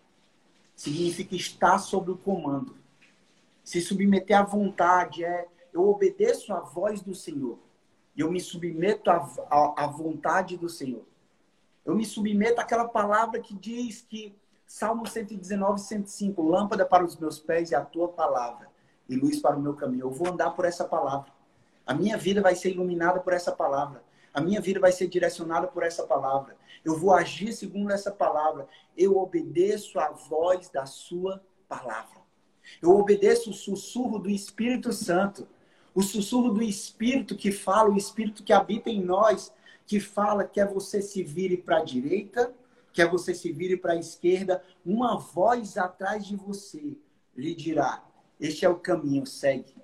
Significa 0.77 1.35
estar 1.35 1.79
sob 1.79 2.11
o 2.11 2.17
comando. 2.17 2.77
Se 3.63 3.81
submeter 3.81 4.39
à 4.39 4.43
vontade 4.43 5.25
é 5.25 5.49
eu 5.73 5.89
obedeço 5.89 6.53
à 6.53 6.61
voz 6.61 7.01
do 7.01 7.15
Senhor. 7.15 7.59
Eu 8.17 8.31
me 8.31 8.41
submeto 8.41 9.11
à, 9.11 9.29
à, 9.51 9.85
à 9.85 9.87
vontade 9.89 10.57
do 10.57 10.69
Senhor. 10.69 11.05
Eu 11.85 11.97
me 11.97 12.05
submeto 12.05 12.61
àquela 12.61 12.87
palavra 12.87 13.41
que 13.41 13.53
diz 13.55 14.03
que 14.03 14.37
Salmo 14.67 15.07
119, 15.07 15.81
105. 15.81 16.43
Lâmpada 16.43 16.87
para 16.87 17.05
os 17.05 17.17
meus 17.17 17.39
pés 17.41 17.71
e 17.71 17.75
a 17.75 17.81
tua 17.81 18.09
palavra, 18.09 18.71
e 19.09 19.17
luz 19.17 19.41
para 19.41 19.57
o 19.57 19.61
meu 19.61 19.75
caminho. 19.75 20.07
Eu 20.07 20.11
vou 20.11 20.29
andar 20.29 20.53
por 20.53 20.65
essa 20.65 20.85
palavra. 20.85 21.33
A 21.87 21.94
minha 21.94 22.16
vida 22.16 22.40
vai 22.40 22.55
ser 22.55 22.70
iluminada 22.70 23.20
por 23.20 23.33
essa 23.33 23.53
palavra. 23.53 24.03
A 24.33 24.40
minha 24.40 24.61
vida 24.61 24.81
vai 24.81 24.92
ser 24.92 25.07
direcionada 25.07 25.66
por 25.66 25.83
essa 25.83 26.05
palavra. 26.05 26.57
Eu 26.85 26.99
vou 26.99 27.12
agir 27.12 27.53
segundo 27.53 27.92
essa 27.92 28.11
palavra. 28.11 28.68
Eu 28.97 29.16
obedeço 29.16 29.99
à 29.99 30.11
voz 30.11 30.68
da 30.68 30.87
sua 30.87 31.42
palavra. 31.68 32.23
Eu 32.81 32.90
obedeço 32.90 33.51
o 33.51 33.55
sussurro 33.55 34.18
do 34.18 34.31
Espírito 34.31 34.92
Santo. 34.92 35.47
O 35.94 36.03
sussurro 36.03 36.51
do 36.51 36.62
Espírito 36.62 37.37
que 37.37 37.53
fala, 37.53 37.90
o 37.90 37.97
Espírito 37.97 38.42
que 38.42 38.53
habita 38.53 38.90
em 38.90 39.03
nós, 39.03 39.53
que 39.87 40.01
fala 40.01 40.44
que 40.44 40.61
é 40.61 40.66
você 40.66 41.01
se 41.01 41.23
vire 41.23 41.57
para 41.57 41.79
a 41.79 41.85
direita 41.85 42.53
quer 42.94 43.11
você 43.11 43.35
se 43.35 43.53
vire 43.53 43.77
para 43.77 43.94
a 43.94 43.99
esquerda, 43.99 44.62
uma 44.87 45.18
voz 45.18 45.77
atrás 45.77 46.25
de 46.25 46.37
você 46.37 46.97
lhe 47.37 47.55
dirá: 47.55 48.03
Este 48.40 48.64
é 48.64 48.68
o 48.68 48.79
caminho, 48.79 49.27
segue. 49.27 49.75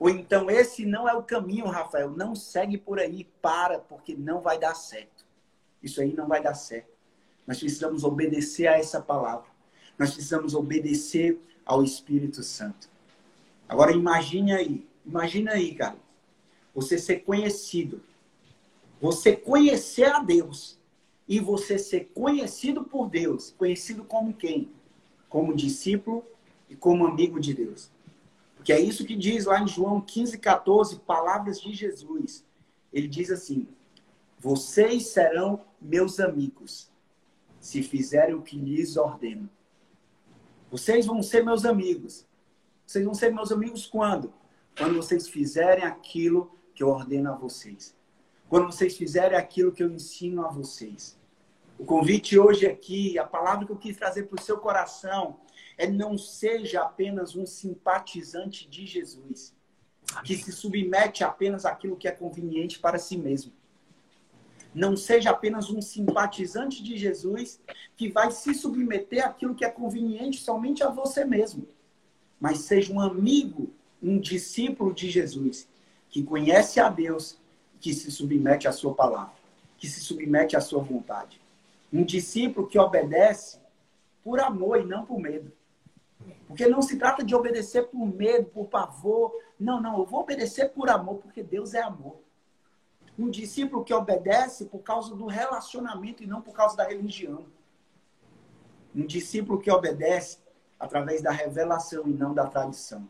Ou 0.00 0.08
então, 0.08 0.50
esse 0.50 0.86
não 0.86 1.06
é 1.06 1.12
o 1.12 1.22
caminho, 1.22 1.66
Rafael, 1.66 2.10
não 2.10 2.34
segue 2.34 2.78
por 2.78 2.98
aí, 2.98 3.28
para, 3.42 3.78
porque 3.78 4.16
não 4.16 4.40
vai 4.40 4.58
dar 4.58 4.74
certo. 4.74 5.26
Isso 5.82 6.00
aí 6.00 6.14
não 6.14 6.26
vai 6.26 6.42
dar 6.42 6.54
certo. 6.54 6.88
Nós 7.46 7.58
precisamos 7.58 8.02
obedecer 8.02 8.66
a 8.66 8.78
essa 8.78 8.98
palavra. 9.02 9.46
Nós 9.98 10.14
precisamos 10.14 10.54
obedecer 10.54 11.38
ao 11.66 11.84
Espírito 11.84 12.42
Santo. 12.42 12.88
Agora 13.68 13.92
imagine 13.92 14.54
aí, 14.54 14.88
imagine 15.04 15.50
aí, 15.50 15.74
cara, 15.74 15.96
você 16.74 16.96
ser 16.96 17.20
conhecido, 17.20 18.02
você 19.00 19.36
conhecer 19.36 20.06
a 20.06 20.20
Deus 20.20 20.78
e 21.28 21.38
você 21.38 21.78
ser 21.78 22.10
conhecido 22.14 22.84
por 22.84 23.10
Deus. 23.10 23.54
Conhecido 23.56 24.02
como 24.02 24.32
quem? 24.32 24.70
Como 25.28 25.54
discípulo 25.54 26.24
e 26.70 26.74
como 26.74 27.06
amigo 27.06 27.38
de 27.38 27.52
Deus. 27.52 27.90
Porque 28.60 28.74
é 28.74 28.78
isso 28.78 29.06
que 29.06 29.16
diz 29.16 29.46
lá 29.46 29.58
em 29.58 29.66
João 29.66 30.02
15, 30.02 30.36
14, 30.36 30.96
palavras 31.00 31.58
de 31.58 31.72
Jesus. 31.72 32.44
Ele 32.92 33.08
diz 33.08 33.30
assim: 33.30 33.66
Vocês 34.38 35.06
serão 35.06 35.64
meus 35.80 36.20
amigos, 36.20 36.92
se 37.58 37.82
fizerem 37.82 38.34
o 38.34 38.42
que 38.42 38.58
lhes 38.58 38.98
ordeno. 38.98 39.48
Vocês 40.70 41.06
vão 41.06 41.22
ser 41.22 41.42
meus 41.42 41.64
amigos. 41.64 42.26
Vocês 42.86 43.02
vão 43.02 43.14
ser 43.14 43.32
meus 43.32 43.50
amigos 43.50 43.86
quando? 43.86 44.30
Quando 44.76 44.94
vocês 44.94 45.26
fizerem 45.26 45.84
aquilo 45.84 46.54
que 46.74 46.82
eu 46.82 46.90
ordeno 46.90 47.32
a 47.32 47.36
vocês. 47.36 47.96
Quando 48.46 48.66
vocês 48.66 48.94
fizerem 48.94 49.38
aquilo 49.38 49.72
que 49.72 49.82
eu 49.82 49.90
ensino 49.90 50.44
a 50.44 50.50
vocês. 50.50 51.18
O 51.78 51.84
convite 51.86 52.38
hoje 52.38 52.66
aqui, 52.66 53.18
a 53.18 53.24
palavra 53.24 53.64
que 53.64 53.72
eu 53.72 53.76
quis 53.76 53.96
trazer 53.96 54.24
para 54.24 54.38
o 54.38 54.44
seu 54.44 54.58
coração 54.58 55.38
é 55.80 55.86
não 55.86 56.18
seja 56.18 56.82
apenas 56.82 57.34
um 57.34 57.46
simpatizante 57.46 58.68
de 58.68 58.84
Jesus. 58.84 59.58
que 60.24 60.36
se 60.36 60.50
submete 60.50 61.22
apenas 61.22 61.64
àquilo 61.64 61.96
que 61.96 62.08
é 62.08 62.10
conveniente 62.10 62.80
para 62.80 62.98
si 62.98 63.16
mesmo. 63.16 63.52
Não 64.74 64.96
seja 64.96 65.30
apenas 65.30 65.70
um 65.70 65.80
simpatizante 65.80 66.82
de 66.82 66.98
Jesus 66.98 67.60
que 67.96 68.08
vai 68.08 68.30
se 68.32 68.52
submeter 68.52 69.24
àquilo 69.24 69.54
que 69.54 69.64
é 69.64 69.70
conveniente 69.70 70.40
somente 70.40 70.82
a 70.82 70.88
você 70.88 71.24
mesmo, 71.24 71.66
mas 72.40 72.58
seja 72.58 72.92
um 72.92 73.00
amigo, 73.00 73.72
um 74.02 74.18
discípulo 74.18 74.92
de 74.92 75.08
Jesus 75.08 75.68
que 76.08 76.24
conhece 76.24 76.80
a 76.80 76.88
Deus, 76.88 77.38
que 77.80 77.94
se 77.94 78.10
submete 78.10 78.66
à 78.66 78.72
sua 78.72 78.94
palavra, 78.94 79.34
que 79.78 79.86
se 79.86 80.00
submete 80.00 80.56
à 80.56 80.60
sua 80.60 80.82
vontade. 80.82 81.40
Um 81.92 82.02
discípulo 82.02 82.66
que 82.66 82.78
obedece 82.78 83.58
por 84.24 84.40
amor 84.40 84.80
e 84.80 84.84
não 84.84 85.06
por 85.06 85.20
medo. 85.20 85.52
Porque 86.46 86.66
não 86.66 86.82
se 86.82 86.98
trata 86.98 87.24
de 87.24 87.34
obedecer 87.34 87.88
por 87.88 88.04
medo, 88.06 88.46
por 88.46 88.66
pavor. 88.66 89.32
Não, 89.58 89.80
não, 89.80 89.98
eu 89.98 90.04
vou 90.04 90.20
obedecer 90.20 90.70
por 90.70 90.90
amor, 90.90 91.16
porque 91.16 91.42
Deus 91.42 91.74
é 91.74 91.82
amor. 91.82 92.16
Um 93.18 93.30
discípulo 93.30 93.84
que 93.84 93.94
obedece 93.94 94.64
por 94.66 94.80
causa 94.80 95.14
do 95.14 95.26
relacionamento 95.26 96.22
e 96.22 96.26
não 96.26 96.40
por 96.40 96.54
causa 96.54 96.76
da 96.76 96.84
religião. 96.84 97.46
Um 98.94 99.06
discípulo 99.06 99.60
que 99.60 99.70
obedece 99.70 100.38
através 100.78 101.22
da 101.22 101.30
revelação 101.30 102.08
e 102.08 102.12
não 102.12 102.34
da 102.34 102.46
tradição. 102.46 103.06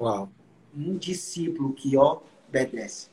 Uau. 0.00 0.28
Um 0.74 0.96
discípulo 0.96 1.72
que 1.74 1.96
obedece. 1.96 3.10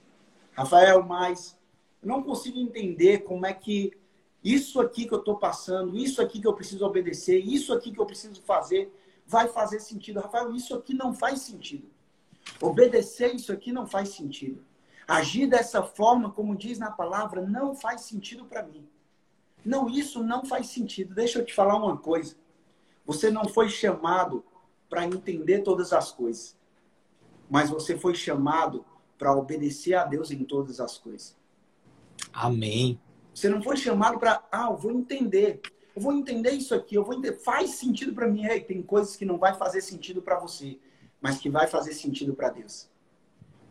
Rafael, 0.54 1.04
mas 1.04 1.58
eu 2.02 2.08
não 2.08 2.24
consigo 2.24 2.58
entender 2.58 3.20
como 3.20 3.46
é 3.46 3.54
que 3.54 3.92
isso 4.44 4.80
aqui 4.80 5.06
que 5.06 5.14
eu 5.14 5.20
estou 5.20 5.38
passando, 5.38 5.98
isso 5.98 6.22
aqui 6.22 6.40
que 6.40 6.48
eu 6.48 6.54
preciso 6.54 6.86
obedecer, 6.86 7.38
isso 7.38 7.74
aqui 7.74 7.92
que 7.92 8.00
eu 8.00 8.06
preciso 8.06 8.42
fazer, 8.44 8.92
vai 9.28 9.48
fazer 9.50 9.80
sentido. 9.80 10.22
Rafael, 10.22 10.56
isso 10.56 10.74
aqui 10.74 10.94
não 10.94 11.14
faz 11.14 11.42
sentido. 11.42 11.90
Obedecer 12.62 13.36
isso 13.36 13.52
aqui 13.52 13.72
não 13.72 13.86
faz 13.86 14.10
sentido. 14.10 14.64
Agir 15.08 15.48
dessa 15.48 15.84
forma, 15.84 16.32
como 16.32 16.56
diz 16.56 16.80
na 16.80 16.90
palavra, 16.90 17.42
não 17.42 17.76
faz 17.76 18.02
sentido 18.02 18.46
para 18.46 18.64
mim. 18.64 18.88
Não, 19.64 19.90
isso 19.90 20.24
não 20.24 20.46
faz 20.46 20.68
sentido. 20.68 21.14
Deixa 21.14 21.40
eu 21.40 21.46
te 21.46 21.54
falar 21.54 21.76
uma 21.76 21.98
coisa. 21.98 22.36
Você 23.06 23.30
não 23.30 23.48
foi 23.48 23.70
chamado 23.70 24.44
para 24.90 25.06
entender 25.06 25.60
todas 25.60 25.92
as 25.92 26.12
coisas, 26.12 26.58
mas 27.50 27.70
você 27.70 27.98
foi 27.98 28.16
chamado 28.16 28.86
para 29.18 29.36
obedecer 29.36 29.94
a 29.96 30.06
Deus 30.06 30.32
em 30.32 30.44
todas 30.44 30.80
as 30.80 30.98
coisas. 30.98 31.36
Amém. 32.32 33.00
Você 33.34 33.50
não 33.50 33.62
foi 33.62 33.78
chamado 33.78 34.20
para, 34.20 34.44
ah, 34.52 34.68
eu 34.72 34.78
vou 34.78 34.92
entender. 34.92 35.62
Eu 35.98 36.02
vou 36.02 36.14
entender 36.14 36.52
isso 36.52 36.76
aqui, 36.76 36.94
eu 36.94 37.04
vou 37.04 37.16
entender. 37.16 37.40
Faz 37.40 37.72
sentido 37.72 38.14
para 38.14 38.28
mim. 38.28 38.46
Hey, 38.46 38.62
tem 38.62 38.84
coisas 38.84 39.16
que 39.16 39.26
não 39.26 39.40
vai 39.40 39.56
fazer 39.56 39.82
sentido 39.82 40.22
para 40.22 40.38
você, 40.38 40.78
mas 41.20 41.40
que 41.40 41.50
vai 41.50 41.66
fazer 41.66 41.92
sentido 41.96 42.36
para 42.36 42.50
Deus. 42.50 42.88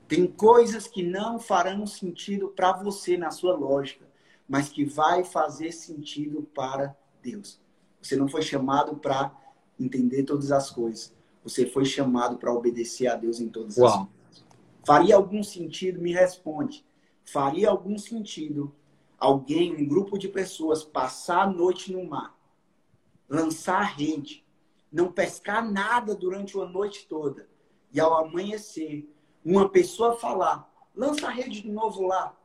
Tem 0.08 0.26
coisas 0.26 0.88
que 0.88 1.04
não 1.04 1.38
farão 1.38 1.86
sentido 1.86 2.48
para 2.48 2.72
você 2.72 3.16
na 3.16 3.30
sua 3.30 3.54
lógica, 3.54 4.04
mas 4.48 4.68
que 4.68 4.84
vai 4.84 5.22
fazer 5.22 5.70
sentido 5.70 6.42
para 6.52 6.96
Deus. 7.22 7.60
Você 8.02 8.16
não 8.16 8.26
foi 8.26 8.42
chamado 8.42 8.96
para 8.96 9.32
entender 9.78 10.24
todas 10.24 10.50
as 10.50 10.68
coisas. 10.68 11.14
Você 11.44 11.64
foi 11.64 11.84
chamado 11.84 12.38
para 12.38 12.52
obedecer 12.52 13.06
a 13.06 13.14
Deus 13.14 13.38
em 13.38 13.48
todas 13.48 13.76
Uau. 13.76 13.86
as 13.88 13.94
coisas. 13.94 14.44
Faria 14.84 15.14
algum 15.14 15.44
sentido? 15.44 16.00
Me 16.00 16.12
responde. 16.12 16.84
Faria 17.24 17.70
algum 17.70 17.96
sentido 17.96 18.74
alguém, 19.18 19.74
um 19.74 19.86
grupo 19.86 20.18
de 20.18 20.28
pessoas 20.28 20.84
passar 20.84 21.42
a 21.42 21.50
noite 21.50 21.92
no 21.92 22.04
mar, 22.04 22.36
lançar 23.28 23.80
a 23.80 23.84
rede, 23.84 24.44
não 24.92 25.10
pescar 25.10 25.68
nada 25.68 26.14
durante 26.14 26.56
uma 26.56 26.66
noite 26.66 27.06
toda 27.08 27.48
e 27.92 28.00
ao 28.00 28.14
amanhecer 28.14 29.08
uma 29.44 29.68
pessoa 29.68 30.16
falar, 30.16 30.70
lança 30.94 31.26
a 31.26 31.30
rede 31.30 31.62
de 31.62 31.70
novo 31.70 32.06
lá, 32.06 32.36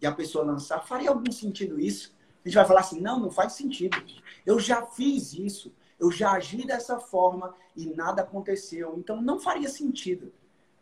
e 0.00 0.06
a 0.06 0.12
pessoa 0.12 0.44
lançar, 0.44 0.80
faria 0.80 1.10
algum 1.10 1.30
sentido 1.30 1.78
isso? 1.78 2.14
A 2.44 2.48
gente 2.48 2.54
vai 2.54 2.64
falar 2.64 2.80
assim, 2.80 3.00
não, 3.00 3.20
não 3.20 3.30
faz 3.30 3.52
sentido. 3.52 4.02
Eu 4.46 4.58
já 4.58 4.86
fiz 4.86 5.34
isso, 5.34 5.72
eu 5.98 6.10
já 6.10 6.32
agi 6.32 6.66
dessa 6.66 6.98
forma 6.98 7.54
e 7.76 7.86
nada 7.86 8.22
aconteceu. 8.22 8.94
Então 8.96 9.20
não 9.20 9.38
faria 9.38 9.68
sentido. 9.68 10.32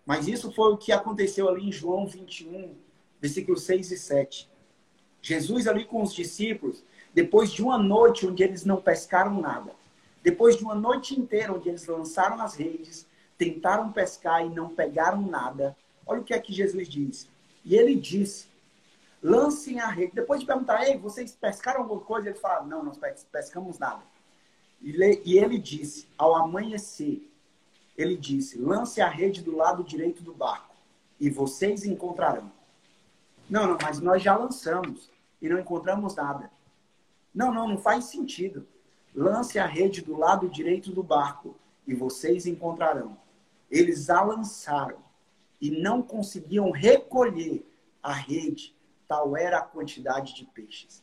Mas 0.06 0.28
isso 0.28 0.52
foi 0.52 0.72
o 0.72 0.76
que 0.76 0.92
aconteceu 0.92 1.48
ali 1.48 1.68
em 1.68 1.72
João 1.72 2.06
21, 2.06 2.76
versículos 3.20 3.62
6 3.64 3.90
e 3.90 3.98
7. 3.98 4.50
Jesus 5.28 5.66
ali 5.68 5.84
com 5.84 6.02
os 6.02 6.14
discípulos, 6.14 6.82
depois 7.12 7.50
de 7.50 7.62
uma 7.62 7.76
noite 7.76 8.26
onde 8.26 8.42
eles 8.42 8.64
não 8.64 8.80
pescaram 8.80 9.40
nada, 9.40 9.72
depois 10.22 10.56
de 10.56 10.64
uma 10.64 10.74
noite 10.74 11.18
inteira 11.18 11.52
onde 11.52 11.68
eles 11.68 11.86
lançaram 11.86 12.40
as 12.40 12.54
redes, 12.54 13.06
tentaram 13.36 13.92
pescar 13.92 14.44
e 14.44 14.48
não 14.48 14.70
pegaram 14.70 15.20
nada. 15.22 15.76
Olha 16.06 16.20
o 16.20 16.24
que 16.24 16.32
é 16.32 16.38
que 16.38 16.52
Jesus 16.52 16.88
diz. 16.88 17.28
E 17.64 17.74
ele 17.76 17.94
disse: 17.94 18.46
lancem 19.22 19.80
a 19.80 19.88
rede. 19.88 20.12
Depois 20.14 20.40
de 20.40 20.46
perguntar, 20.46 20.86
ei, 20.86 20.96
vocês 20.96 21.32
pescaram 21.32 21.82
alguma 21.82 22.00
coisa? 22.00 22.30
Ele 22.30 22.38
fala: 22.38 22.64
não, 22.64 22.82
não 22.82 22.92
pescamos 23.30 23.78
nada. 23.78 24.02
E 24.82 25.38
ele 25.38 25.58
disse: 25.58 26.08
ao 26.16 26.34
amanhecer, 26.34 27.30
ele 27.96 28.16
disse: 28.16 28.58
lance 28.58 29.00
a 29.00 29.08
rede 29.08 29.42
do 29.42 29.54
lado 29.54 29.84
direito 29.84 30.22
do 30.22 30.32
barco 30.32 30.74
e 31.20 31.28
vocês 31.28 31.84
encontrarão. 31.84 32.50
Não, 33.50 33.66
não, 33.66 33.78
mas 33.82 34.00
nós 34.00 34.22
já 34.22 34.36
lançamos 34.36 35.10
e 35.40 35.48
não 35.48 35.58
encontramos 35.58 36.14
nada. 36.14 36.50
Não, 37.34 37.52
não, 37.52 37.68
não 37.68 37.78
faz 37.78 38.06
sentido. 38.06 38.66
Lance 39.14 39.58
a 39.58 39.66
rede 39.66 40.02
do 40.02 40.16
lado 40.16 40.48
direito 40.48 40.90
do 40.92 41.02
barco 41.02 41.56
e 41.86 41.94
vocês 41.94 42.46
encontrarão. 42.46 43.16
Eles 43.70 44.10
a 44.10 44.22
lançaram 44.22 44.98
e 45.60 45.70
não 45.70 46.02
conseguiam 46.02 46.70
recolher 46.70 47.66
a 48.02 48.12
rede, 48.12 48.74
tal 49.06 49.36
era 49.36 49.58
a 49.58 49.62
quantidade 49.62 50.34
de 50.34 50.44
peixes. 50.44 51.02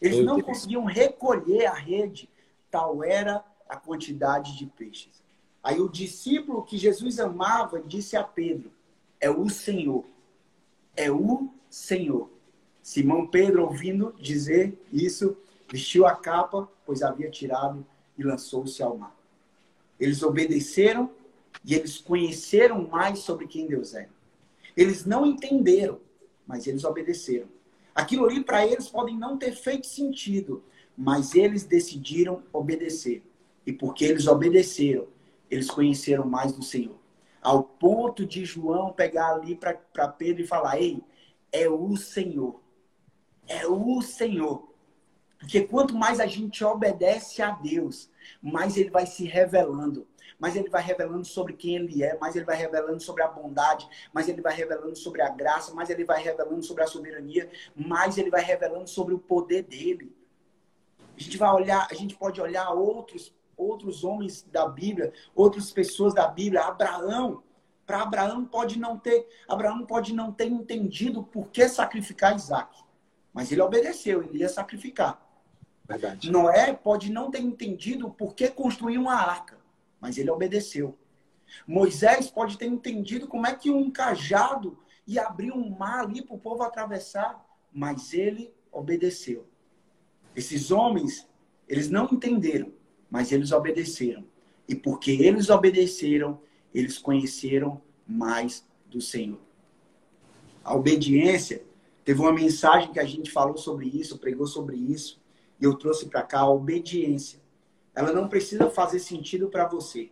Eles 0.00 0.24
não 0.24 0.40
conseguiam 0.40 0.84
recolher 0.84 1.66
a 1.66 1.72
rede, 1.72 2.28
tal 2.70 3.02
era 3.02 3.44
a 3.68 3.76
quantidade 3.76 4.56
de 4.58 4.66
peixes. 4.66 5.22
Aí 5.62 5.80
o 5.80 5.88
discípulo 5.88 6.62
que 6.62 6.76
Jesus 6.76 7.18
amava 7.18 7.80
disse 7.80 8.16
a 8.16 8.22
Pedro: 8.22 8.70
É 9.18 9.30
o 9.30 9.48
Senhor. 9.48 10.04
É 10.94 11.10
o 11.10 11.48
Senhor. 11.70 12.28
Simão 12.84 13.26
Pedro, 13.26 13.62
ouvindo 13.62 14.14
dizer 14.20 14.78
isso, 14.92 15.34
vestiu 15.72 16.06
a 16.06 16.14
capa, 16.14 16.68
pois 16.84 17.00
havia 17.00 17.30
tirado, 17.30 17.84
e 18.18 18.22
lançou-se 18.22 18.82
ao 18.82 18.98
mar. 18.98 19.16
Eles 19.98 20.22
obedeceram 20.22 21.10
e 21.64 21.74
eles 21.74 21.96
conheceram 21.96 22.86
mais 22.86 23.20
sobre 23.20 23.46
quem 23.46 23.66
Deus 23.66 23.94
é. 23.94 24.06
Eles 24.76 25.06
não 25.06 25.24
entenderam, 25.24 25.98
mas 26.46 26.66
eles 26.66 26.84
obedeceram. 26.84 27.48
Aquilo 27.94 28.26
ali 28.26 28.44
para 28.44 28.66
eles 28.66 28.86
podem 28.86 29.16
não 29.16 29.38
ter 29.38 29.52
feito 29.52 29.86
sentido, 29.86 30.62
mas 30.94 31.34
eles 31.34 31.64
decidiram 31.64 32.42
obedecer. 32.52 33.22
E 33.66 33.72
porque 33.72 34.04
eles 34.04 34.26
obedeceram, 34.26 35.06
eles 35.50 35.70
conheceram 35.70 36.26
mais 36.26 36.52
do 36.52 36.62
Senhor. 36.62 36.98
Ao 37.40 37.62
ponto 37.64 38.26
de 38.26 38.44
João 38.44 38.92
pegar 38.92 39.36
ali 39.36 39.56
para 39.56 40.08
Pedro 40.08 40.42
e 40.42 40.46
falar: 40.46 40.78
Ei, 40.78 41.02
é 41.50 41.66
o 41.66 41.96
Senhor. 41.96 42.62
É 43.46 43.66
o 43.66 44.00
Senhor. 44.02 44.72
Porque 45.38 45.62
quanto 45.62 45.94
mais 45.94 46.20
a 46.20 46.26
gente 46.26 46.64
obedece 46.64 47.42
a 47.42 47.50
Deus, 47.50 48.10
mais 48.42 48.76
ele 48.76 48.90
vai 48.90 49.06
se 49.06 49.24
revelando 49.24 50.06
mas 50.38 50.56
ele 50.56 50.68
vai 50.68 50.82
revelando 50.82 51.24
sobre 51.24 51.54
quem 51.54 51.76
ele 51.76 52.02
é, 52.02 52.18
mais 52.18 52.36
ele 52.36 52.44
vai 52.44 52.56
revelando 52.56 53.00
sobre 53.00 53.22
a 53.22 53.28
bondade, 53.28 53.88
mais 54.12 54.28
ele 54.28 54.42
vai 54.42 54.54
revelando 54.54 54.96
sobre 54.96 55.22
a 55.22 55.28
graça, 55.30 55.72
mais 55.72 55.88
ele 55.90 56.04
vai 56.04 56.22
revelando 56.22 56.62
sobre 56.62 56.82
a 56.82 56.86
soberania, 56.86 57.50
mais 57.74 58.18
ele 58.18 58.30
vai 58.30 58.42
revelando 58.42 58.86
sobre 58.88 59.14
o 59.14 59.18
poder 59.18 59.62
dele. 59.62 60.14
A 61.16 61.20
gente 61.20 61.38
vai 61.38 61.50
olhar, 61.50 61.88
a 61.90 61.94
gente 61.94 62.14
pode 62.14 62.40
olhar 62.40 62.70
outros 62.72 63.32
outros 63.56 64.02
homens 64.02 64.42
da 64.50 64.68
Bíblia, 64.68 65.14
outras 65.34 65.70
pessoas 65.70 66.12
da 66.12 66.26
Bíblia, 66.26 66.62
Abraão, 66.62 67.42
para 67.86 68.02
Abraão 68.02 68.44
pode 68.44 68.78
não 68.78 68.98
ter, 68.98 69.26
Abraão 69.48 69.86
pode 69.86 70.12
não 70.12 70.32
ter 70.32 70.46
entendido 70.46 71.22
por 71.22 71.48
que 71.48 71.68
sacrificar 71.68 72.34
Isaac, 72.34 72.83
mas 73.34 73.50
ele 73.50 73.60
obedeceu, 73.60 74.22
ele 74.22 74.38
ia 74.38 74.48
sacrificar. 74.48 75.20
Verdade. 75.86 76.30
Noé 76.30 76.72
pode 76.72 77.12
não 77.12 77.30
ter 77.30 77.40
entendido 77.40 78.08
por 78.08 78.34
que 78.34 78.48
construir 78.48 78.96
uma 78.96 79.14
arca, 79.14 79.58
mas 80.00 80.16
ele 80.16 80.30
obedeceu. 80.30 80.96
Moisés 81.66 82.30
pode 82.30 82.56
ter 82.56 82.66
entendido 82.66 83.26
como 83.26 83.46
é 83.46 83.54
que 83.54 83.70
um 83.70 83.90
cajado 83.90 84.78
ia 85.06 85.26
abrir 85.26 85.52
um 85.52 85.68
mar 85.68 86.04
ali 86.04 86.22
para 86.22 86.34
o 86.34 86.38
povo 86.38 86.62
atravessar, 86.62 87.44
mas 87.72 88.14
ele 88.14 88.54
obedeceu. 88.72 89.46
Esses 90.34 90.70
homens, 90.70 91.28
eles 91.68 91.90
não 91.90 92.08
entenderam, 92.10 92.72
mas 93.10 93.30
eles 93.30 93.52
obedeceram. 93.52 94.24
E 94.66 94.74
porque 94.74 95.10
eles 95.10 95.50
obedeceram, 95.50 96.40
eles 96.72 96.98
conheceram 96.98 97.82
mais 98.06 98.66
do 98.86 99.00
Senhor. 99.00 99.40
A 100.62 100.74
obediência, 100.74 101.62
teve 102.04 102.20
uma 102.20 102.32
mensagem 102.32 102.92
que 102.92 103.00
a 103.00 103.04
gente 103.04 103.30
falou 103.30 103.56
sobre 103.56 103.86
isso, 103.88 104.18
pregou 104.18 104.46
sobre 104.46 104.76
isso, 104.76 105.20
e 105.60 105.64
eu 105.64 105.74
trouxe 105.74 106.06
para 106.06 106.22
cá 106.22 106.40
a 106.40 106.50
obediência 106.50 107.44
ela 107.94 108.12
não 108.12 108.28
precisa 108.28 108.68
fazer 108.68 108.98
sentido 108.98 109.48
para 109.48 109.68
você, 109.68 110.10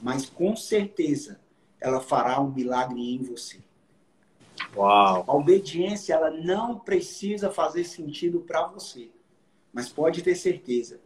mas 0.00 0.28
com 0.28 0.56
certeza 0.56 1.40
ela 1.78 2.00
fará 2.00 2.40
um 2.40 2.50
milagre 2.50 3.00
em 3.00 3.22
você. 3.22 3.60
Uau. 4.74 5.24
A 5.26 5.34
obediência 5.34 6.14
ela 6.14 6.30
não 6.30 6.78
precisa 6.78 7.50
fazer 7.50 7.84
sentido 7.84 8.40
para 8.40 8.66
você, 8.66 9.10
mas 9.72 9.90
pode 9.90 10.22
ter 10.22 10.34
certeza 10.34 11.00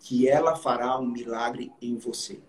que 0.00 0.28
ela 0.28 0.56
fará 0.56 0.98
um 0.98 1.06
milagre 1.06 1.72
em 1.80 1.96
você. 1.96 2.40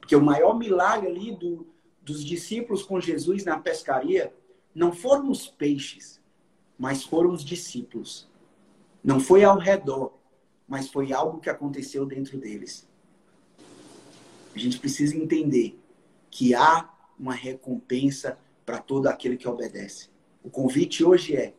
Porque 0.00 0.16
o 0.16 0.22
maior 0.22 0.58
milagre 0.58 1.08
ali 1.08 1.36
do, 1.36 1.66
dos 2.02 2.24
discípulos 2.24 2.82
com 2.82 3.00
Jesus 3.00 3.44
na 3.44 3.58
pescaria 3.58 4.34
não 4.74 4.92
foram 4.92 5.30
os 5.30 5.46
peixes, 5.46 6.19
mas 6.80 7.04
foram 7.04 7.30
os 7.30 7.44
discípulos. 7.44 8.26
Não 9.04 9.20
foi 9.20 9.44
ao 9.44 9.58
redor, 9.58 10.14
mas 10.66 10.88
foi 10.88 11.12
algo 11.12 11.38
que 11.38 11.50
aconteceu 11.50 12.06
dentro 12.06 12.38
deles. 12.38 12.88
A 14.54 14.58
gente 14.58 14.78
precisa 14.78 15.14
entender 15.14 15.78
que 16.30 16.54
há 16.54 16.88
uma 17.18 17.34
recompensa 17.34 18.38
para 18.64 18.78
todo 18.78 19.08
aquele 19.08 19.36
que 19.36 19.46
obedece. 19.46 20.08
O 20.42 20.48
convite 20.48 21.04
hoje 21.04 21.36
é: 21.36 21.52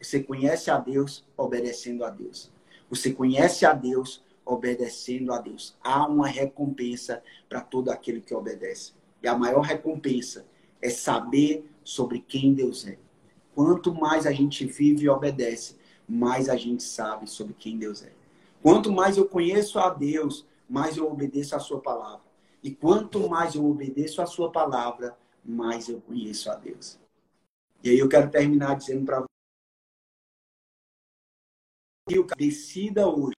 você 0.00 0.22
conhece 0.22 0.70
a 0.70 0.78
Deus 0.78 1.26
obedecendo 1.36 2.04
a 2.04 2.10
Deus. 2.10 2.48
Você 2.88 3.12
conhece 3.12 3.66
a 3.66 3.72
Deus 3.72 4.22
obedecendo 4.44 5.32
a 5.32 5.40
Deus. 5.40 5.76
Há 5.82 6.06
uma 6.06 6.28
recompensa 6.28 7.20
para 7.48 7.60
todo 7.60 7.90
aquele 7.90 8.20
que 8.20 8.32
obedece. 8.32 8.92
E 9.20 9.26
a 9.26 9.36
maior 9.36 9.62
recompensa 9.62 10.46
é 10.80 10.88
saber 10.88 11.68
sobre 11.82 12.20
quem 12.20 12.54
Deus 12.54 12.86
é. 12.86 12.96
Quanto 13.54 13.94
mais 13.94 14.26
a 14.26 14.32
gente 14.32 14.64
vive 14.64 15.04
e 15.04 15.08
obedece, 15.08 15.76
mais 16.08 16.48
a 16.48 16.56
gente 16.56 16.82
sabe 16.82 17.28
sobre 17.28 17.54
quem 17.54 17.78
Deus 17.78 18.02
é. 18.02 18.12
Quanto 18.62 18.92
mais 18.92 19.16
eu 19.16 19.26
conheço 19.26 19.78
a 19.78 19.90
Deus, 19.90 20.46
mais 20.68 20.96
eu 20.96 21.10
obedeço 21.10 21.54
a 21.56 21.58
sua 21.58 21.80
palavra. 21.80 22.22
E 22.62 22.70
quanto 22.70 23.28
mais 23.28 23.54
eu 23.54 23.64
obedeço 23.64 24.22
a 24.22 24.26
sua 24.26 24.50
palavra, 24.50 25.18
mais 25.44 25.88
eu 25.88 26.00
conheço 26.00 26.50
a 26.50 26.54
Deus. 26.54 26.98
E 27.82 27.90
aí 27.90 27.98
eu 27.98 28.08
quero 28.08 28.30
terminar 28.30 28.76
dizendo 28.76 29.04
para 29.04 29.24
você, 32.08 32.22
decida 32.36 33.08
hoje. 33.08 33.34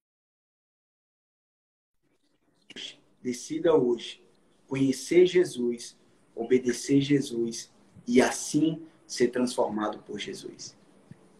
Decida 3.22 3.74
hoje 3.74 4.24
conhecer 4.66 5.24
Jesus, 5.26 5.96
obedecer 6.34 7.00
Jesus 7.00 7.72
e 8.06 8.20
assim 8.20 8.84
ser 9.06 9.28
transformado 9.28 9.98
por 9.98 10.18
Jesus. 10.18 10.76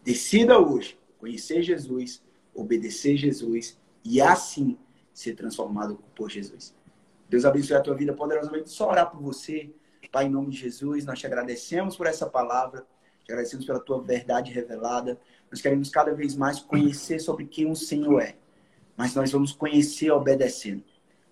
Decida 0.03 0.59
hoje 0.59 0.97
conhecer 1.17 1.63
Jesus, 1.63 2.21
obedecer 2.53 3.17
Jesus 3.17 3.77
e 4.03 4.21
assim 4.21 4.77
ser 5.13 5.35
transformado 5.35 5.99
por 6.15 6.29
Jesus. 6.29 6.75
Deus 7.27 7.45
abençoe 7.45 7.77
a 7.77 7.81
tua 7.81 7.95
vida 7.95 8.13
poderosamente. 8.13 8.69
Só 8.69 8.89
orar 8.89 9.09
por 9.09 9.19
você. 9.21 9.73
Pai, 10.11 10.25
em 10.25 10.29
nome 10.29 10.51
de 10.51 10.57
Jesus, 10.57 11.03
nós 11.03 11.19
te 11.19 11.25
agradecemos 11.25 11.97
por 11.97 12.07
essa 12.07 12.25
palavra, 12.25 12.85
te 13.25 13.31
agradecemos 13.31 13.65
pela 13.65 13.79
tua 13.79 14.01
verdade 14.01 14.51
revelada. 14.51 15.19
Nós 15.51 15.61
queremos 15.61 15.89
cada 15.89 16.13
vez 16.13 16.35
mais 16.35 16.59
conhecer 16.59 17.19
sobre 17.19 17.45
quem 17.45 17.69
o 17.69 17.75
Senhor 17.75 18.21
é, 18.21 18.37
mas 18.95 19.13
nós 19.15 19.31
vamos 19.31 19.51
conhecer 19.51 20.11
obedecendo. 20.11 20.83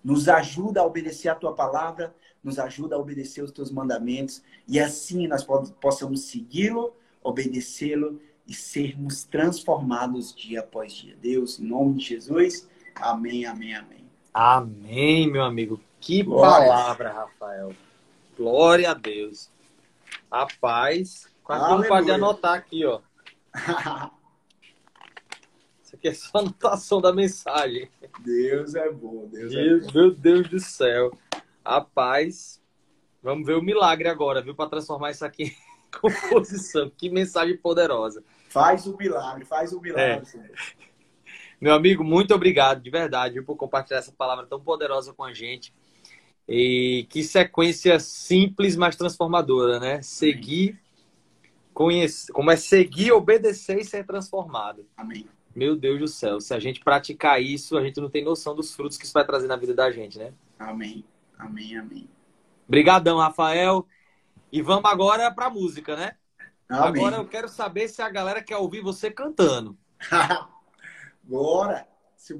Nos 0.02 0.28
ajuda 0.28 0.80
a 0.80 0.84
obedecer 0.84 1.28
a 1.28 1.34
tua 1.34 1.54
palavra, 1.54 2.14
nos 2.44 2.58
ajuda 2.58 2.94
a 2.94 2.98
obedecer 2.98 3.42
os 3.42 3.50
teus 3.50 3.70
mandamentos 3.70 4.42
e 4.68 4.78
assim 4.78 5.26
nós 5.26 5.44
possamos 5.80 6.26
segui-lo, 6.26 6.94
obedecê-lo 7.22 8.20
e 8.46 8.52
sermos 8.52 9.24
transformados 9.24 10.34
dia 10.34 10.60
após 10.60 10.92
dia. 10.92 11.16
Deus, 11.20 11.58
em 11.58 11.64
nome 11.64 11.94
de 11.94 12.04
Jesus, 12.04 12.68
amém, 12.94 13.46
amém, 13.46 13.74
amém. 13.74 14.04
Amém, 14.32 15.30
meu 15.30 15.42
amigo. 15.42 15.80
Que 16.00 16.22
Glória. 16.22 16.68
palavra, 16.68 17.12
Rafael. 17.12 17.72
Glória 18.36 18.90
a 18.90 18.94
Deus. 18.94 19.48
Rapaz, 20.30 21.28
quase 21.42 21.88
pode 21.88 22.10
anotar 22.10 22.54
aqui, 22.54 22.84
ó. 22.84 23.00
Isso 25.82 25.94
aqui 25.94 26.08
é 26.08 26.14
só 26.14 26.38
anotação 26.38 27.00
da 27.00 27.12
mensagem. 27.12 27.88
Deus 28.20 28.74
é 28.74 28.90
bom, 28.90 29.28
Deus, 29.30 29.52
Deus 29.52 29.84
é 29.84 29.86
bom. 29.86 29.92
Meu 29.94 30.10
Deus 30.10 30.48
do 30.48 30.58
céu. 30.58 31.16
Rapaz, 31.64 32.60
vamos 33.22 33.46
ver 33.46 33.56
o 33.56 33.62
milagre 33.62 34.08
agora, 34.08 34.42
viu? 34.42 34.54
Para 34.54 34.70
transformar 34.70 35.10
isso 35.10 35.24
aqui 35.24 35.44
em 35.44 36.00
composição. 36.00 36.90
que 36.90 37.08
mensagem 37.08 37.56
poderosa. 37.56 38.22
Faz 38.48 38.86
o 38.86 38.96
milagre, 38.96 39.44
faz 39.44 39.72
o 39.72 39.80
milagre. 39.80 40.26
É. 40.36 40.84
Meu 41.60 41.74
amigo, 41.74 42.04
muito 42.04 42.34
obrigado, 42.34 42.82
de 42.82 42.90
verdade, 42.90 43.40
por 43.40 43.56
compartilhar 43.56 44.00
essa 44.00 44.12
palavra 44.12 44.46
tão 44.46 44.60
poderosa 44.60 45.14
com 45.14 45.24
a 45.24 45.32
gente. 45.32 45.72
E 46.46 47.06
que 47.08 47.24
sequência 47.24 47.98
simples, 47.98 48.76
mas 48.76 48.96
transformadora, 48.96 49.80
né? 49.80 50.02
Seguir, 50.02 50.78
conhecer, 51.72 52.30
como 52.32 52.50
é 52.50 52.56
seguir, 52.56 53.12
obedecer 53.12 53.78
e 53.78 53.84
ser 53.84 54.04
transformado. 54.04 54.86
Amém. 54.96 55.26
Meu 55.54 55.74
Deus 55.74 55.98
do 56.00 56.08
céu, 56.08 56.40
se 56.40 56.52
a 56.52 56.58
gente 56.58 56.80
praticar 56.80 57.40
isso, 57.40 57.78
a 57.78 57.82
gente 57.82 58.00
não 58.00 58.10
tem 58.10 58.24
noção 58.24 58.54
dos 58.54 58.74
frutos 58.74 58.98
que 58.98 59.04
isso 59.04 59.14
vai 59.14 59.24
trazer 59.24 59.46
na 59.46 59.56
vida 59.56 59.72
da 59.72 59.90
gente, 59.90 60.18
né? 60.18 60.32
Amém. 60.58 61.04
Amém, 61.38 61.76
amém. 61.76 62.08
Obrigadão, 62.66 63.18
Rafael. 63.18 63.86
E 64.50 64.62
vamos 64.62 64.90
agora 64.90 65.30
para 65.30 65.46
a 65.46 65.50
música, 65.50 65.96
né? 65.96 66.16
Amém. 66.68 67.04
Agora 67.04 67.16
eu 67.16 67.26
quero 67.26 67.48
saber 67.48 67.88
se 67.88 68.00
a 68.00 68.08
galera 68.08 68.42
quer 68.42 68.56
ouvir 68.56 68.80
você 68.80 69.10
cantando. 69.10 69.76
Bora! 71.22 71.86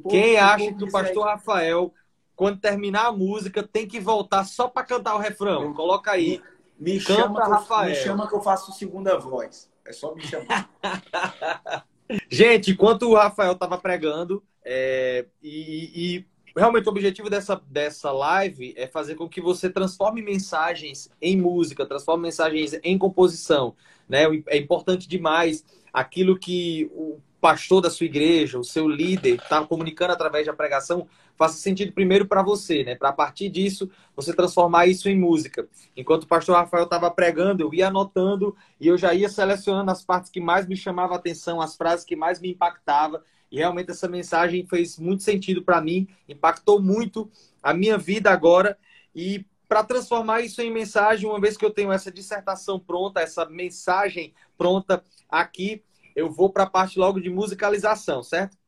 Quem 0.09 0.39
acha 0.39 0.73
que 0.73 0.85
o 0.85 0.91
pastor 0.91 1.27
aí... 1.27 1.35
Rafael, 1.35 1.93
quando 2.35 2.61
terminar 2.61 3.07
a 3.07 3.13
música, 3.13 3.63
tem 3.63 3.87
que 3.87 4.01
voltar 4.01 4.45
só 4.45 4.69
para 4.69 4.87
cantar 4.87 5.15
o 5.15 5.19
refrão? 5.19 5.75
Coloca 5.75 6.11
aí. 6.11 6.41
Me, 6.79 6.95
me 6.95 7.01
chama, 7.01 7.47
Rafael. 7.47 7.91
me 7.91 7.97
chama 7.97 8.29
que 8.29 8.35
eu 8.35 8.41
faço 8.41 8.73
segunda 8.73 9.19
voz. 9.19 9.71
É 9.85 9.93
só 9.93 10.15
me 10.15 10.23
chamar. 10.23 10.71
Gente, 12.29 12.73
enquanto 12.73 13.09
o 13.09 13.15
Rafael 13.15 13.53
estava 13.53 13.79
pregando, 13.79 14.43
é, 14.65 15.27
e, 15.43 16.17
e, 16.17 16.27
realmente 16.57 16.87
o 16.87 16.91
objetivo 16.91 17.29
dessa, 17.29 17.61
dessa 17.67 18.13
live 18.13 18.75
é 18.77 18.87
fazer 18.87 19.15
com 19.15 19.29
que 19.29 19.41
você 19.41 19.69
transforme 19.69 20.23
mensagens 20.23 21.11
em 21.21 21.37
música, 21.37 21.87
transforme 21.87 22.25
mensagens 22.25 22.79
em 22.83 22.97
composição. 22.97 23.75
Né? 24.09 24.25
É 24.47 24.57
importante 24.57 25.09
demais 25.09 25.65
aquilo 25.93 26.39
que 26.39 26.91
o 26.93 27.21
pastor 27.45 27.83
da 27.83 27.91
sua 27.91 28.07
igreja, 28.07 28.59
o 28.59 28.65
seu 28.65 28.89
líder, 28.89 29.35
está 29.35 29.63
comunicando 29.67 30.15
através 30.15 30.47
da 30.47 30.55
pregação, 30.55 31.07
faça 31.37 31.59
sentido 31.59 31.93
primeiro 31.93 32.27
para 32.27 32.43
você, 32.43 32.83
né? 32.83 32.95
Para 32.95 33.11
a 33.11 33.13
partir 33.13 33.51
disso 33.51 33.91
você 34.17 34.33
transformar 34.33 34.87
isso 34.87 35.11
em 35.11 35.19
música. 35.19 35.69
Enquanto 35.95 36.23
o 36.23 36.27
pastor 36.27 36.57
Rafael 36.57 36.85
estava 36.85 37.11
pregando, 37.11 37.63
eu 37.63 37.75
ia 37.75 37.89
anotando 37.89 38.57
e 38.81 38.89
eu 38.89 38.97
já 38.97 39.13
ia 39.13 39.29
selecionando 39.29 39.91
as 39.91 40.03
partes 40.03 40.31
que 40.31 40.41
mais 40.41 40.67
me 40.67 40.75
chamavam 40.75 41.15
a 41.15 41.19
atenção, 41.19 41.61
as 41.61 41.77
frases 41.77 42.03
que 42.03 42.17
mais 42.17 42.41
me 42.41 42.51
impactavam. 42.51 43.21
E 43.55 43.59
realmente 43.59 43.93
essa 43.93 44.09
mensagem 44.09 44.67
fez 44.67 44.99
muito 44.99 45.23
sentido 45.23 45.63
para 45.63 45.81
mim, 45.81 46.09
impactou 46.29 46.83
muito 46.83 47.31
a 47.63 47.73
minha 47.73 47.97
vida 47.97 48.29
agora. 48.33 48.77
E 49.15 49.47
para 49.69 49.85
transformar 49.85 50.41
isso 50.41 50.61
em 50.61 50.73
mensagem, 50.73 51.31
uma 51.31 51.41
vez 51.41 51.57
que 51.57 51.65
eu 51.65 51.71
tenho 51.71 51.93
essa 51.93 52.11
dissertação 52.11 52.81
pronta, 52.81 53.21
essa 53.21 53.47
mensagem 53.47 54.35
pronta 54.59 55.05
aqui, 55.29 55.85
eu 56.17 56.29
vou 56.33 56.51
para 56.51 56.65
a 56.65 56.69
parte 56.69 56.99
logo 56.99 57.21
de 57.21 57.31
musicalização, 57.31 58.25
certo? 58.25 58.59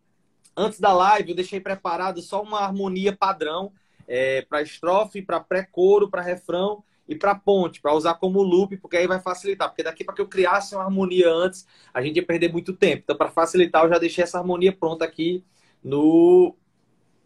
Antes 0.56 0.78
da 0.78 0.92
live, 0.92 1.30
eu 1.30 1.36
deixei 1.36 1.58
preparado 1.58 2.22
só 2.22 2.40
uma 2.40 2.60
harmonia 2.60 3.12
padrão 3.12 3.72
é, 4.06 4.42
para 4.42 4.62
estrofe, 4.62 5.20
para 5.20 5.40
pré-coro, 5.40 6.08
para 6.08 6.22
refrão 6.22 6.84
e 7.08 7.14
para 7.14 7.34
ponte, 7.34 7.80
para 7.80 7.94
usar 7.94 8.14
como 8.14 8.42
loop, 8.42 8.76
porque 8.78 8.96
aí 8.96 9.06
vai 9.06 9.20
facilitar. 9.20 9.68
Porque 9.68 9.82
daqui 9.82 10.04
para 10.04 10.14
que 10.14 10.20
eu 10.20 10.28
criasse 10.28 10.74
uma 10.74 10.84
harmonia 10.84 11.30
antes, 11.30 11.66
a 11.92 12.02
gente 12.02 12.16
ia 12.16 12.26
perder 12.26 12.52
muito 12.52 12.72
tempo. 12.72 13.02
Então, 13.04 13.16
para 13.16 13.30
facilitar, 13.30 13.84
eu 13.84 13.88
já 13.88 13.98
deixei 13.98 14.24
essa 14.24 14.38
harmonia 14.38 14.72
pronta 14.72 15.04
aqui 15.04 15.44
no 15.82 16.54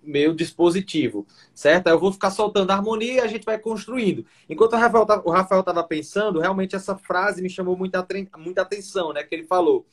meu 0.02 0.34
dispositivo, 0.34 1.26
certo? 1.54 1.86
Aí 1.86 1.92
eu 1.92 1.98
vou 1.98 2.12
ficar 2.12 2.30
soltando 2.30 2.70
a 2.70 2.74
harmonia 2.74 3.14
e 3.14 3.20
a 3.20 3.26
gente 3.26 3.44
vai 3.44 3.58
construindo. 3.58 4.24
Enquanto 4.48 4.74
o 4.74 5.30
Rafael 5.30 5.60
estava 5.60 5.84
pensando, 5.84 6.40
realmente 6.40 6.74
essa 6.74 6.96
frase 6.96 7.42
me 7.42 7.50
chamou 7.50 7.76
muita, 7.76 8.06
muita 8.38 8.62
atenção, 8.62 9.12
né? 9.12 9.22
Que 9.22 9.34
ele 9.34 9.44
falou: 9.44 9.86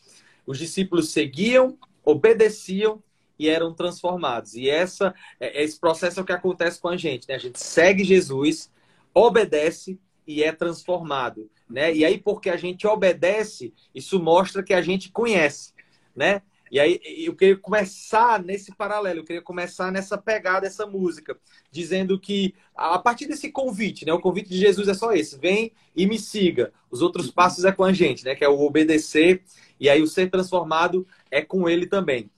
os 0.45 0.57
discípulos 0.57 1.11
seguiam, 1.11 1.77
obedeciam 2.03 3.01
e 3.37 3.49
eram 3.49 3.73
transformados. 3.73 4.55
E 4.55 4.69
essa, 4.69 5.13
é, 5.39 5.63
esse 5.63 5.79
processo 5.79 6.19
é 6.19 6.23
o 6.23 6.25
que 6.25 6.31
acontece 6.31 6.79
com 6.79 6.87
a 6.87 6.97
gente, 6.97 7.27
né? 7.27 7.35
A 7.35 7.39
gente 7.39 7.59
segue 7.59 8.03
Jesus, 8.03 8.71
obedece 9.17 9.99
e 10.25 10.43
é 10.43 10.51
transformado, 10.51 11.49
né? 11.69 11.93
E 11.93 12.03
aí 12.03 12.17
porque 12.17 12.49
a 12.49 12.57
gente 12.57 12.85
obedece, 12.85 13.73
isso 13.95 14.19
mostra 14.19 14.61
que 14.61 14.73
a 14.73 14.81
gente 14.81 15.09
conhece, 15.11 15.73
né? 16.15 16.41
E 16.69 16.79
aí 16.79 16.99
eu 17.25 17.33
queria 17.33 17.55
começar 17.55 18.43
nesse 18.43 18.75
paralelo, 18.75 19.19
eu 19.19 19.23
queria 19.23 19.41
começar 19.41 19.89
nessa 19.89 20.17
pegada, 20.17 20.67
essa 20.67 20.85
música, 20.85 21.37
dizendo 21.71 22.19
que 22.19 22.53
a 22.75 22.99
partir 22.99 23.25
desse 23.25 23.49
convite, 23.49 24.05
né? 24.05 24.11
O 24.11 24.19
convite 24.19 24.49
de 24.49 24.57
Jesus 24.57 24.87
é 24.89 24.93
só 24.93 25.13
esse: 25.13 25.37
vem 25.37 25.71
e 25.95 26.05
me 26.05 26.19
siga. 26.19 26.73
Os 26.91 27.01
outros 27.01 27.31
passos 27.31 27.63
é 27.63 27.71
com 27.71 27.85
a 27.85 27.93
gente, 27.93 28.25
né? 28.25 28.35
Que 28.35 28.43
é 28.43 28.49
o 28.49 28.59
obedecer 28.59 29.43
e 29.79 29.89
aí 29.89 30.01
o 30.01 30.07
ser 30.07 30.29
transformado 30.29 31.07
é 31.31 31.41
com 31.41 31.69
ele 31.69 31.87
também. 31.87 32.29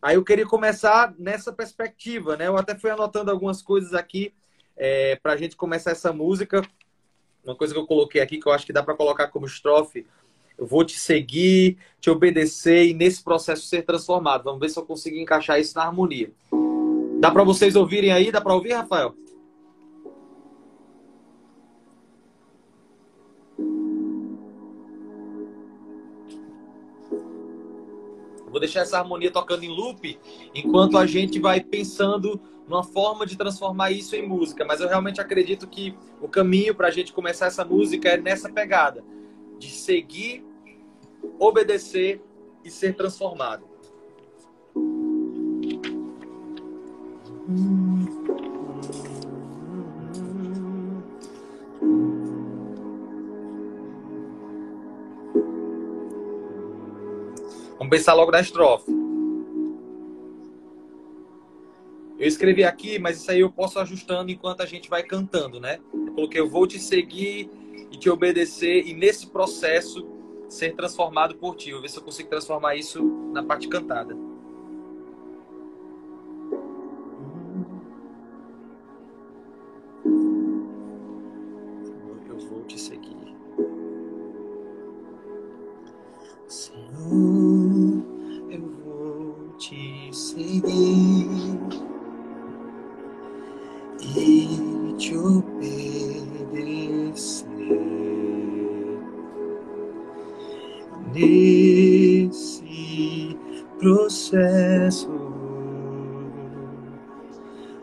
Aí 0.00 0.16
eu 0.16 0.24
queria 0.24 0.46
começar 0.46 1.14
nessa 1.18 1.52
perspectiva, 1.52 2.36
né? 2.36 2.46
Eu 2.46 2.56
até 2.56 2.74
fui 2.74 2.90
anotando 2.90 3.30
algumas 3.30 3.62
coisas 3.62 3.92
aqui 3.92 4.32
é, 4.76 5.16
para 5.16 5.32
a 5.32 5.36
gente 5.36 5.56
começar 5.56 5.90
essa 5.90 6.12
música. 6.12 6.62
uma 7.44 7.54
coisa 7.54 7.72
que 7.72 7.80
eu 7.80 7.86
coloquei 7.86 8.20
aqui 8.20 8.38
que 8.38 8.46
eu 8.46 8.52
acho 8.52 8.66
que 8.66 8.72
dá 8.72 8.82
para 8.82 8.94
colocar 8.94 9.28
como 9.28 9.46
estrofe. 9.46 10.06
Eu 10.56 10.66
vou 10.66 10.84
te 10.84 10.98
seguir, 10.98 11.78
te 12.00 12.08
obedecer 12.10 12.86
e 12.86 12.94
nesse 12.94 13.22
processo 13.22 13.66
ser 13.66 13.82
transformado. 13.82 14.44
Vamos 14.44 14.60
ver 14.60 14.68
se 14.68 14.78
eu 14.78 14.86
consigo 14.86 15.16
encaixar 15.16 15.60
isso 15.60 15.76
na 15.76 15.84
harmonia. 15.84 16.30
Dá 17.20 17.30
para 17.30 17.42
vocês 17.42 17.74
ouvirem 17.74 18.12
aí? 18.12 18.30
Dá 18.30 18.40
para 18.40 18.54
ouvir, 18.54 18.72
Rafael? 18.72 19.14
Vou 28.54 28.60
deixar 28.60 28.82
essa 28.82 28.98
harmonia 28.98 29.32
tocando 29.32 29.64
em 29.64 29.68
loop 29.68 30.16
enquanto 30.54 30.96
a 30.96 31.06
gente 31.06 31.40
vai 31.40 31.60
pensando 31.60 32.40
numa 32.68 32.82
forma 32.82 33.26
de 33.26 33.36
transformar 33.36 33.90
isso 33.90 34.16
em 34.16 34.26
música. 34.26 34.64
Mas 34.64 34.80
eu 34.80 34.88
realmente 34.88 35.20
acredito 35.20 35.66
que 35.66 35.96
o 36.20 36.28
caminho 36.28 36.74
para 36.74 36.88
a 36.88 36.90
gente 36.90 37.12
começar 37.12 37.46
essa 37.46 37.64
música 37.64 38.08
é 38.08 38.16
nessa 38.16 38.50
pegada 38.50 39.04
de 39.58 39.70
seguir, 39.70 40.44
obedecer 41.38 42.22
e 42.64 42.70
ser 42.70 42.94
transformado. 42.94 43.64
Vamos 57.78 57.90
pensar 57.90 58.14
logo 58.14 58.32
na 58.32 58.40
estrofe. 58.40 59.03
Eu 62.24 62.28
escrevi 62.28 62.64
aqui, 62.64 62.98
mas 62.98 63.18
isso 63.18 63.30
aí 63.30 63.40
eu 63.40 63.52
posso 63.52 63.78
ajustando 63.78 64.30
enquanto 64.30 64.62
a 64.62 64.66
gente 64.66 64.88
vai 64.88 65.02
cantando, 65.02 65.60
né? 65.60 65.78
Eu 65.92 66.14
coloquei, 66.14 66.40
eu 66.40 66.48
vou 66.48 66.66
te 66.66 66.78
seguir 66.78 67.50
e 67.90 67.98
te 67.98 68.08
obedecer, 68.08 68.86
e 68.86 68.94
nesse 68.94 69.26
processo 69.26 70.08
ser 70.48 70.74
transformado 70.74 71.34
por 71.34 71.54
ti. 71.54 71.70
Vou 71.72 71.82
ver 71.82 71.90
se 71.90 71.98
eu 71.98 72.02
consigo 72.02 72.30
transformar 72.30 72.76
isso 72.76 73.04
na 73.30 73.42
parte 73.42 73.68
cantada. 73.68 74.16
Eu 82.26 82.38
vou 82.48 82.64
te 82.64 82.80
seguir. 82.80 83.36
Senhor, 86.48 87.33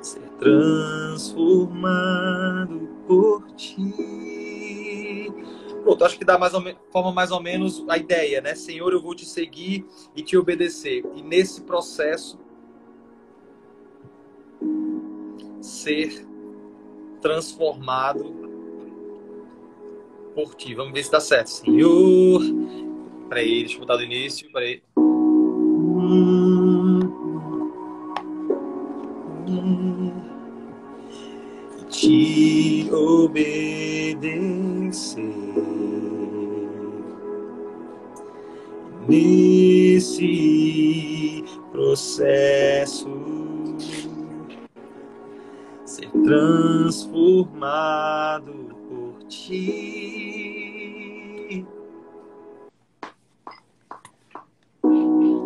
ser 0.02 0.30
transformado 0.40 2.90
por 3.08 3.46
ti. 3.52 5.32
Pronto, 5.84 6.06
acho 6.06 6.18
que 6.18 6.26
dá 6.26 6.38
mais 6.38 6.54
ou 6.54 6.64
forma 6.92 7.12
mais 7.12 7.32
ou 7.32 7.42
menos 7.42 7.84
a 7.90 7.98
ideia, 7.98 8.40
né? 8.40 8.56
Senhor, 8.56 8.94
eu 8.94 9.02
vou 9.02 9.16
te 9.16 9.26
seguir 9.26 9.86
e 10.16 10.22
te 10.22 10.38
obedecer. 10.38 11.04
E 11.16 11.22
nesse 11.22 11.62
processo 11.62 12.40
ser 15.62 16.26
transformado 17.22 18.50
por 20.34 20.56
ti. 20.56 20.74
Vamos 20.76 20.94
ver 20.94 21.04
se 21.04 21.12
dá 21.12 21.20
certo. 21.20 21.50
Senhor. 21.50 22.42
Peraí, 23.30 23.62
deixa 23.62 23.76
eu 23.76 23.80
botar 23.80 23.98
do 23.98 24.04
início. 24.04 24.52
Peraí. 24.52 24.82
Te 32.12 32.92
obedecer 32.92 34.12
nesse 39.08 40.26
processo 41.72 43.08
ser 45.86 46.12
transformado 46.26 48.76
por 48.90 49.24
ti. 49.30 49.56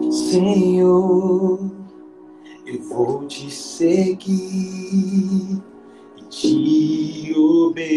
Senhor, 0.09 1.59
eu 2.66 2.82
vou 2.89 3.28
te 3.28 3.51
seguir 3.51 5.61
te 6.36 7.33
obedecer. 7.33 7.95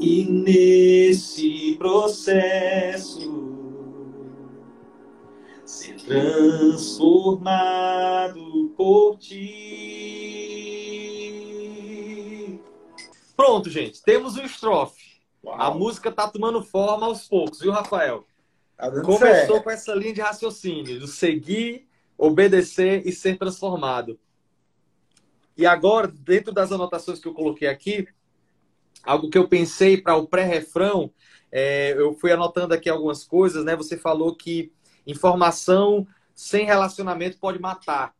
E 0.00 0.24
nesse 0.24 1.74
processo 1.76 3.48
ser 5.64 5.96
transformado 5.96 8.72
por 8.76 9.18
ti. 9.18 9.48
Pronto, 13.36 13.68
gente, 13.68 14.00
temos 14.02 14.36
o 14.36 14.42
estrofe. 14.42 15.18
Uau. 15.44 15.60
A 15.60 15.74
música 15.74 16.12
tá 16.12 16.28
tomando 16.28 16.62
forma 16.62 17.06
aos 17.06 17.26
poucos, 17.26 17.58
viu, 17.60 17.72
Rafael? 17.72 18.24
Tá 18.76 18.88
Começou 19.02 19.18
certo. 19.18 19.60
com 19.62 19.70
essa 19.70 19.92
linha 19.94 20.14
de 20.14 20.20
raciocínio, 20.20 21.00
do 21.00 21.08
seguir, 21.08 21.87
obedecer 22.18 23.06
e 23.06 23.12
ser 23.12 23.38
transformado. 23.38 24.18
E 25.56 25.64
agora, 25.64 26.08
dentro 26.08 26.52
das 26.52 26.72
anotações 26.72 27.20
que 27.20 27.28
eu 27.28 27.34
coloquei 27.34 27.68
aqui, 27.68 28.06
algo 29.04 29.30
que 29.30 29.38
eu 29.38 29.48
pensei 29.48 29.96
para 29.96 30.16
o 30.16 30.26
pré-refrão, 30.26 31.12
é, 31.50 31.92
eu 31.92 32.12
fui 32.14 32.32
anotando 32.32 32.74
aqui 32.74 32.90
algumas 32.90 33.24
coisas, 33.24 33.64
né? 33.64 33.74
Você 33.76 33.96
falou 33.96 34.34
que 34.34 34.72
informação 35.06 36.06
sem 36.34 36.66
relacionamento 36.66 37.38
pode 37.38 37.58
matar, 37.58 38.14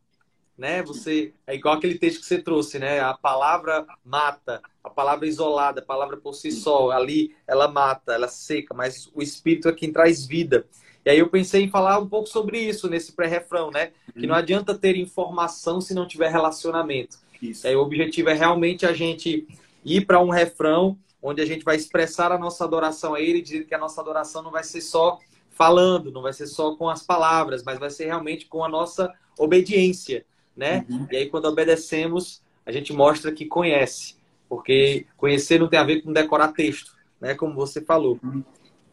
né? 0.57 0.81
Você 0.83 1.33
é 1.45 1.55
igual 1.55 1.75
aquele 1.75 1.97
texto 1.97 2.21
que 2.21 2.25
você 2.25 2.41
trouxe, 2.41 2.79
né? 2.79 2.99
A 2.99 3.13
palavra 3.13 3.85
mata, 4.03 4.61
a 4.83 4.89
palavra 4.89 5.27
isolada, 5.27 5.81
a 5.81 5.85
palavra 5.85 6.17
por 6.17 6.33
si 6.33 6.51
só, 6.51 6.91
ali 6.91 7.35
ela 7.47 7.67
mata, 7.67 8.13
ela 8.13 8.27
seca, 8.27 8.73
mas 8.73 9.09
o 9.13 9.21
espírito 9.21 9.69
é 9.69 9.73
quem 9.73 9.93
traz 9.93 10.25
vida. 10.25 10.65
E 11.05 11.09
aí 11.09 11.19
eu 11.19 11.29
pensei 11.29 11.63
em 11.63 11.69
falar 11.69 11.99
um 11.99 12.07
pouco 12.07 12.27
sobre 12.27 12.59
isso 12.59 12.89
nesse 12.89 13.13
pré-refrão, 13.13 13.71
né? 13.71 13.91
Que 14.13 14.27
não 14.27 14.35
adianta 14.35 14.77
ter 14.77 14.95
informação 14.97 15.79
se 15.79 15.93
não 15.93 16.07
tiver 16.07 16.29
relacionamento. 16.29 17.17
Isso. 17.41 17.67
Aí 17.67 17.75
o 17.75 17.81
objetivo 17.81 18.29
é 18.29 18.33
realmente 18.33 18.85
a 18.85 18.93
gente 18.93 19.47
ir 19.83 20.05
para 20.05 20.19
um 20.19 20.29
refrão 20.29 20.97
onde 21.21 21.41
a 21.41 21.45
gente 21.45 21.63
vai 21.63 21.75
expressar 21.75 22.31
a 22.31 22.37
nossa 22.37 22.63
adoração 22.63 23.13
a 23.13 23.21
Ele, 23.21 23.41
dizendo 23.41 23.65
que 23.65 23.75
a 23.75 23.79
nossa 23.79 23.99
adoração 24.01 24.41
não 24.41 24.51
vai 24.51 24.63
ser 24.63 24.81
só 24.81 25.19
falando, 25.49 26.11
não 26.11 26.21
vai 26.21 26.31
ser 26.31 26.47
só 26.47 26.75
com 26.75 26.89
as 26.89 27.03
palavras, 27.03 27.63
mas 27.63 27.77
vai 27.77 27.89
ser 27.89 28.05
realmente 28.05 28.45
com 28.45 28.63
a 28.63 28.69
nossa 28.69 29.13
obediência, 29.37 30.25
né? 30.55 30.85
Uhum. 30.89 31.07
E 31.11 31.17
aí 31.17 31.29
quando 31.29 31.45
obedecemos, 31.45 32.41
a 32.65 32.71
gente 32.71 32.93
mostra 32.93 33.31
que 33.31 33.45
conhece, 33.45 34.15
porque 34.47 35.05
conhecer 35.17 35.59
não 35.59 35.67
tem 35.67 35.79
a 35.79 35.83
ver 35.83 36.01
com 36.01 36.13
decorar 36.13 36.53
texto, 36.53 36.93
né? 37.19 37.35
Como 37.35 37.53
você 37.53 37.81
falou. 37.81 38.17
Uhum. 38.23 38.43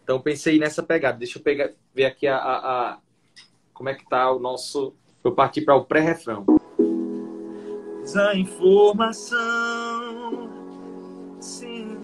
Então 0.06 0.20
pensei 0.20 0.56
nessa 0.56 0.84
pegada. 0.84 1.18
Deixa 1.18 1.36
eu 1.36 1.42
pegar, 1.42 1.72
ver 1.92 2.04
aqui 2.04 2.28
a, 2.28 2.36
a, 2.36 2.92
a 2.92 2.98
como 3.74 3.88
é 3.88 3.94
que 3.94 4.08
tá 4.08 4.30
o 4.30 4.38
nosso. 4.38 4.94
Eu 5.24 5.32
parti 5.32 5.60
para 5.60 5.74
o 5.74 5.84
pré-refrão. 5.84 6.46
A 8.14 8.36
informação. 8.36 9.36
Sim. 11.40 11.96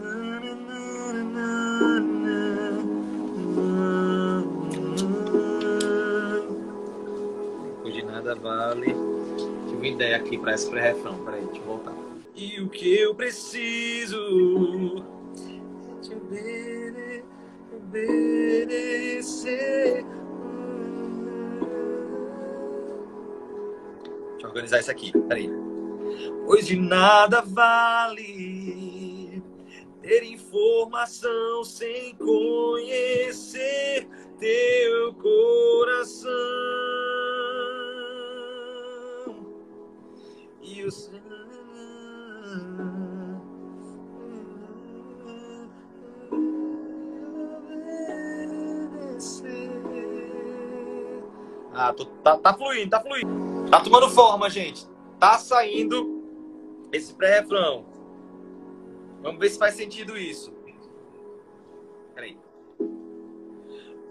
nada 8.22 8.34
vale. 8.34 8.94
Tive 9.66 9.76
uma 9.76 9.86
ideia 9.86 10.16
aqui 10.16 10.38
para 10.38 10.54
esse 10.54 10.68
pré-refrão. 10.70 11.24
Peraí, 11.24 11.44
deixa 11.44 11.60
eu 11.60 11.64
voltar. 11.64 11.92
E 12.34 12.60
o 12.60 12.68
que 12.68 12.98
eu 12.98 13.14
preciso 13.14 14.16
te 16.02 16.14
obede 16.14 16.71
obedecer. 17.92 19.52
Deixa 24.32 24.42
eu 24.42 24.48
organizar 24.48 24.80
isso 24.80 24.90
aqui. 24.90 25.12
Peraí. 25.28 25.48
Pois 26.46 26.66
de 26.66 26.76
nada 26.76 27.42
vale 27.42 29.42
ter 30.00 30.24
informação 30.24 31.62
sem 31.64 32.14
conhecer 32.16 34.08
teu 34.38 35.12
coração 35.14 36.32
que 40.60 40.84
o 40.84 40.90
Senhor. 40.90 41.22
Ah, 51.84 51.92
tô, 51.92 52.06
tá, 52.06 52.38
tá 52.38 52.54
fluindo, 52.54 52.90
tá 52.90 53.00
fluindo. 53.00 53.68
Tá 53.68 53.80
tomando 53.80 54.08
forma, 54.08 54.48
gente. 54.48 54.86
Tá 55.18 55.36
saindo 55.36 56.22
esse 56.92 57.12
pré-refrão. 57.12 57.84
Vamos 59.20 59.40
ver 59.40 59.50
se 59.50 59.58
faz 59.58 59.74
sentido 59.74 60.16
isso. 60.16 60.54
Peraí. 62.14 62.38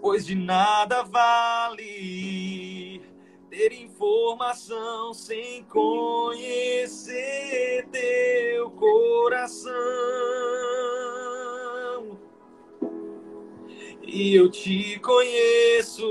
Pois 0.02 0.26
de 0.26 0.34
nada 0.34 1.02
vale 1.02 3.00
ter 3.48 3.72
informação 3.72 5.14
sem 5.14 5.64
conhecer 5.64 7.08
teu 7.90 8.70
coração. 8.72 9.72
E 14.02 14.34
eu 14.34 14.50
te 14.50 14.98
conheço 14.98 16.04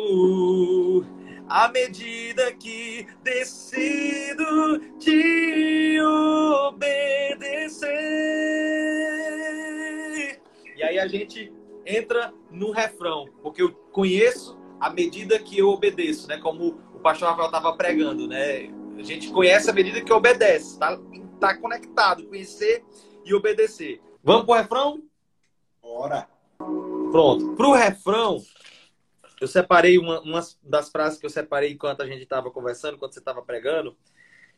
à 1.52 1.68
medida 1.68 2.54
que 2.54 3.06
decido 3.22 4.80
te 4.98 6.00
obedecer. 6.00 7.92
E 10.78 10.82
aí 10.82 10.98
a 10.98 11.06
gente 11.10 11.52
entra 11.86 12.34
no 12.50 12.72
refrão, 12.72 13.28
porque 13.44 13.62
eu 13.62 13.74
conheço 13.92 14.58
à 14.80 14.90
medida 14.90 15.38
que 15.40 15.60
eu 15.60 15.68
obedeço, 15.68 16.26
né? 16.30 16.38
Como 16.38 16.80
o 16.96 17.00
pastor 17.00 17.28
Rafael 17.28 17.48
estava 17.48 17.76
pregando, 17.76 18.30
né? 18.30 18.70
A 18.98 19.04
gente 19.04 19.30
conhece 19.30 19.70
à 19.70 19.74
medida 19.74 20.00
que 20.00 20.14
obedece, 20.14 20.80
tá, 20.80 20.98
tá 21.38 21.58
conectado, 21.58 22.26
conhecer 22.28 22.82
e 23.26 23.34
obedecer. 23.34 24.00
Vamos 24.24 24.46
pro 24.46 24.56
refrão? 24.56 25.04
Bora! 25.82 26.30
Pronto. 27.12 27.56
Pro 27.58 27.74
refrão, 27.74 28.42
eu 29.42 29.48
separei 29.48 29.98
uma, 29.98 30.22
uma 30.22 30.40
das 30.62 30.90
frases 30.90 31.18
que 31.18 31.26
eu 31.26 31.30
separei 31.30 31.72
enquanto 31.72 32.02
a 32.02 32.06
gente 32.06 32.22
estava 32.22 32.52
conversando, 32.52 32.94
enquanto 32.94 33.14
você 33.14 33.20
estava 33.20 33.42
pregando. 33.42 33.98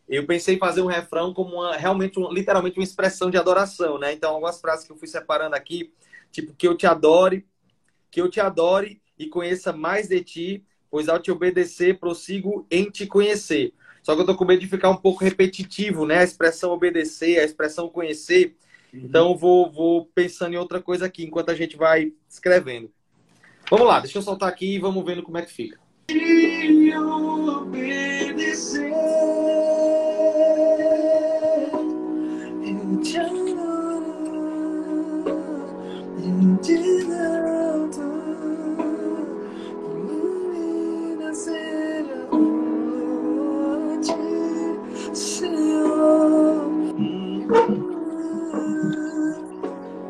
Eu 0.09 0.27
pensei 0.27 0.55
em 0.55 0.59
fazer 0.59 0.81
um 0.81 0.87
refrão 0.87 1.33
como 1.33 1.55
uma, 1.55 1.77
realmente, 1.77 2.19
um, 2.19 2.29
literalmente 2.29 2.77
uma 2.77 2.83
expressão 2.83 3.31
de 3.31 3.37
adoração, 3.37 3.97
né? 3.97 4.11
Então, 4.11 4.31
algumas 4.31 4.59
frases 4.59 4.85
que 4.85 4.91
eu 4.91 4.97
fui 4.97 5.07
separando 5.07 5.55
aqui, 5.55 5.93
tipo, 6.29 6.53
que 6.53 6.67
eu 6.67 6.75
te 6.75 6.85
adore, 6.85 7.47
que 8.11 8.19
eu 8.19 8.29
te 8.29 8.41
adore 8.41 9.01
e 9.17 9.27
conheça 9.27 9.71
mais 9.71 10.09
de 10.09 10.21
ti, 10.21 10.65
pois 10.91 11.07
ao 11.07 11.17
te 11.17 11.31
obedecer, 11.31 11.97
prossigo 11.97 12.67
em 12.69 12.89
te 12.89 13.07
conhecer. 13.07 13.73
Só 14.01 14.13
que 14.13 14.21
eu 14.21 14.25
tô 14.25 14.35
com 14.35 14.43
medo 14.43 14.59
de 14.59 14.67
ficar 14.67 14.89
um 14.89 14.97
pouco 14.97 15.23
repetitivo, 15.23 16.05
né? 16.05 16.17
A 16.17 16.23
expressão 16.25 16.71
obedecer, 16.71 17.39
a 17.39 17.45
expressão 17.45 17.87
conhecer. 17.87 18.57
Uhum. 18.93 18.99
Então, 19.05 19.37
vou, 19.37 19.71
vou 19.71 20.07
pensando 20.07 20.55
em 20.55 20.57
outra 20.57 20.81
coisa 20.81 21.05
aqui 21.05 21.23
enquanto 21.23 21.51
a 21.51 21.55
gente 21.55 21.77
vai 21.77 22.11
escrevendo. 22.29 22.91
Vamos 23.69 23.87
lá, 23.87 23.99
deixa 23.99 24.17
eu 24.17 24.21
soltar 24.21 24.49
aqui 24.49 24.75
e 24.75 24.79
vamos 24.79 25.03
vendo 25.03 25.23
como 25.23 25.37
é 25.37 25.41
que 25.41 25.51
fica. 25.51 25.79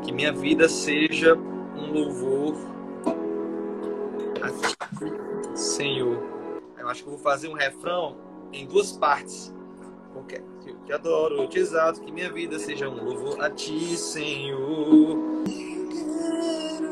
Que 0.03 0.11
minha 0.11 0.31
vida 0.31 0.67
seja 0.67 1.35
um 1.35 1.91
louvor 1.91 2.72
Senhor. 5.55 6.21
Eu 6.77 6.89
acho 6.89 7.03
que 7.03 7.09
eu 7.09 7.13
vou 7.13 7.21
fazer 7.21 7.47
um 7.47 7.53
refrão 7.53 8.17
em 8.51 8.65
duas 8.65 8.91
partes. 8.91 9.53
Porque 10.13 10.41
eu 10.65 10.75
te 10.85 10.93
adoro, 10.93 11.35
eu 11.37 11.47
te 11.47 11.59
exalto, 11.59 12.01
que 12.01 12.11
minha 12.11 12.31
vida 12.31 12.59
seja 12.59 12.87
um 12.87 13.03
louvor 13.03 13.41
a 13.41 13.49
ti, 13.49 13.97
Senhor. 13.97 15.17
Quero 16.69 16.91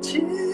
te 0.00 0.51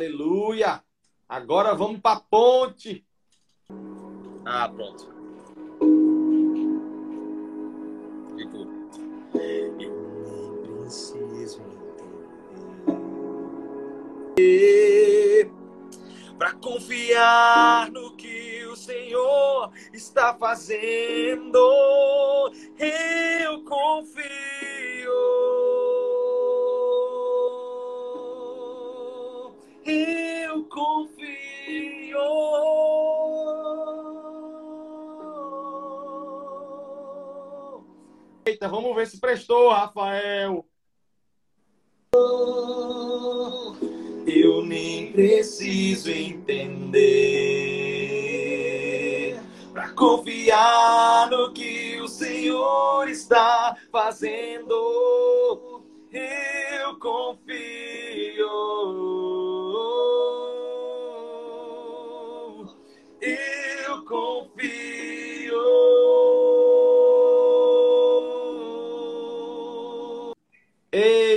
Aleluia! 0.00 0.82
Agora 1.28 1.74
vamos 1.74 2.00
para 2.00 2.16
a 2.16 2.20
ponte. 2.20 3.06
Ah, 4.46 4.66
pronto. 4.66 5.04
Ficou. 8.34 8.66
Eu 9.78 10.62
preciso 10.84 11.60
entender 14.38 15.52
para 16.38 16.54
confiar 16.54 17.90
no 17.90 18.16
que 18.16 18.64
o 18.72 18.76
Senhor 18.76 19.70
está 19.92 20.32
fazendo. 20.32 21.58
Eu 22.78 23.62
confio. 23.64 24.59
Eu 29.90 30.64
confio. 30.64 31.30
Eita, 38.44 38.68
vamos 38.68 38.94
ver 38.94 39.06
se 39.06 39.18
prestou, 39.20 39.70
Rafael. 39.70 40.66
Eu 44.26 44.62
nem 44.64 45.12
preciso 45.12 46.10
entender 46.10 47.00
para 49.72 49.92
confiar 49.92 51.30
no 51.30 51.52
que 51.52 52.00
o 52.00 52.08
Senhor 52.08 53.08
está 53.08 53.76
fazendo. 53.92 54.74
Eu 56.12 56.98
confio. 56.98 59.09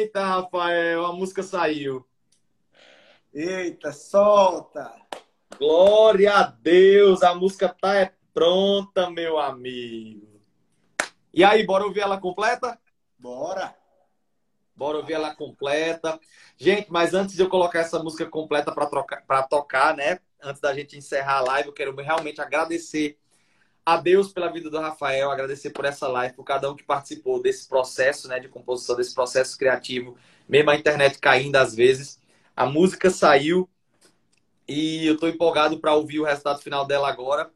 Eita, 0.03 0.25
Rafael, 0.25 1.05
a 1.05 1.13
música 1.13 1.41
saiu. 1.41 2.05
Eita, 3.33 3.93
solta! 3.93 4.93
Glória 5.57 6.33
a 6.35 6.43
Deus, 6.43 7.23
a 7.23 7.33
música 7.33 7.69
tá 7.69 7.95
é 7.95 8.11
pronta, 8.33 9.09
meu 9.09 9.39
amigo. 9.39 10.41
E 11.33 11.41
aí, 11.41 11.65
bora 11.65 11.85
ouvir 11.85 12.01
ela 12.01 12.19
completa? 12.19 12.77
Bora! 13.17 13.73
Bora 14.75 14.97
ouvir 14.97 15.13
ela 15.13 15.33
completa. 15.33 16.19
Gente, 16.57 16.91
mas 16.91 17.13
antes 17.13 17.35
de 17.35 17.41
eu 17.41 17.47
colocar 17.47 17.79
essa 17.79 18.03
música 18.03 18.25
completa 18.25 18.73
para 18.73 19.43
tocar, 19.43 19.95
né? 19.95 20.19
Antes 20.41 20.59
da 20.59 20.73
gente 20.73 20.97
encerrar 20.97 21.37
a 21.37 21.43
live, 21.43 21.69
eu 21.69 21.73
quero 21.73 21.95
realmente 21.95 22.41
agradecer 22.41 23.17
a 23.85 23.97
Deus 23.97 24.31
pela 24.31 24.51
vida 24.51 24.69
do 24.69 24.79
Rafael, 24.79 25.29
agradecer 25.29 25.71
por 25.71 25.85
essa 25.85 26.07
live, 26.07 26.35
por 26.35 26.43
cada 26.43 26.71
um 26.71 26.75
que 26.75 26.83
participou 26.83 27.41
desse 27.41 27.67
processo 27.67 28.27
né, 28.27 28.39
de 28.39 28.47
composição, 28.47 28.95
desse 28.95 29.13
processo 29.13 29.57
criativo, 29.57 30.15
mesmo 30.47 30.69
a 30.69 30.75
internet 30.75 31.19
caindo 31.19 31.57
às 31.57 31.75
vezes. 31.75 32.19
A 32.55 32.65
música 32.65 33.09
saiu 33.09 33.69
e 34.67 35.05
eu 35.05 35.15
estou 35.15 35.27
empolgado 35.27 35.79
para 35.79 35.93
ouvir 35.93 36.19
o 36.19 36.23
resultado 36.23 36.61
final 36.61 36.85
dela 36.85 37.09
agora. 37.09 37.51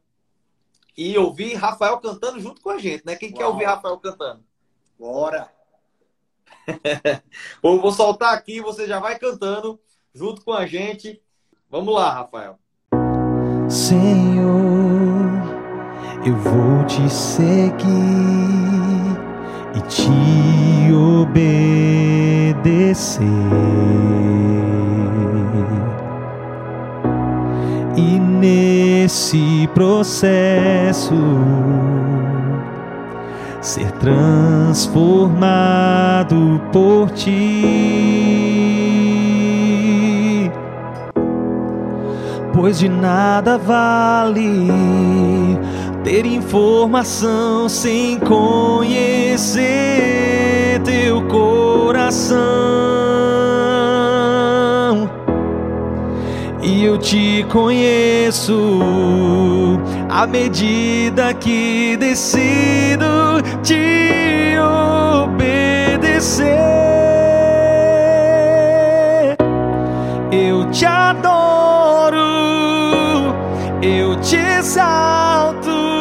E 0.96 1.16
ouvir 1.16 1.54
Rafael 1.54 1.98
cantando 1.98 2.40
junto 2.40 2.60
com 2.60 2.70
a 2.70 2.78
gente, 2.78 3.06
né? 3.06 3.14
Quem 3.14 3.28
Uau. 3.30 3.38
quer 3.38 3.46
ouvir 3.46 3.64
Rafael 3.64 3.96
cantando? 3.98 4.44
Bora! 4.98 5.48
Bom, 7.62 7.78
vou 7.80 7.92
soltar 7.92 8.34
aqui, 8.34 8.60
você 8.60 8.86
já 8.86 8.98
vai 8.98 9.18
cantando 9.18 9.80
junto 10.12 10.44
com 10.44 10.52
a 10.52 10.66
gente. 10.66 11.22
Vamos 11.70 11.94
lá, 11.94 12.12
Rafael. 12.12 12.58
Senhor 13.70 14.27
eu 16.24 16.34
vou 16.36 16.84
te 16.84 17.10
seguir 17.10 17.88
e 19.74 19.80
te 19.82 20.92
obedecer. 20.92 21.48
E 27.96 28.18
nesse 28.18 29.68
processo 29.74 31.14
ser 33.60 33.90
transformado 33.92 36.60
por 36.72 37.10
ti. 37.10 38.38
Pois 42.52 42.78
de 42.78 42.88
nada 42.88 43.58
vale 43.58 44.68
ter 46.08 46.24
informação 46.24 47.68
sem 47.68 48.18
conhecer 48.18 49.60
teu 50.82 51.20
coração. 51.28 52.38
E 56.62 56.82
eu 56.82 56.96
te 56.96 57.44
conheço 57.50 58.80
à 60.08 60.26
medida 60.26 61.34
que 61.34 61.94
decido 61.98 63.42
te 63.62 64.54
obedecer. 65.26 66.56
Eu 70.32 70.70
te 70.70 70.86
adoro, 70.86 72.16
eu 73.82 74.16
te 74.22 74.36
exalto, 74.36 75.97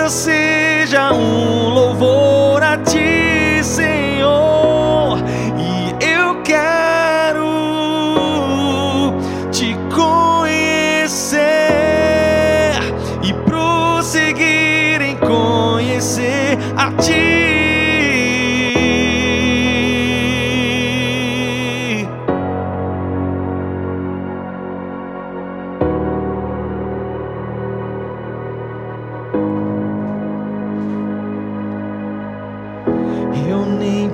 vida 0.00 0.08
seja 0.08 1.12
um 1.12 1.68
louvor 1.68 2.62
a 2.62 2.78
ti, 2.78 3.62
Senhor. 3.62 4.09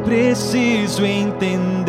Preciso 0.07 1.05
entender 1.05 1.85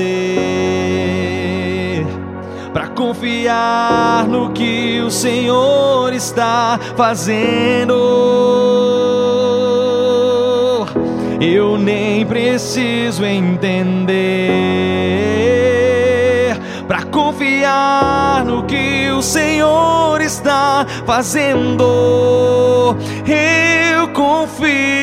para 2.74 2.88
confiar 2.88 4.28
no 4.28 4.52
que 4.52 5.00
o 5.02 5.12
Senhor 5.12 6.12
está 6.14 6.80
fazendo. 6.96 7.94
Eu 11.40 11.78
nem 11.78 12.26
preciso 12.26 13.24
entender 13.24 14.18
para 16.88 17.04
confiar 17.04 18.44
no 18.44 18.64
que 18.64 19.12
o 19.12 19.22
Senhor 19.22 20.20
está 20.22 20.88
fazendo. 21.06 22.98
Eu 23.28 24.08
confio. 24.08 24.98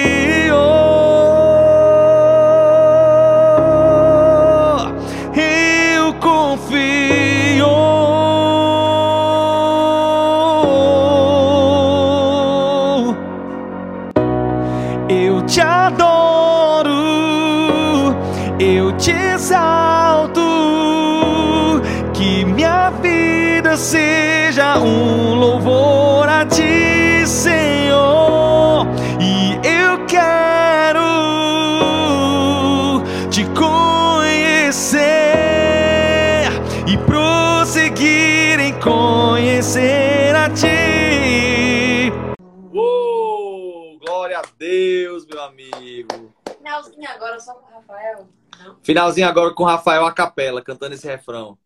Finalzinho 48.84 49.26
agora 49.26 49.54
com 49.54 49.62
o 49.62 49.66
Rafael 49.66 50.04
a 50.04 50.12
capela, 50.12 50.60
cantando 50.60 50.94
esse 50.94 51.06
refrão. 51.06 51.56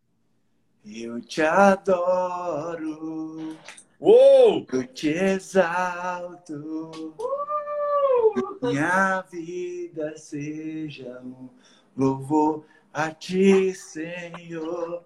Eu 0.86 1.20
te 1.20 1.42
adoro, 1.42 2.78
Uou! 4.00 4.64
eu 4.72 4.86
te 4.86 5.08
exalto. 5.08 6.54
Minha 8.62 9.22
vida 9.22 10.16
seja 10.16 11.20
um 11.20 11.48
louvor 11.96 12.64
a 12.94 13.10
ti, 13.10 13.74
Senhor. 13.74 15.02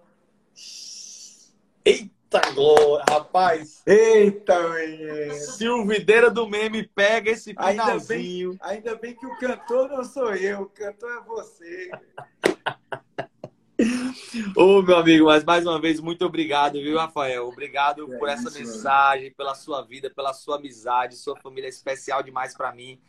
Eita 1.83 2.12
glória, 2.53 3.03
rapaz! 3.09 3.81
Eita, 3.85 4.59
menino. 4.69 5.33
Silvideira 5.35 6.29
do 6.29 6.47
meme 6.47 6.83
pega 6.83 7.31
esse 7.31 7.53
Ainda 7.57 7.83
bem, 7.83 7.95
finalzinho. 7.95 8.57
ainda 8.61 8.95
bem 8.95 9.15
que 9.15 9.25
o 9.25 9.37
cantor 9.37 9.89
não 9.89 10.03
sou 10.03 10.33
eu, 10.35 10.61
o 10.63 10.69
cantor 10.69 11.11
é 11.11 11.21
você. 11.25 11.91
Ô, 14.55 14.81
meu 14.81 14.97
amigo, 14.97 15.25
mas 15.25 15.43
mais 15.43 15.65
uma 15.65 15.79
vez, 15.81 15.99
muito 15.99 16.25
obrigado, 16.25 16.73
viu, 16.73 16.97
Rafael? 16.97 17.47
Obrigado 17.47 18.13
É 18.13 18.17
por 18.17 18.29
essa 18.29 18.47
isso, 18.49 18.59
mensagem, 18.59 19.31
pela 19.33 19.55
sua 19.55 19.81
vida, 19.81 20.09
pela 20.09 20.33
sua 20.33 20.57
amizade. 20.57 21.15
Sua 21.15 21.35
família 21.37 21.67
é 21.67 21.69
especial 21.69 22.23
demais 22.23 22.55
pra 22.55 22.71
mim. 22.71 22.99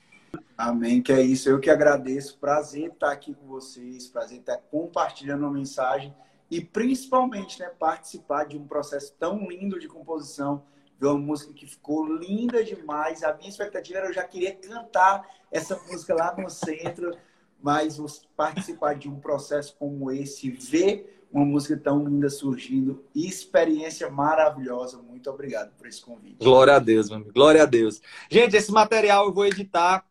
Amém, 0.56 1.00
que 1.02 1.12
é 1.12 1.20
isso. 1.20 1.48
Eu 1.48 1.60
que 1.60 1.70
agradeço. 1.70 2.38
Prazer 2.38 2.90
estar 2.92 3.12
aqui 3.12 3.34
com 3.34 3.46
vocês, 3.46 4.08
prazer 4.08 4.38
estar 4.40 4.56
compartilhando 4.70 5.40
uma 5.42 5.52
mensagem 5.52 6.14
e 6.50 6.60
principalmente 6.60 7.58
né, 7.60 7.68
participar 7.78 8.44
de 8.44 8.56
um 8.56 8.66
processo 8.66 9.14
tão 9.18 9.48
lindo 9.48 9.78
de 9.78 9.88
composição, 9.88 10.64
de 10.98 11.06
uma 11.06 11.18
música 11.18 11.52
que 11.52 11.66
ficou 11.66 12.06
linda 12.06 12.62
demais. 12.62 13.22
A 13.22 13.34
minha 13.34 13.48
expectativa 13.48 13.98
era 13.98 14.08
eu 14.08 14.12
já 14.12 14.24
queria 14.24 14.54
cantar 14.54 15.28
essa 15.50 15.78
música 15.88 16.14
lá 16.14 16.34
no 16.36 16.48
centro, 16.48 17.16
mas 17.60 17.98
participar 18.36 18.94
de 18.94 19.08
um 19.08 19.18
processo 19.18 19.74
como 19.78 20.10
esse, 20.10 20.50
ver 20.50 21.14
uma 21.32 21.44
música 21.44 21.76
tão 21.76 22.04
linda 22.04 22.30
surgindo, 22.30 23.04
experiência 23.12 24.08
maravilhosa. 24.08 24.98
Muito 24.98 25.28
obrigado 25.28 25.74
por 25.74 25.88
esse 25.88 26.00
convite. 26.00 26.36
Glória 26.38 26.76
a 26.76 26.78
Deus, 26.78 27.08
meu 27.08 27.16
amigo. 27.16 27.32
Glória 27.32 27.64
a 27.64 27.66
Deus. 27.66 28.00
Gente, 28.30 28.56
esse 28.56 28.70
material 28.70 29.26
eu 29.26 29.32
vou 29.32 29.44
editar, 29.44 30.06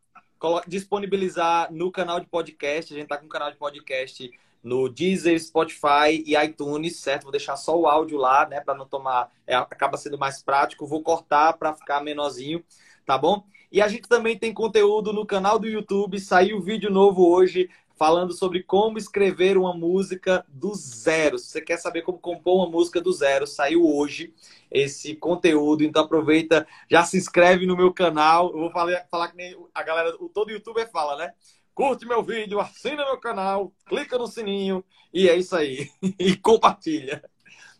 disponibilizar 0.68 1.72
no 1.72 1.90
canal 1.90 2.20
de 2.20 2.28
podcast. 2.28 2.94
A 2.94 2.98
gente 2.98 3.08
tá 3.08 3.18
com 3.18 3.26
um 3.26 3.30
canal 3.30 3.50
de 3.50 3.58
podcast 3.58 4.30
no 4.64 4.88
Deezer, 4.88 5.40
Spotify 5.40 6.24
e 6.26 6.36
iTunes, 6.36 6.98
certo? 6.98 7.24
Vou 7.24 7.32
deixar 7.32 7.58
só 7.58 7.78
o 7.78 7.86
áudio 7.86 8.18
lá, 8.18 8.48
né, 8.48 8.62
para 8.62 8.74
não 8.74 8.88
tomar, 8.88 9.30
é, 9.46 9.56
acaba 9.56 9.98
sendo 9.98 10.18
mais 10.18 10.42
prático. 10.42 10.88
Vou 10.88 11.04
cortar 11.04 11.54
para 11.54 11.74
ficar 11.74 12.02
menorzinho, 12.02 12.64
tá 13.06 13.18
bom? 13.18 13.44
E 13.72 13.82
a 13.82 13.88
gente 13.88 14.08
também 14.08 14.38
tem 14.38 14.54
conteúdo 14.54 15.12
no 15.12 15.26
canal 15.26 15.60
do 15.60 15.68
YouTube. 15.68 16.20
Saiu 16.20 16.62
vídeo 16.62 16.92
novo 16.92 17.28
hoje 17.28 17.70
falando 17.96 18.34
sobre 18.34 18.64
como 18.64 18.98
escrever 18.98 19.58
uma 19.58 19.74
música 19.74 20.46
do 20.48 20.74
zero. 20.76 21.38
Se 21.38 21.48
você 21.48 21.62
quer 21.62 21.78
saber 21.78 22.02
como 22.02 22.18
compor 22.20 22.58
uma 22.58 22.70
música 22.70 23.02
do 23.02 23.12
zero, 23.12 23.48
saiu 23.48 23.86
hoje 23.86 24.34
esse 24.70 25.16
conteúdo. 25.16 25.84
Então 25.84 26.04
aproveita, 26.04 26.68
já 26.90 27.04
se 27.04 27.18
inscreve 27.18 27.66
no 27.66 27.76
meu 27.76 27.94
canal. 27.94 28.52
Eu 28.52 28.60
vou 28.60 28.72
falar, 28.72 29.08
falar 29.10 29.30
que 29.30 29.38
nem 29.38 29.56
a 29.74 29.84
galera, 29.84 30.16
todo 30.34 30.52
youtuber 30.52 30.90
fala, 30.92 31.18
né? 31.18 31.34
Curte 31.74 32.06
meu 32.06 32.22
vídeo, 32.22 32.60
assina 32.60 33.04
meu 33.04 33.18
canal, 33.18 33.74
clica 33.88 34.18
no 34.18 34.28
sininho 34.28 34.84
e 35.14 35.28
é 35.28 35.36
isso 35.36 35.56
aí. 35.56 35.90
e 36.20 36.36
compartilha. 36.38 37.24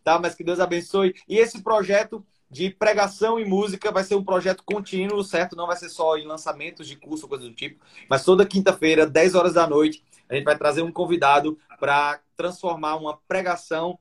Tá? 0.04 0.20
Mas 0.20 0.36
que 0.36 0.44
Deus 0.44 0.60
abençoe. 0.60 1.14
E 1.28 1.38
esse 1.38 1.62
projeto 1.62 2.26
de 2.50 2.70
pregação 2.70 3.40
e 3.40 3.46
música 3.46 3.92
vai 3.92 4.04
ser 4.04 4.16
um 4.16 4.24
projeto 4.24 4.64
contínuo, 4.64 5.24
certo? 5.24 5.56
Não 5.56 5.66
vai 5.66 5.76
ser 5.76 5.90
só 5.90 6.18
em 6.18 6.26
lançamentos 6.26 6.88
de 6.88 6.96
curso, 6.96 7.28
coisa 7.28 7.46
do 7.46 7.54
tipo, 7.54 7.84
mas 8.08 8.24
toda 8.24 8.46
quinta-feira, 8.46 9.08
10 9.08 9.34
horas 9.34 9.54
da 9.54 9.66
noite, 9.66 10.04
a 10.30 10.36
gente 10.36 10.44
vai 10.44 10.58
trazer 10.58 10.84
um 10.84 10.92
convidado 10.92 11.58
para 11.80 12.20
transformar 12.36 12.96
uma 12.96 13.18
pregação 13.28 13.98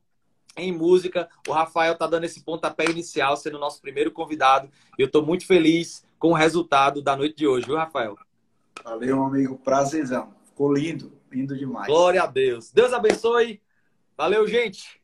em 0.56 0.70
música. 0.70 1.28
O 1.48 1.52
Rafael 1.52 1.96
tá 1.96 2.06
dando 2.06 2.24
esse 2.24 2.42
pontapé 2.42 2.84
inicial, 2.84 3.36
sendo 3.36 3.56
o 3.56 3.60
nosso 3.60 3.80
primeiro 3.80 4.10
convidado. 4.10 4.70
Eu 4.98 5.06
estou 5.06 5.24
muito 5.24 5.46
feliz 5.46 6.04
com 6.18 6.28
o 6.28 6.34
resultado 6.34 7.00
da 7.00 7.16
noite 7.16 7.36
de 7.36 7.46
hoje, 7.46 7.66
viu, 7.66 7.76
Rafael? 7.76 8.18
Valeu, 8.84 9.22
amigo. 9.22 9.58
Prazerzão. 9.58 10.34
Ficou 10.46 10.72
lindo, 10.72 11.12
lindo 11.30 11.56
demais. 11.56 11.86
Glória 11.86 12.22
a 12.22 12.26
Deus. 12.26 12.70
Deus 12.72 12.92
abençoe. 12.92 13.60
Valeu, 14.16 14.46
gente. 14.46 15.01